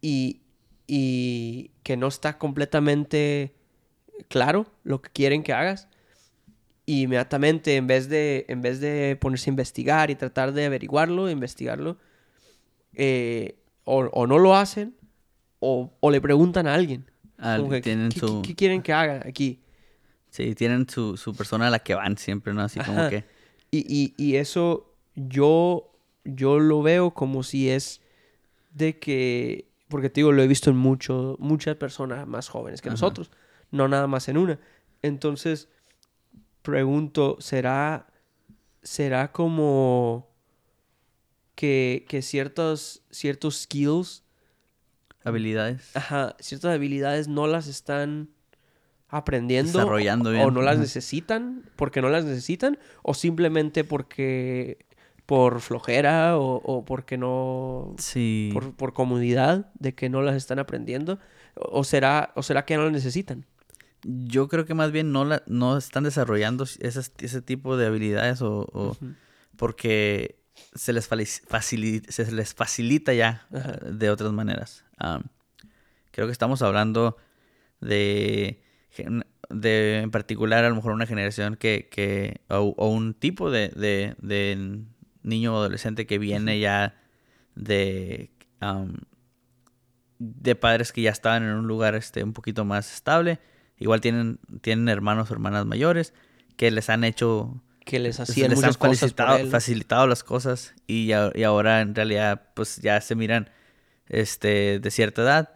Y, 0.00 0.40
y 0.86 1.72
que 1.82 1.96
no 1.98 2.08
está 2.08 2.38
completamente 2.38 3.54
claro 4.28 4.66
lo 4.82 5.02
que 5.02 5.10
quieren 5.10 5.42
que 5.42 5.52
hagas. 5.52 5.88
Y 6.86 7.02
inmediatamente, 7.02 7.76
en 7.76 7.86
vez 7.86 8.08
de, 8.08 8.46
en 8.48 8.62
vez 8.62 8.80
de 8.80 9.16
ponerse 9.20 9.50
a 9.50 9.52
investigar 9.52 10.10
y 10.10 10.14
tratar 10.14 10.52
de 10.52 10.64
averiguarlo, 10.64 11.28
investigarlo, 11.30 11.98
eh, 12.94 13.56
o, 13.84 13.98
o 14.06 14.26
no 14.26 14.38
lo 14.38 14.56
hacen, 14.56 14.94
o, 15.60 15.92
o 16.00 16.10
le 16.10 16.20
preguntan 16.20 16.66
a 16.66 16.74
alguien. 16.74 17.04
Al- 17.36 17.60
como 17.60 17.70
que, 17.72 17.82
¿qué, 17.82 18.08
qué- 18.08 18.20
su, 18.20 18.42
qué 18.42 18.54
quieren 18.54 18.82
que 18.82 18.92
haga 18.94 19.22
aquí? 19.26 19.60
Sí, 20.30 20.54
tienen 20.54 20.88
su, 20.88 21.16
su 21.16 21.34
persona 21.34 21.66
a 21.66 21.70
la 21.70 21.80
que 21.80 21.94
van 21.94 22.16
siempre, 22.16 22.54
¿no? 22.54 22.62
Así 22.62 22.80
como 22.80 23.00
Ajá. 23.00 23.10
que... 23.10 23.24
Y, 23.70 23.84
y, 23.88 24.14
y 24.16 24.36
eso 24.36 24.94
yo, 25.14 25.92
yo 26.24 26.58
lo 26.58 26.82
veo 26.82 27.12
como 27.12 27.42
si 27.42 27.70
es 27.70 28.00
de 28.72 28.98
que, 28.98 29.68
porque 29.88 30.10
te 30.10 30.20
digo, 30.20 30.32
lo 30.32 30.42
he 30.42 30.48
visto 30.48 30.70
en 30.70 30.76
mucho, 30.76 31.36
muchas 31.38 31.76
personas 31.76 32.26
más 32.26 32.48
jóvenes 32.48 32.82
que 32.82 32.88
Ajá. 32.88 32.94
nosotros, 32.94 33.30
no 33.70 33.86
nada 33.88 34.06
más 34.06 34.28
en 34.28 34.38
una. 34.38 34.58
Entonces, 35.02 35.68
pregunto, 36.62 37.36
¿será, 37.40 38.08
será 38.82 39.32
como 39.32 40.28
que, 41.54 42.06
que 42.08 42.22
ciertos, 42.22 43.02
ciertos 43.10 43.62
skills, 43.62 44.24
Habilidades. 45.22 45.94
ajá, 45.94 46.34
ciertas 46.40 46.74
habilidades 46.74 47.28
no 47.28 47.46
las 47.46 47.66
están 47.66 48.30
aprendiendo 49.10 49.78
Desarrollando 49.78 50.30
o- 50.30 50.32
bien, 50.32 50.44
o 50.46 50.50
no 50.50 50.62
las 50.62 50.78
necesitan 50.78 51.64
porque 51.76 52.00
no 52.02 52.08
las 52.08 52.24
necesitan 52.24 52.78
o 53.02 53.14
simplemente 53.14 53.84
porque 53.84 54.78
por 55.26 55.60
flojera 55.60 56.38
o, 56.38 56.56
o 56.56 56.84
porque 56.84 57.16
no 57.18 57.94
Sí. 57.98 58.50
por, 58.52 58.74
por 58.74 58.92
comodidad 58.92 59.70
de 59.78 59.94
que 59.94 60.08
no 60.08 60.22
las 60.22 60.36
están 60.36 60.58
aprendiendo 60.58 61.18
o 61.54 61.84
será 61.84 62.32
o 62.34 62.42
será 62.42 62.64
que 62.64 62.76
no 62.76 62.84
las 62.84 62.92
necesitan 62.92 63.46
Yo 64.02 64.48
creo 64.48 64.64
que 64.64 64.74
más 64.74 64.92
bien 64.92 65.12
no, 65.12 65.24
la, 65.24 65.42
no 65.46 65.76
están 65.76 66.04
desarrollando 66.04 66.64
esas- 66.64 67.12
ese 67.18 67.42
tipo 67.42 67.76
de 67.76 67.86
habilidades 67.86 68.42
o, 68.42 68.66
o- 68.72 68.96
porque 69.56 70.40
se 70.74 70.92
les, 70.92 71.08
fali- 71.10 71.24
facili- 71.48 72.04
se 72.08 72.30
les 72.32 72.54
facilita 72.54 73.12
ya 73.14 73.46
Ajá. 73.54 73.72
eh, 73.74 73.90
de 73.92 74.10
otras 74.10 74.32
maneras. 74.32 74.84
Creo 76.10 76.26
que 76.26 76.32
estamos 76.32 76.60
hablando 76.62 77.16
de, 77.80 78.62
de, 79.50 79.98
en 80.00 80.10
particular, 80.10 80.64
a 80.64 80.68
lo 80.68 80.76
mejor 80.76 80.92
una 80.92 81.06
generación 81.06 81.56
que, 81.56 81.88
que 81.90 82.40
o, 82.48 82.74
o 82.76 82.88
un 82.88 83.14
tipo 83.14 83.50
de, 83.50 83.68
de, 83.68 84.14
de 84.20 84.80
niño 85.22 85.54
o 85.54 85.58
adolescente 85.58 86.06
que 86.06 86.18
viene 86.18 86.60
ya 86.60 86.94
de, 87.54 88.30
de 90.18 90.54
padres 90.54 90.92
que 90.92 91.02
ya 91.02 91.10
estaban 91.10 91.42
en 91.44 91.50
un 91.50 91.66
lugar 91.66 91.94
este, 91.94 92.22
un 92.22 92.32
poquito 92.32 92.64
más 92.64 92.92
estable. 92.92 93.38
Igual 93.78 94.00
tienen, 94.00 94.38
tienen 94.60 94.88
hermanos 94.88 95.30
o 95.30 95.34
hermanas 95.34 95.64
mayores 95.64 96.12
que 96.56 96.70
les 96.70 96.90
han 96.90 97.04
hecho 97.04 97.62
que 97.86 97.98
les 97.98 98.20
hacían 98.20 98.50
les 98.50 98.58
han 98.64 98.68
facilitado, 99.00 99.38
facilitado 99.50 100.06
las 100.06 100.22
cosas 100.22 100.74
y, 100.86 101.06
ya- 101.06 101.32
y 101.34 101.42
ahora 101.44 101.80
en 101.80 101.94
realidad 101.94 102.42
pues 102.54 102.76
ya 102.76 103.00
se 103.00 103.14
miran 103.14 103.48
este 104.06 104.78
de 104.80 104.90
cierta 104.90 105.22
edad 105.22 105.52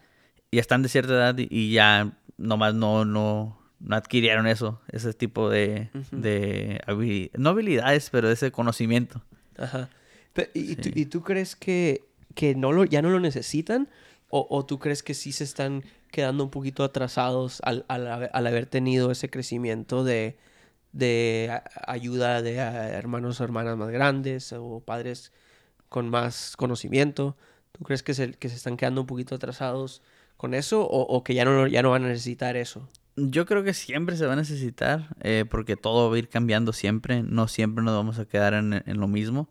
y 0.50 0.58
están 0.58 0.82
de 0.82 0.88
cierta 0.88 1.12
edad 1.12 1.36
y, 1.38 1.46
y 1.50 1.72
ya 1.72 2.16
nomás 2.38 2.74
no 2.74 3.04
no 3.04 3.58
no 3.80 3.96
adquirieron 3.96 4.46
eso 4.46 4.80
ese 4.90 5.12
tipo 5.14 5.50
de, 5.50 5.90
de 6.10 6.80
no 7.36 7.50
habilidades 7.50 8.08
pero 8.10 8.30
ese 8.30 8.50
conocimiento 8.50 9.22
Ajá. 9.58 9.88
Pe- 10.32 10.50
¿y, 10.54 10.74
tú, 10.76 10.88
y 10.94 11.06
tú 11.06 11.22
crees 11.22 11.54
que, 11.54 12.02
que 12.34 12.54
no 12.56 12.72
lo, 12.72 12.84
ya 12.84 13.02
no 13.02 13.10
lo 13.10 13.20
necesitan? 13.20 13.88
¿O, 14.30 14.46
o 14.50 14.66
tú 14.66 14.80
crees 14.80 15.04
que 15.04 15.14
sí 15.14 15.30
se 15.30 15.44
están 15.44 15.84
quedando 16.10 16.42
un 16.42 16.50
poquito 16.50 16.82
atrasados 16.82 17.60
al, 17.62 17.84
al 17.86 18.08
haber- 18.08 18.30
al 18.32 18.46
haber 18.48 18.66
tenido 18.66 19.12
ese 19.12 19.30
crecimiento 19.30 20.02
de, 20.02 20.36
de 20.92 21.60
ayuda 21.86 22.42
de 22.42 22.54
hermanos 22.56 23.40
o 23.40 23.44
hermanas 23.44 23.76
más 23.76 23.90
grandes 23.90 24.52
o 24.52 24.80
padres 24.80 25.30
con 25.88 26.08
más 26.10 26.56
conocimiento? 26.56 27.36
¿Tú 27.70 27.84
crees 27.84 28.02
que 28.02 28.14
se, 28.14 28.32
que 28.32 28.48
se 28.48 28.56
están 28.56 28.76
quedando 28.76 29.02
un 29.02 29.06
poquito 29.06 29.36
atrasados 29.36 30.02
con 30.44 30.54
eso 30.54 30.82
o, 30.86 31.00
o 31.02 31.24
que 31.24 31.34
ya 31.34 31.44
no, 31.44 31.66
ya 31.66 31.82
no 31.82 31.90
van 31.90 32.04
a 32.04 32.08
necesitar 32.08 32.56
eso? 32.56 32.86
Yo 33.16 33.46
creo 33.46 33.62
que 33.64 33.72
siempre 33.74 34.16
se 34.16 34.26
va 34.26 34.32
a 34.32 34.36
necesitar, 34.36 35.08
eh, 35.20 35.44
porque 35.48 35.76
todo 35.76 36.10
va 36.10 36.16
a 36.16 36.18
ir 36.18 36.28
cambiando 36.28 36.72
siempre, 36.72 37.22
no 37.22 37.48
siempre 37.48 37.84
nos 37.84 37.94
vamos 37.94 38.18
a 38.18 38.24
quedar 38.26 38.54
en, 38.54 38.82
en 38.86 38.98
lo 39.00 39.06
mismo. 39.08 39.48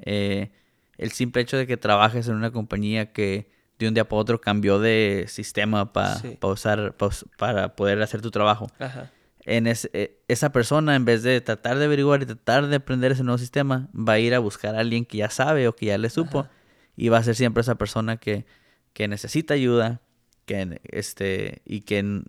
Eh, 0.00 0.50
el 0.98 1.10
simple 1.12 1.42
hecho 1.42 1.56
de 1.56 1.66
que 1.66 1.76
trabajes 1.76 2.26
en 2.28 2.34
una 2.34 2.50
compañía 2.50 3.12
que 3.12 3.50
de 3.78 3.88
un 3.88 3.94
día 3.94 4.08
para 4.08 4.20
otro 4.20 4.40
cambió 4.40 4.78
de 4.78 5.26
sistema 5.28 5.92
pa- 5.92 6.16
Sí. 6.16 6.36
pa 6.40 6.48
usar, 6.48 6.94
pa 6.96 7.06
us- 7.06 7.26
para 7.36 7.76
poder 7.76 8.00
hacer 8.02 8.22
tu 8.22 8.30
trabajo. 8.30 8.66
Ajá. 8.78 9.10
En 9.44 9.66
es- 9.66 9.90
eh, 9.92 10.18
esa 10.28 10.50
persona, 10.50 10.96
en 10.96 11.04
vez 11.04 11.22
de 11.22 11.40
tratar 11.42 11.78
de 11.78 11.84
averiguar 11.84 12.22
y 12.22 12.26
tratar 12.26 12.66
de 12.66 12.76
aprender 12.76 13.12
ese 13.12 13.22
nuevo 13.22 13.38
sistema, 13.38 13.88
va 13.94 14.14
a 14.14 14.18
ir 14.18 14.34
a 14.34 14.38
buscar 14.38 14.74
a 14.74 14.80
alguien 14.80 15.04
que 15.04 15.18
ya 15.18 15.28
sabe 15.30 15.68
o 15.68 15.76
que 15.76 15.86
ya 15.86 15.98
le 15.98 16.08
supo. 16.10 16.40
Ajá. 16.40 16.50
Y 16.96 17.10
va 17.10 17.18
a 17.18 17.22
ser 17.22 17.34
siempre 17.36 17.60
esa 17.60 17.74
persona 17.74 18.16
que, 18.16 18.46
que 18.94 19.06
necesita 19.06 19.52
ayuda 19.52 20.00
que, 20.46 20.80
este, 20.84 21.60
y 21.66 21.80
que 21.82 22.22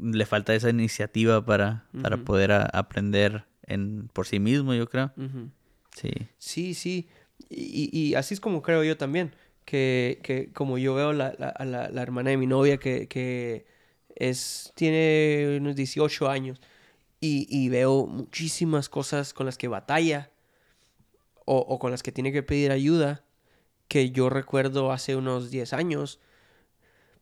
le 0.00 0.26
falta 0.26 0.54
esa 0.54 0.70
iniciativa 0.70 1.44
para, 1.44 1.86
poder 2.24 2.50
a- 2.52 2.64
aprender 2.64 3.44
en, 3.62 4.08
por 4.12 4.26
sí 4.26 4.40
mismo, 4.40 4.74
yo 4.74 4.88
creo. 4.88 5.12
Sí. 5.94 6.10
Sí, 6.38 6.74
sí. 6.74 7.08
Y, 7.48 7.90
y 7.96 8.14
así 8.14 8.34
es 8.34 8.40
como 8.40 8.62
creo 8.62 8.82
yo 8.82 8.96
también. 8.96 9.34
Que, 9.64 10.20
que 10.22 10.52
como 10.52 10.78
yo 10.78 10.94
veo 10.94 11.12
la, 11.12 11.34
la, 11.38 11.48
a 11.48 11.64
la, 11.64 11.88
la 11.90 12.02
hermana 12.02 12.30
de 12.30 12.36
mi 12.36 12.46
novia 12.46 12.76
que, 12.78 13.08
que 13.08 13.66
es, 14.14 14.72
tiene 14.76 15.56
unos 15.60 15.74
18 15.74 16.28
años 16.30 16.60
y, 17.20 17.46
y 17.50 17.68
veo 17.68 18.06
muchísimas 18.06 18.88
cosas 18.88 19.34
con 19.34 19.44
las 19.44 19.58
que 19.58 19.66
batalla 19.66 20.30
o, 21.44 21.58
o 21.58 21.78
con 21.78 21.90
las 21.90 22.02
que 22.02 22.12
tiene 22.12 22.30
que 22.32 22.42
pedir 22.44 22.70
ayuda 22.70 23.24
que 23.88 24.10
yo 24.10 24.30
recuerdo 24.30 24.92
hace 24.92 25.16
unos 25.16 25.50
10 25.50 25.72
años. 25.72 26.20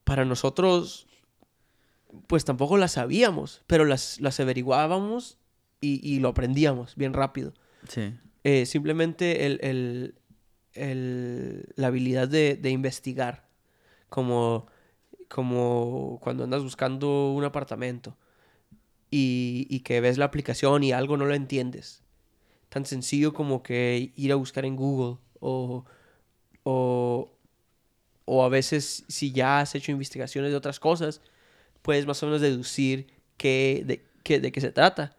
Para 0.04 0.24
nosotros, 0.24 1.06
pues 2.26 2.44
tampoco 2.44 2.76
las 2.76 2.92
sabíamos, 2.92 3.62
pero 3.66 3.84
las, 3.84 4.20
las 4.20 4.38
averiguábamos 4.40 5.38
y, 5.80 6.00
y 6.08 6.20
lo 6.20 6.28
aprendíamos 6.28 6.94
bien 6.96 7.12
rápido 7.12 7.52
Sí. 7.88 8.14
eh, 8.44 8.66
simplemente 8.66 9.46
el, 9.46 9.58
el- 9.62 10.14
el- 10.74 11.72
la 11.76 11.88
habilidad 11.88 12.28
de, 12.28 12.56
de 12.56 12.70
investigar, 12.70 13.48
como, 14.08 14.66
como 15.28 16.18
cuando 16.22 16.44
andas 16.44 16.62
buscando 16.62 17.32
un 17.32 17.44
apartamento 17.44 18.16
y, 19.10 19.66
y 19.70 19.80
que 19.80 20.00
ves 20.00 20.18
la 20.18 20.24
aplicación 20.26 20.82
y 20.84 20.92
algo 20.92 21.16
no 21.16 21.26
lo 21.26 21.34
entiendes. 21.34 22.02
Tan 22.68 22.86
sencillo 22.86 23.32
como 23.34 23.62
que 23.62 24.12
ir 24.16 24.32
a 24.32 24.36
buscar 24.36 24.64
en 24.64 24.74
Google 24.76 25.18
o, 25.40 25.84
o, 26.64 27.33
o 28.24 28.44
a 28.44 28.48
veces 28.48 29.04
si 29.08 29.32
ya 29.32 29.60
has 29.60 29.74
hecho 29.74 29.92
investigaciones 29.92 30.50
de 30.50 30.56
otras 30.56 30.80
cosas, 30.80 31.20
puedes 31.82 32.06
más 32.06 32.22
o 32.22 32.26
menos 32.26 32.40
deducir 32.40 33.06
qué, 33.36 33.82
de, 33.86 34.04
qué, 34.22 34.40
de 34.40 34.52
qué 34.52 34.60
se 34.60 34.72
trata 34.72 35.16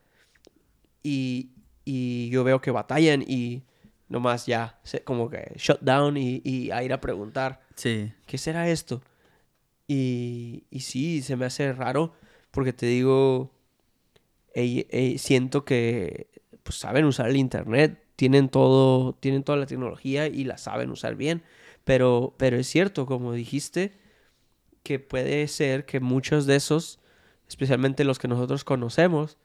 y, 1.03 1.51
y 1.84 2.30
yo 2.30 2.43
veo 2.43 2.62
que 2.62 2.72
batallan 2.72 3.24
y 3.28 3.64
nomás 4.10 4.45
ya 4.45 4.80
se, 4.84 5.03
como 5.03 5.30
que 5.30 5.53
shut 5.58 5.82
down 5.82 6.18
y, 6.18 6.41
y 6.43 6.72
a 6.72 6.84
ir 6.84 6.93
a 6.93 7.01
preguntar, 7.01 7.62
Sí. 7.76 8.12
¿qué 8.26 8.38
será 8.38 8.70
esto? 8.70 9.01
Y, 9.88 10.64
y 10.72 10.80
sí, 10.82 11.22
se 11.22 11.36
me 11.36 11.45
hace 11.45 11.74
raro 11.74 12.14
porque 12.51 12.74
te 12.74 12.86
digo, 12.88 13.51
ey- 14.53 14.88
ey, 14.89 15.18
siento 15.18 15.66
que 15.66 16.28
pues 16.64 16.78
saben 16.80 17.06
usar 17.06 17.30
el 17.30 17.36
internet, 17.38 18.01
tienen 18.16 18.49
todo, 18.49 19.14
tienen 19.14 19.43
toda 19.43 19.58
la 19.58 19.66
tecnología 19.68 20.28
y 20.28 20.45
la 20.45 20.58
saben 20.58 20.89
usar 20.89 21.16
bien, 21.16 21.43
pero, 21.86 22.36
pero 22.38 22.57
es 22.57 22.67
cierto, 22.67 23.05
como 23.05 23.31
dijiste, 23.31 23.97
que 24.83 24.99
puede 24.99 25.47
ser 25.47 25.86
que 25.86 25.99
muchos 26.01 26.45
de 26.45 26.57
esos, 26.57 26.99
especialmente 27.47 28.03
los 28.03 28.19
que 28.19 28.27
nosotros 28.27 28.63
conocemos, 28.65 29.38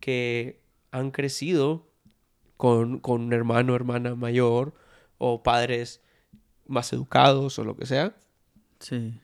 que 0.00 0.60
han 0.90 1.10
crecido 1.10 1.88
con, 2.56 2.98
con 3.00 3.22
un 3.22 3.32
hermano 3.32 3.72
o 3.72 3.76
hermana 3.76 4.14
mayor 4.14 4.74
o 5.18 5.42
padres 5.42 6.00
más 6.66 6.92
educados 6.92 7.58
o 7.58 7.64
lo 7.64 7.76
que 7.76 7.86
sea, 7.86 8.14
Sí. 8.80 9.14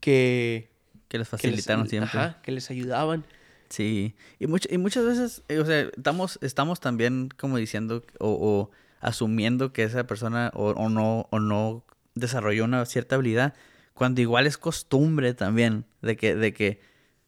que, 0.00 0.70
Que 1.08 1.18
les 1.18 1.28
que 1.28 1.28
les- 1.28 1.28
facilitaron 1.28 1.88
siempre. 1.88 2.18
ajá, 2.18 2.40
que 2.42 2.52
les 2.52 2.70
ayudaban. 2.70 3.24
Sí. 3.68 4.14
Y, 4.38 4.46
much- 4.46 4.70
y 4.70 4.78
muchas 4.78 5.04
veces, 5.04 5.42
eh, 5.48 5.58
o 5.58 5.64
sea, 5.66 5.82
estamos, 5.96 6.38
estamos 6.42 6.80
también 6.80 7.28
como 7.38 7.56
diciendo 7.58 8.02
o, 8.18 8.28
o 8.30 8.70
asumiendo 9.02 9.72
que 9.74 9.82
esa 9.82 10.06
persona 10.06 10.50
o, 10.54 10.70
o 10.70 10.88
no, 10.88 11.28
o 11.30 11.38
no 11.38 11.84
desarrolló 12.14 12.64
una 12.64 12.84
cierta 12.86 13.16
habilidad, 13.16 13.52
cuando 13.92 14.20
igual 14.22 14.46
es 14.46 14.56
costumbre 14.56 15.34
también 15.34 15.84
de 16.00 16.16
que, 16.16 16.34
de 16.34 16.54
que, 16.54 16.80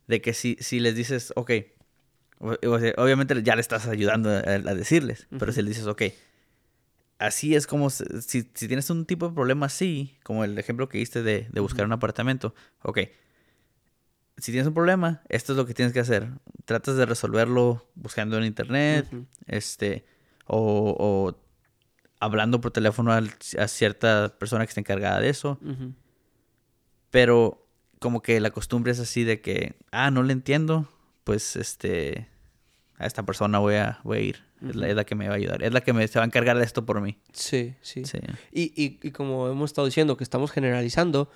de 0.07 0.21
que 0.23 0.33
si, 0.33 0.57
si 0.61 0.81
les 0.81 0.95
dices, 0.97 1.33
ok, 1.37 1.51
o- 2.39 2.57
o 2.69 2.79
sea, 2.81 2.95
obviamente 2.97 3.43
ya 3.43 3.55
le 3.55 3.61
estás 3.61 3.87
ayudando 3.87 4.31
a, 4.31 4.39
a 4.39 4.75
decirles, 4.75 5.27
pero 5.39 5.53
si 5.53 5.61
le 5.63 5.69
dices, 5.69 5.87
ok, 5.87 6.03
así 7.19 7.55
es 7.55 7.67
como, 7.67 7.91
si, 7.91 8.05
si 8.55 8.69
tienes 8.69 8.89
un 8.91 9.05
tipo 9.07 9.29
de 9.29 9.35
problema 9.35 9.67
así, 9.67 10.17
como 10.23 10.45
el 10.45 10.59
ejemplo 10.59 10.89
que 10.89 10.99
diste 10.99 11.23
de, 11.23 11.49
de 11.51 11.61
buscar 11.61 11.85
un 11.87 11.93
apartamento, 11.93 12.55
ok, 12.83 13.01
si 14.37 14.51
tienes 14.53 14.67
un 14.67 14.75
problema, 14.75 15.23
esto 15.29 15.53
es 15.53 15.57
lo 15.57 15.65
que 15.65 15.75
tienes 15.75 15.93
que 15.95 16.01
hacer. 16.01 16.29
Tratas 16.65 16.97
de 16.97 17.07
resolverlo 17.07 17.87
buscando 17.95 18.37
en 18.37 18.45
internet, 18.45 19.07
este, 19.47 20.05
o, 20.47 20.95
o 20.99 21.44
hablando 22.21 22.61
por 22.61 22.71
teléfono 22.71 23.13
a 23.13 23.69
cierta 23.69 24.35
persona 24.39 24.65
que 24.65 24.71
esté 24.71 24.81
encargada 24.81 25.21
de 25.21 25.29
eso. 25.29 25.59
Pero 27.11 27.67
como 27.99 28.23
que 28.23 28.41
la 28.41 28.51
costumbre 28.51 28.93
es 28.93 29.01
así 29.01 29.25
de 29.25 29.41
que, 29.41 29.75
ah, 29.91 30.11
no 30.11 30.23
le 30.23 30.33
entiendo, 30.33 30.89
pues 31.25 31.57
este, 31.57 32.29
a 32.99 33.07
esta 33.07 33.23
persona 33.25 33.59
voy 33.59 33.77
a, 33.77 34.01
voy 34.05 34.19
a 34.19 34.21
ir. 34.21 34.37
es, 34.61 34.75
la, 34.77 34.83
Ujú. 34.83 34.91
es 34.91 34.97
la 34.97 35.05
que 35.05 35.15
me 35.15 35.29
va 35.29 35.35
a 35.35 35.37
ayudar. 35.37 35.63
Es 35.63 35.73
la 35.73 35.81
que 35.81 35.93
me, 35.93 36.07
se 36.09 36.19
va 36.19 36.25
a 36.25 36.27
encargar 36.27 36.59
de 36.59 36.65
esto 36.65 36.85
por 36.85 37.01
mí. 37.01 37.19
Sí, 37.33 37.75
sí. 37.81 38.05
Sí. 38.05 38.19
Y, 38.53 38.63
y, 38.83 38.99
y 39.03 39.11
como 39.13 39.49
hemos 39.49 39.71
estado 39.71 39.87
diciendo 39.87 40.17
que 40.17 40.25
estamos 40.25 40.51
generalizando, 40.51 41.31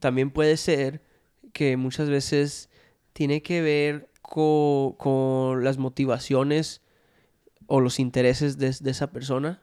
también 0.00 0.30
puede 0.30 0.56
ser 0.56 1.02
que 1.52 1.76
muchas 1.76 2.08
veces 2.08 2.68
tiene 3.12 3.42
que 3.42 3.60
ver 3.62 4.10
co- 4.22 4.96
con 4.98 5.62
las 5.64 5.78
motivaciones 5.78 6.80
o 7.66 7.80
los 7.80 7.98
intereses 7.98 8.58
de, 8.58 8.74
de 8.80 8.90
esa 8.90 9.10
persona 9.12 9.60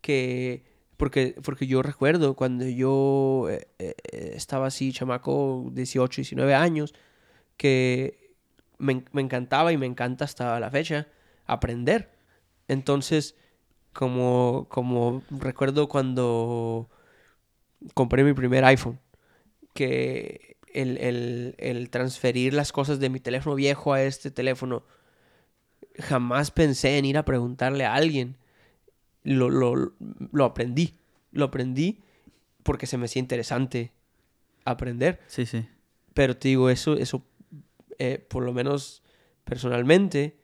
que 0.00 0.64
porque 0.96 1.34
porque 1.42 1.66
yo 1.66 1.82
recuerdo 1.82 2.34
cuando 2.34 2.66
yo 2.66 3.48
eh, 3.50 3.66
eh, 3.78 3.94
estaba 4.34 4.66
así 4.68 4.92
chamaco 4.92 5.70
18 5.72 6.16
19 6.16 6.54
años 6.54 6.94
que 7.56 8.34
me, 8.78 9.04
me 9.12 9.22
encantaba 9.22 9.72
y 9.72 9.76
me 9.76 9.86
encanta 9.86 10.24
hasta 10.24 10.58
la 10.60 10.70
fecha 10.70 11.08
aprender 11.46 12.10
entonces 12.68 13.36
como 13.92 14.66
como 14.68 15.22
recuerdo 15.30 15.88
cuando 15.88 16.88
compré 17.94 18.24
mi 18.24 18.32
primer 18.32 18.64
iPhone 18.64 18.98
que 19.74 20.56
el, 20.76 20.98
el, 20.98 21.54
el 21.58 21.90
transferir 21.90 22.52
las 22.52 22.70
cosas 22.70 23.00
de 23.00 23.08
mi 23.08 23.18
teléfono 23.18 23.56
viejo 23.56 23.94
a 23.94 24.02
este 24.02 24.30
teléfono, 24.30 24.84
jamás 25.98 26.50
pensé 26.50 26.98
en 26.98 27.06
ir 27.06 27.16
a 27.16 27.24
preguntarle 27.24 27.86
a 27.86 27.94
alguien. 27.94 28.36
Lo, 29.26 29.50
lo, 29.50 29.92
lo 30.32 30.44
aprendí. 30.44 30.94
Lo 31.32 31.46
aprendí 31.46 32.00
porque 32.62 32.86
se 32.86 32.96
me 32.98 33.04
hacía 33.06 33.20
interesante 33.20 33.92
aprender. 34.64 35.20
Sí, 35.26 35.46
sí. 35.46 35.66
Pero 36.14 36.36
te 36.36 36.48
digo, 36.48 36.70
eso, 36.70 36.94
eso 36.96 37.24
eh, 37.98 38.24
por 38.28 38.42
lo 38.44 38.52
menos 38.52 39.02
personalmente, 39.44 40.36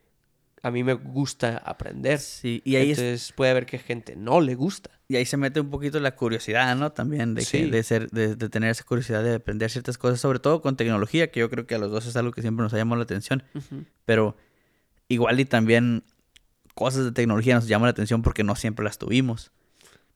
a 0.61 0.71
mí 0.71 0.83
me 0.83 0.93
gusta 0.93 1.57
aprender. 1.57 2.19
Sí, 2.19 2.61
y 2.65 2.75
ahí, 2.77 2.91
es- 2.91 2.99
Entonces 2.99 3.33
puede 3.33 3.51
haber 3.51 3.65
que 3.65 3.77
gente 3.79 4.15
no 4.15 4.39
le 4.41 4.55
gusta. 4.55 4.89
y 5.09 5.15
ahí 5.17 5.25
se 5.25 5.37
mete 5.37 5.59
un 5.59 5.69
poquito 5.69 5.99
la 5.99 6.15
curiosidad, 6.15 6.75
¿no? 6.75 6.91
También 6.91 7.35
de, 7.35 7.41
que- 7.41 7.45
Sí. 7.47 7.69
de, 7.69 7.83
ser, 7.83 8.09
de, 8.09 8.35
de 8.35 8.49
tener 8.49 8.69
esa 8.71 8.83
curiosidad 8.83 9.23
de 9.23 9.35
aprender 9.35 9.69
ciertas 9.69 9.97
cosas, 9.97 10.19
sobre 10.19 10.39
todo 10.39 10.61
con 10.61 10.75
tecnología, 10.77 11.29
que 11.29 11.39
yo 11.41 11.49
creo 11.49 11.67
que 11.67 11.75
a 11.75 11.77
los 11.77 11.91
dos 11.91 12.05
es 12.07 12.15
algo 12.15 12.31
que 12.31 12.41
siempre 12.41 12.63
nos 12.63 12.73
ha 12.73 12.77
llamado 12.77 12.97
la 12.97 13.03
atención. 13.03 13.43
Ujú. 13.53 13.83
Pero 14.05 14.37
igual 15.09 15.39
y 15.39 15.45
también 15.45 16.03
cosas 16.73 17.05
de 17.05 17.11
tecnología 17.11 17.55
nos 17.55 17.67
llaman 17.67 17.87
la 17.87 17.91
atención 17.91 18.21
porque 18.21 18.43
no 18.43 18.55
siempre 18.55 18.83
las 18.83 18.97
tuvimos. 18.97 19.51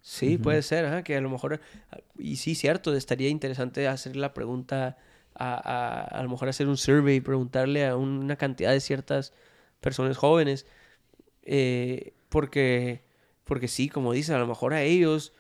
Sí, 0.02 0.38
puede 0.38 0.62
ser, 0.62 1.04
que 1.04 1.18
a 1.18 1.22
lo 1.22 1.30
mejor, 1.30 1.60
y 2.18 2.38
sí, 2.38 2.56
cierto, 2.56 2.96
estaría 2.96 3.28
interesante 3.28 3.90
hacer 3.90 4.16
la 4.16 4.34
pregunta, 4.34 4.98
a, 5.36 5.54
a, 5.56 6.02
a 6.02 6.24
lo 6.24 6.30
mejor 6.30 6.48
hacer 6.48 6.68
un 6.68 6.78
survey, 6.78 7.20
preguntarle 7.20 7.86
a 7.86 7.98
una 7.98 8.38
cantidad 8.38 8.72
de 8.72 8.80
ciertas 8.80 9.34
personas 9.82 10.16
jóvenes, 10.16 10.66
eh, 11.44 12.14
porque, 12.30 13.04
porque 13.44 13.68
sí, 13.68 13.90
como 13.90 14.14
dice, 14.14 14.34
a 14.34 14.40
lo 14.40 14.48
mejor 14.48 14.74
a 14.74 14.82
ellos 14.82 15.34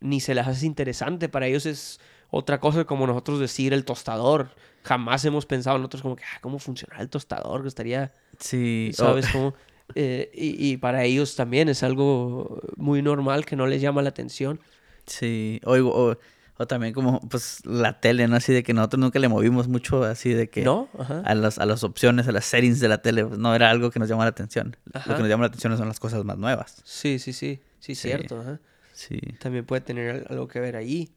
ni 0.00 0.20
se 0.20 0.34
les 0.34 0.46
hace 0.46 0.64
interesante, 0.64 1.28
para 1.28 1.46
ellos 1.46 1.66
es 1.66 2.00
otra 2.30 2.58
cosa 2.58 2.84
como 2.84 3.06
nosotros 3.06 3.38
decir 3.38 3.74
el 3.74 3.84
tostador, 3.84 4.54
jamás 4.82 5.24
hemos 5.26 5.44
pensado 5.44 5.76
nosotros 5.76 6.00
como 6.02 6.16
que, 6.16 6.24
ah, 6.24 6.38
¿cómo 6.40 6.58
funciona 6.58 6.98
el 7.00 7.10
tostador? 7.10 7.62
Que 7.62 7.68
estaría... 7.68 8.12
Sí, 8.38 8.92
¿Sabes 8.94 9.28
cómo? 9.28 9.54
Eh, 9.94 10.30
y, 10.34 10.72
y 10.72 10.76
para 10.76 11.04
ellos 11.04 11.36
también 11.36 11.68
es 11.68 11.82
algo 11.82 12.60
muy 12.76 13.02
normal 13.02 13.44
que 13.44 13.56
no 13.56 13.66
les 13.66 13.80
llama 13.80 14.02
la 14.02 14.08
atención. 14.10 14.60
sí, 15.06 15.60
o, 15.64 15.74
o, 15.76 16.16
o 16.58 16.66
también 16.66 16.92
como 16.92 17.20
pues 17.28 17.64
la 17.64 18.00
tele, 18.00 18.28
¿no? 18.28 18.36
Así 18.36 18.52
de 18.52 18.62
que 18.62 18.74
nosotros 18.74 19.00
nunca 19.00 19.18
le 19.18 19.28
movimos 19.28 19.66
mucho 19.68 20.04
así 20.04 20.32
de 20.34 20.50
que 20.50 20.62
¿No? 20.62 20.88
Ajá. 20.98 21.22
a, 21.24 21.34
las, 21.34 21.58
a 21.58 21.64
las 21.66 21.82
opciones, 21.84 22.28
a 22.28 22.32
las 22.32 22.44
settings 22.44 22.80
de 22.80 22.88
la 22.88 23.00
tele, 23.02 23.24
pues, 23.24 23.38
no 23.38 23.54
era 23.54 23.70
algo 23.70 23.90
que 23.90 23.98
nos 23.98 24.08
llamara 24.08 24.26
la 24.26 24.30
atención. 24.32 24.76
Ajá. 24.92 25.10
Lo 25.10 25.16
que 25.16 25.22
nos 25.22 25.28
llama 25.30 25.42
la 25.44 25.48
atención 25.48 25.76
son 25.78 25.88
las 25.88 25.98
cosas 26.00 26.24
más 26.24 26.36
nuevas. 26.38 26.82
Sí, 26.84 27.18
sí, 27.18 27.32
sí. 27.32 27.60
Sí. 27.80 27.94
Sí, 27.94 28.08
cierto. 28.08 28.40
ajá. 28.40 28.60
Sí. 28.92 29.18
También 29.38 29.64
puede 29.64 29.80
tener 29.80 30.10
al- 30.10 30.26
algo 30.28 30.48
que 30.48 30.60
ver 30.60 30.76
ahí. 30.76 31.08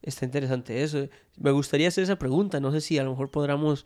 Está 0.00 0.24
interesante 0.24 0.82
eso. 0.82 1.08
Me 1.36 1.50
gustaría 1.50 1.88
hacer 1.88 2.04
esa 2.04 2.16
pregunta. 2.16 2.58
No 2.60 2.72
sé 2.72 2.80
si 2.80 2.98
a 2.98 3.04
lo 3.04 3.10
mejor 3.10 3.30
podamos 3.30 3.84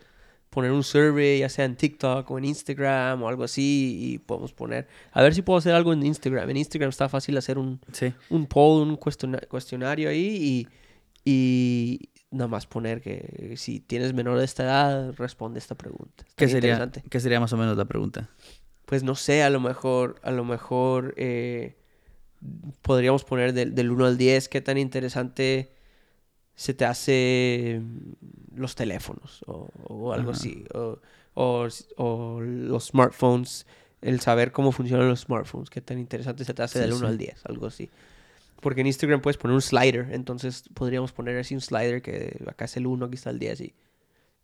poner 0.51 0.73
un 0.73 0.83
survey, 0.83 1.41
ya 1.41 1.49
sea 1.49 1.65
en 1.65 1.77
TikTok 1.77 2.31
o 2.31 2.39
en 2.39 2.45
Instagram 2.47 3.23
o 3.23 3.29
algo 3.29 3.45
así, 3.45 3.99
y 4.15 4.19
podemos 4.19 4.53
poner. 4.53 4.89
A 5.13 5.23
ver 5.23 5.35
si 5.35 5.43
puedo 5.43 5.59
hacer 5.59 5.75
algo 5.75 5.93
en 5.93 6.05
Instagram. 6.05 6.49
En 6.51 6.57
Instagram 6.57 6.89
está 6.91 7.09
fácil 7.09 7.37
hacer 7.37 7.59
un, 7.59 7.81
Sí. 7.93 8.13
un 8.31 8.47
poll, 8.47 8.89
un 8.89 8.97
cuestiona- 8.97 9.47
cuestionario 9.49 10.09
ahí 10.09 10.67
y, 11.25 11.29
y 11.31 12.11
nada 12.31 12.49
más 12.49 12.67
poner 12.67 13.01
que 13.01 13.55
si 13.57 13.81
tienes 13.81 14.13
menor 14.15 14.39
de 14.39 14.45
esta 14.45 14.65
edad, 14.65 15.13
responde 15.17 15.59
esta 15.59 15.75
pregunta. 15.75 16.25
¿Qué 16.37 16.49
sería. 16.49 16.91
¿Qué 17.11 17.21
sería 17.21 17.41
más 17.41 17.53
o 17.53 17.57
menos 17.57 17.77
la 17.77 17.85
pregunta? 17.85 18.29
Pues 18.87 19.03
no 19.03 19.15
sé, 19.15 19.43
a 19.43 19.51
lo 19.51 19.61
mejor, 19.61 20.19
a 20.23 20.31
lo 20.31 20.45
mejor 20.45 21.13
eh, 21.19 21.77
podríamos 22.83 23.25
poner 23.25 23.53
del, 23.53 23.75
del 23.75 23.91
1 23.91 24.07
al 24.07 24.17
10 24.19 24.49
qué 24.49 24.61
tan 24.61 24.79
interesante 24.79 25.73
se 26.59 26.75
te 26.75 26.85
hace 26.85 27.81
mm, 27.81 28.57
los 28.59 28.75
teléfonos 28.75 29.45
o, 29.47 29.69
o 29.85 30.13
algo 30.13 30.33
Ajá. 30.33 30.39
así. 30.41 30.65
O, 30.75 30.99
o, 31.35 31.69
o 31.97 32.41
los 32.41 32.87
smartphones, 32.87 33.65
el 34.03 34.19
saber 34.19 34.51
cómo 34.51 34.73
funcionan 34.73 35.09
los 35.09 35.21
smartphones, 35.21 35.71
qué 35.71 35.81
tan 35.81 36.01
interesante 36.01 36.45
se 36.45 36.53
te 36.55 36.63
hace 36.65 36.81
Sí, 36.81 36.85
del 36.85 36.95
1 36.95 36.99
sí. 36.99 37.07
al 37.07 37.17
10, 37.19 37.47
algo 37.47 37.67
así. 37.67 37.91
Porque 38.61 38.81
en 38.81 38.89
Instagram 38.89 39.21
puedes 39.21 39.37
poner 39.37 39.55
un 39.55 39.63
slider, 39.63 40.09
entonces 40.11 40.65
podríamos 40.75 41.13
poner 41.13 41.39
así 41.39 41.55
un 41.55 41.61
slider 41.61 42.03
que 42.03 42.43
acá 42.49 42.65
es 42.65 42.77
el 42.77 42.89
1, 42.89 43.07
aquí 43.07 43.15
está 43.15 43.31
el 43.31 43.39
10 43.39 43.61
y 43.61 43.75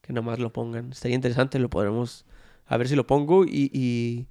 que 0.00 0.12
nada 0.12 0.24
más 0.24 0.38
lo 0.38 0.52
pongan. 0.52 0.92
Estaría 0.92 1.16
interesante, 1.16 1.58
lo 1.58 1.68
podremos 1.68 2.24
a 2.66 2.76
ver 2.76 2.86
si 2.86 2.94
lo 2.94 3.08
pongo 3.08 3.44
y, 3.44 3.70
y, 3.72 4.28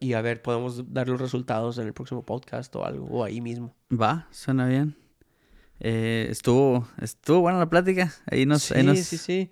y 0.00 0.14
a 0.14 0.22
ver, 0.22 0.40
podemos 0.40 0.90
dar 0.94 1.06
los 1.06 1.20
resultados 1.20 1.76
en 1.76 1.86
el 1.86 1.92
próximo 1.92 2.22
podcast 2.24 2.74
o 2.76 2.84
algo, 2.86 3.04
o 3.08 3.24
ahí 3.24 3.42
mismo. 3.42 3.74
Va, 3.92 4.26
suena 4.30 4.66
bien. 4.66 4.96
Eh, 5.80 6.28
estuvo, 6.30 6.86
estuvo 7.00 7.40
buena 7.40 7.58
la 7.58 7.70
plática. 7.70 8.12
Ahí 8.26 8.46
nos, 8.46 8.70
ahí 8.72 8.82
sí, 8.82 8.86
nos- 8.86 8.98
sí, 8.98 9.18
sí. 9.18 9.50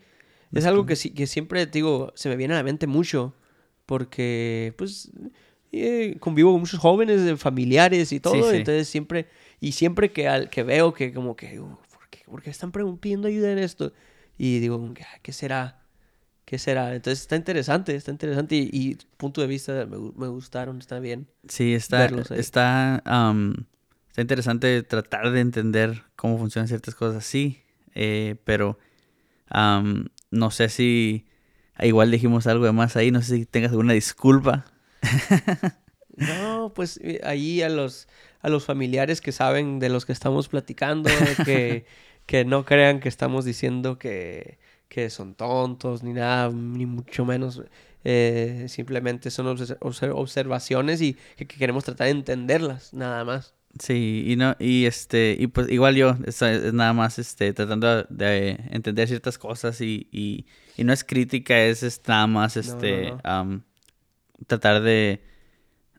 Es 0.55 0.67
algo 0.67 0.87
que, 0.87 0.95
que 0.97 1.27
siempre, 1.27 1.67
digo, 1.67 2.13
se 2.17 2.29
me 2.29 2.37
viene 2.37 2.55
a 2.55 2.59
la 2.59 2.63
mente 2.63 2.87
mucho 2.87 3.35
porque, 3.87 4.75
pues, 4.79 5.11
eh, 5.73 6.17
convivo 6.21 6.53
con 6.53 6.61
muchos 6.61 6.81
jóvenes, 6.81 7.39
familiares 7.41 8.13
y 8.13 8.21
todo, 8.21 8.35
Sí, 8.37 8.43
sí. 8.51 8.57
entonces 8.59 8.89
siempre, 8.89 9.29
y 9.61 9.73
siempre 9.73 10.13
que, 10.13 10.29
al, 10.29 10.51
que 10.51 10.63
veo 10.63 10.93
que 10.95 11.13
como 11.13 11.37
que, 11.37 11.61
uh, 11.61 11.77
¿por 11.93 12.09
qué, 12.11 12.21
por 12.27 12.43
qué 12.43 12.51
están 12.51 12.73
pidiendo 12.73 13.29
ayuda 13.29 13.53
en 13.53 13.59
esto? 13.59 13.93
Y 14.39 14.59
digo, 14.61 14.93
ah, 15.01 15.19
¿qué 15.23 15.33
será? 15.33 15.83
¿Qué 16.45 16.59
será? 16.59 16.95
Entonces 16.95 17.21
está 17.23 17.37
interesante, 17.37 17.95
está 17.95 18.11
interesante 18.11 18.57
y, 18.57 18.71
y 18.73 18.95
punto 19.17 19.41
de 19.43 19.47
vista 19.47 19.87
me, 19.87 19.99
me 20.17 20.29
gustaron, 20.29 20.79
está 20.79 20.99
bien. 21.01 21.29
Sí, 21.49 21.75
está, 21.75 21.99
verlos 21.99 22.31
ahí. 22.31 22.41
está, 22.41 23.03
am, 23.05 23.67
está 24.19 24.23
interesante 24.23 24.83
tratar 24.83 25.31
de 25.31 25.41
entender 25.41 26.03
cómo 26.17 26.39
funcionan 26.39 26.67
ciertas 26.69 26.95
cosas 26.97 27.19
así, 27.19 27.63
eh, 27.95 28.35
pero 28.45 28.79
am, 29.49 30.09
no 30.31 30.51
sé 30.51 30.69
si 30.71 31.27
igual 31.81 32.11
dijimos 32.11 32.47
algo 32.49 32.67
de 32.67 32.73
más 32.73 32.97
ahí, 32.97 33.11
no 33.13 33.23
sé 33.23 33.37
si 33.37 33.47
tengas 33.47 33.71
alguna 33.73 33.95
disculpa. 33.95 34.67
No, 36.17 36.73
pues 36.75 36.99
eh, 37.03 37.21
ahí 37.23 37.63
a 37.63 37.69
los, 37.69 38.09
a 38.41 38.49
los 38.49 38.65
familiares 38.65 39.21
que 39.21 39.31
saben 39.33 39.79
de 39.79 39.89
los 39.89 40.05
que 40.07 40.13
estamos 40.13 40.49
platicando, 40.49 41.11
que, 41.45 41.87
que 42.27 42.45
no 42.45 42.65
crean 42.65 43.01
que 43.01 43.09
estamos 43.09 43.45
diciendo 43.45 43.99
que, 43.99 44.59
que 44.89 45.11
son 45.11 45.35
tontos 45.35 46.03
ni 46.03 46.13
nada, 46.13 46.51
ni 46.51 46.87
mucho 46.87 47.25
menos. 47.25 47.63
eh, 48.05 48.67
simplemente 48.69 49.31
son 49.31 49.47
obs- 49.47 49.79
obser- 49.81 50.13
observaciones 50.15 51.01
y 51.03 51.15
que 51.37 51.47
queremos 51.47 51.85
tratar 51.85 52.07
de 52.07 52.13
entenderlas, 52.13 52.93
nada 52.95 53.25
más. 53.25 53.55
Sí, 53.79 54.25
y 54.27 54.37
no, 54.37 54.57
y 54.59 54.87
este, 54.87 55.37
y 55.39 55.47
pues 55.47 55.69
igual 55.71 55.95
yo, 55.95 56.17
es, 56.27 56.43
es 56.43 56.73
nada 56.73 56.93
más 56.95 57.19
este, 57.19 57.53
tratando 57.53 58.03
de 58.05 58.59
entender 58.71 59.07
ciertas 59.07 59.39
cosas 59.39 59.81
y, 59.81 60.09
y, 60.11 60.47
y 60.77 60.85
no 60.85 60.93
es 60.93 61.05
crítica, 61.05 61.57
es, 61.65 61.83
es 61.83 62.01
nada 62.09 62.27
más 62.27 62.57
no, 62.57 62.61
este, 62.61 63.13
no. 63.25 63.63
tratar 64.47 64.83
de, 64.83 65.21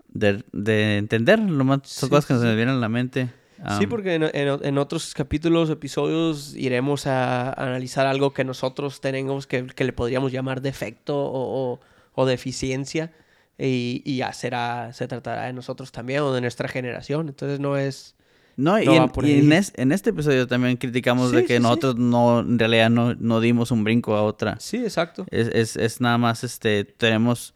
de, 0.09 0.43
de 0.51 0.97
entender, 0.97 1.39
lo 1.39 1.63
más, 1.63 1.81
son 1.83 2.07
Sí, 2.07 2.09
cosas 2.09 2.25
que 2.25 2.33
sí, 2.33 2.39
sí. 2.41 2.45
vienen 2.55 2.69
a 2.69 2.79
la 2.79 2.89
mente. 2.89 3.29
sí, 3.77 3.87
porque 3.87 4.15
en, 4.15 4.23
en- 4.23 4.59
en 4.65 4.77
otros 4.77 5.13
capítulos, 5.13 5.69
episodios, 5.69 6.55
iremos 6.55 7.07
a, 7.07 7.53
analizar 7.53 8.07
algo 8.07 8.33
que 8.33 8.43
nosotros 8.43 8.99
tenemos 8.99 9.47
que, 9.47 9.67
que 9.67 9.83
le 9.85 9.93
podríamos 9.93 10.31
llamar 10.31 10.61
defecto 10.61 11.15
o, 11.17 11.73
o- 11.73 11.79
o 12.13 12.25
deficiencia. 12.25 13.13
Y, 13.59 14.01
y 14.05 14.17
ya 14.17 14.31
será, 14.31 14.93
se 14.93 15.07
tratará 15.07 15.45
de 15.47 15.53
nosotros 15.53 15.91
también 15.91 16.21
o 16.21 16.33
de 16.33 16.39
nuestra 16.41 16.69
generación. 16.69 17.27
Entonces 17.27 17.59
no 17.59 17.75
es... 17.77 18.15
No, 18.55 18.79
y, 18.81 18.85
No 18.85 18.95
en, 18.95 19.09
por 19.09 19.25
y 19.25 19.33
en, 19.39 19.51
ahí. 19.51 19.57
es- 19.59 19.73
en 19.75 19.91
este 19.91 20.09
episodio 20.11 20.47
también 20.47 20.77
criticamos 20.77 21.31
de 21.31 21.41
que 21.43 21.47
sí, 21.47 21.53
sí. 21.57 21.59
nosotros 21.63 21.95
no, 21.97 22.39
en 22.39 22.57
realidad 22.59 22.89
no, 22.89 23.15
no 23.15 23.39
dimos 23.41 23.71
un 23.71 23.83
brinco 23.83 24.15
a 24.15 24.23
otra. 24.23 24.57
Sí, 24.59 24.77
exacto. 24.77 25.25
Es, 25.29 25.47
es, 25.49 25.75
es 25.75 26.01
nada 26.01 26.17
más, 26.17 26.43
este, 26.43 26.83
tenemos, 26.85 27.53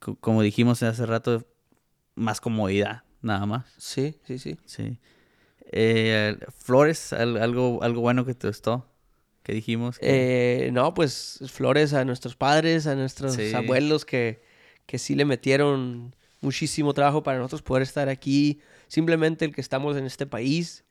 co- 0.00 0.16
como 0.16 0.42
dijimos 0.42 0.82
hace 0.82 1.04
rato, 1.06 1.46
más 2.14 2.40
comodidad, 2.40 3.02
nada 3.22 3.44
más. 3.46 3.64
Sí, 3.78 4.18
sí, 4.26 4.38
sí. 4.38 4.58
Sí. 4.66 4.98
Eh, 5.70 6.36
Flores, 6.56 7.12
al- 7.12 7.36
algo, 7.38 7.82
algo 7.82 8.00
bueno 8.02 8.24
que 8.26 8.34
te 8.34 8.48
gustó, 8.48 8.86
que 9.42 9.52
dijimos. 9.54 9.98
que- 9.98 10.66
Eh, 10.66 10.72
no, 10.72 10.94
pues 10.94 11.40
flores 11.48 11.92
a 11.94 12.04
nuestros 12.04 12.36
padres, 12.36 12.86
a 12.86 12.94
nuestros 12.94 13.38
abuelos 13.54 14.04
que, 14.04 14.42
que 14.86 14.98
sí 14.98 15.14
le 15.14 15.24
metieron 15.24 16.14
muchísimo 16.40 16.92
trabajo 16.92 17.22
para 17.22 17.38
nosotros 17.38 17.62
poder 17.62 17.82
estar 17.82 18.08
aquí. 18.08 18.60
Simplemente 18.88 19.44
el 19.44 19.54
que 19.54 19.60
estamos 19.60 19.96
en 19.96 20.04
este 20.04 20.26
país, 20.26 20.84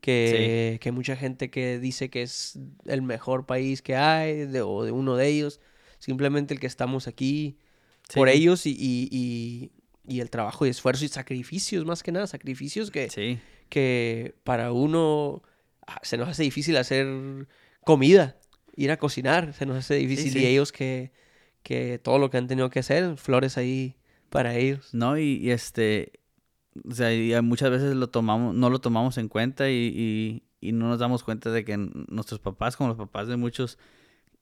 que, 0.00 0.78
que 0.80 0.92
mucha 0.92 1.16
gente 1.16 1.50
que 1.50 1.78
dice 1.78 2.08
que 2.10 2.22
es 2.22 2.58
el 2.86 3.02
mejor 3.02 3.46
país 3.46 3.82
que 3.82 3.96
hay, 3.96 4.46
de- 4.46 4.62
o 4.62 4.84
de 4.84 4.92
uno 4.92 5.16
de 5.16 5.26
ellos. 5.28 5.60
Simplemente 5.98 6.54
el 6.54 6.60
que 6.60 6.66
estamos 6.68 7.08
aquí 7.08 7.58
por 8.14 8.28
ellos 8.28 8.64
y, 8.66 8.70
y, 8.70 9.08
y- 9.10 9.72
y 10.06 10.20
el 10.20 10.30
trabajo 10.30 10.64
y 10.66 10.70
esfuerzo 10.70 11.04
y 11.04 11.08
sacrificios, 11.08 11.84
más 11.84 12.02
que 12.02 12.12
nada, 12.12 12.26
sacrificios 12.26 12.90
que, 12.90 13.10
Sí, 13.10 13.38
que 13.68 14.34
para 14.44 14.72
uno 14.72 15.42
ah, 15.86 16.00
se 16.02 16.16
nos 16.16 16.28
hace 16.28 16.44
difícil 16.44 16.76
hacer 16.76 17.46
comida, 17.84 18.38
ir 18.76 18.90
a 18.90 18.96
cocinar, 18.98 19.52
se 19.54 19.66
nos 19.66 19.76
hace 19.76 19.96
difícil. 19.96 20.32
Y 20.40 20.46
ellos 20.46 20.72
que, 20.72 21.12
que 21.68 21.98
todo 21.98 22.18
lo 22.18 22.30
que 22.30 22.38
han 22.38 22.46
tenido 22.46 22.70
que 22.70 22.78
hacer, 22.78 23.18
flores 23.18 23.58
ahí 23.58 23.94
para 24.30 24.54
ellos. 24.54 24.94
no, 24.94 25.18
y, 25.18 25.34
y 25.36 25.50
este, 25.50 26.12
o 26.88 26.94
sea, 26.94 27.12
y 27.12 27.38
muchas 27.42 27.70
veces 27.70 27.94
lo 27.94 28.08
tomamos, 28.08 28.54
no 28.54 28.70
lo 28.70 28.78
tomamos 28.78 29.18
en 29.18 29.28
cuenta 29.28 29.68
y, 29.68 29.92
y, 29.94 30.42
y 30.66 30.72
no 30.72 30.88
nos 30.88 30.98
damos 30.98 31.22
cuenta 31.24 31.50
de 31.50 31.66
que 31.66 31.76
nuestros 31.76 32.40
papás, 32.40 32.74
como 32.74 32.88
los 32.88 32.96
papás 32.96 33.28
de 33.28 33.36
muchos, 33.36 33.76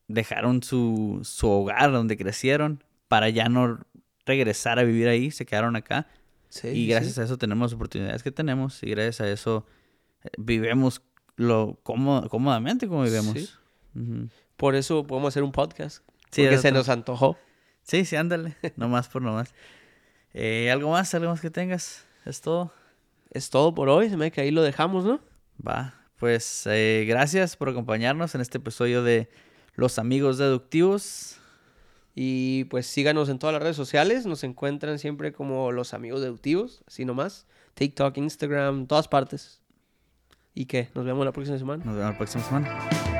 dejaron 0.06 0.62
su, 0.62 1.18
su 1.24 1.48
hogar 1.50 1.90
donde 1.90 2.16
crecieron 2.16 2.84
para 3.08 3.28
ya 3.28 3.48
no 3.48 3.80
regresar 4.24 4.78
a 4.78 4.84
vivir 4.84 5.08
ahí, 5.08 5.32
se 5.32 5.46
quedaron 5.46 5.74
acá. 5.74 6.06
Sí, 6.48 6.68
y 6.68 6.86
gracias 6.86 7.18
a 7.18 7.24
eso 7.24 7.38
tenemos 7.38 7.72
las 7.72 7.74
oportunidades 7.74 8.22
que 8.22 8.30
tenemos 8.30 8.84
y 8.84 8.90
gracias 8.90 9.20
a 9.20 9.28
eso 9.28 9.66
eh, 10.22 10.28
vivemos 10.38 11.02
lo 11.34 11.80
cómodo, 11.82 12.28
cómodamente 12.28 12.86
como. 12.86 13.04
Sí. 13.04 13.48
Ujú. 13.96 14.28
Por 14.56 14.76
eso 14.76 15.04
podemos 15.08 15.32
hacer 15.32 15.42
un 15.42 15.50
podcast. 15.50 16.04
Sí, 16.30 16.42
porque 16.42 16.58
se 16.58 16.72
nos 16.72 16.88
antojó. 16.88 17.38
sí, 17.82 18.04
sí, 18.04 18.16
ándale, 18.16 18.56
nomás 18.76 19.08
por 19.08 19.22
nomás. 19.22 19.54
Eh, 20.34 20.70
¿Algo 20.70 20.90
más? 20.90 21.14
¿Algo 21.14 21.30
más 21.30 21.40
que 21.40 21.50
tengas? 21.50 22.06
¿Es 22.24 22.40
todo? 22.40 22.72
es 23.36 23.50
todo 23.50 23.74
por 23.74 23.88
hoy. 23.88 24.08
Se 24.08 24.16
me 24.16 24.30
que 24.30 24.40
ahí 24.40 24.50
lo 24.50 24.62
dejamos, 24.62 25.04
¿no? 25.04 25.20
Va. 25.66 25.94
Pues 26.18 26.66
eh, 26.66 27.04
gracias 27.06 27.56
por 27.56 27.68
acompañarnos 27.68 28.34
en 28.34 28.40
este 28.40 28.58
episodio 28.58 29.02
de 29.02 29.28
Los 29.74 29.98
Amigos 29.98 30.38
Deductivos. 30.38 31.36
Y 32.14 32.64
pues 32.64 32.86
síganos 32.86 33.28
en 33.28 33.38
todas 33.38 33.52
las 33.52 33.62
redes 33.62 33.76
sociales. 33.76 34.24
Nos 34.24 34.42
encuentran 34.42 34.98
siempre 34.98 35.32
como 35.32 35.70
Los 35.72 35.92
Amigos 35.92 36.22
Deductivos, 36.22 36.82
así 36.86 37.04
nomás. 37.04 37.46
TikTok, 37.74 38.16
Instagram, 38.16 38.86
todas 38.86 39.06
partes. 39.06 39.60
¿Y 40.54 40.64
qué? 40.64 40.88
Nos 40.94 41.04
vemos 41.04 41.26
la 41.26 41.32
próxima 41.32 41.58
semana. 41.58 41.84
Nos 41.84 41.94
vemos 41.94 42.12
la 42.12 42.16
próxima 42.16 42.44
semana. 42.44 43.15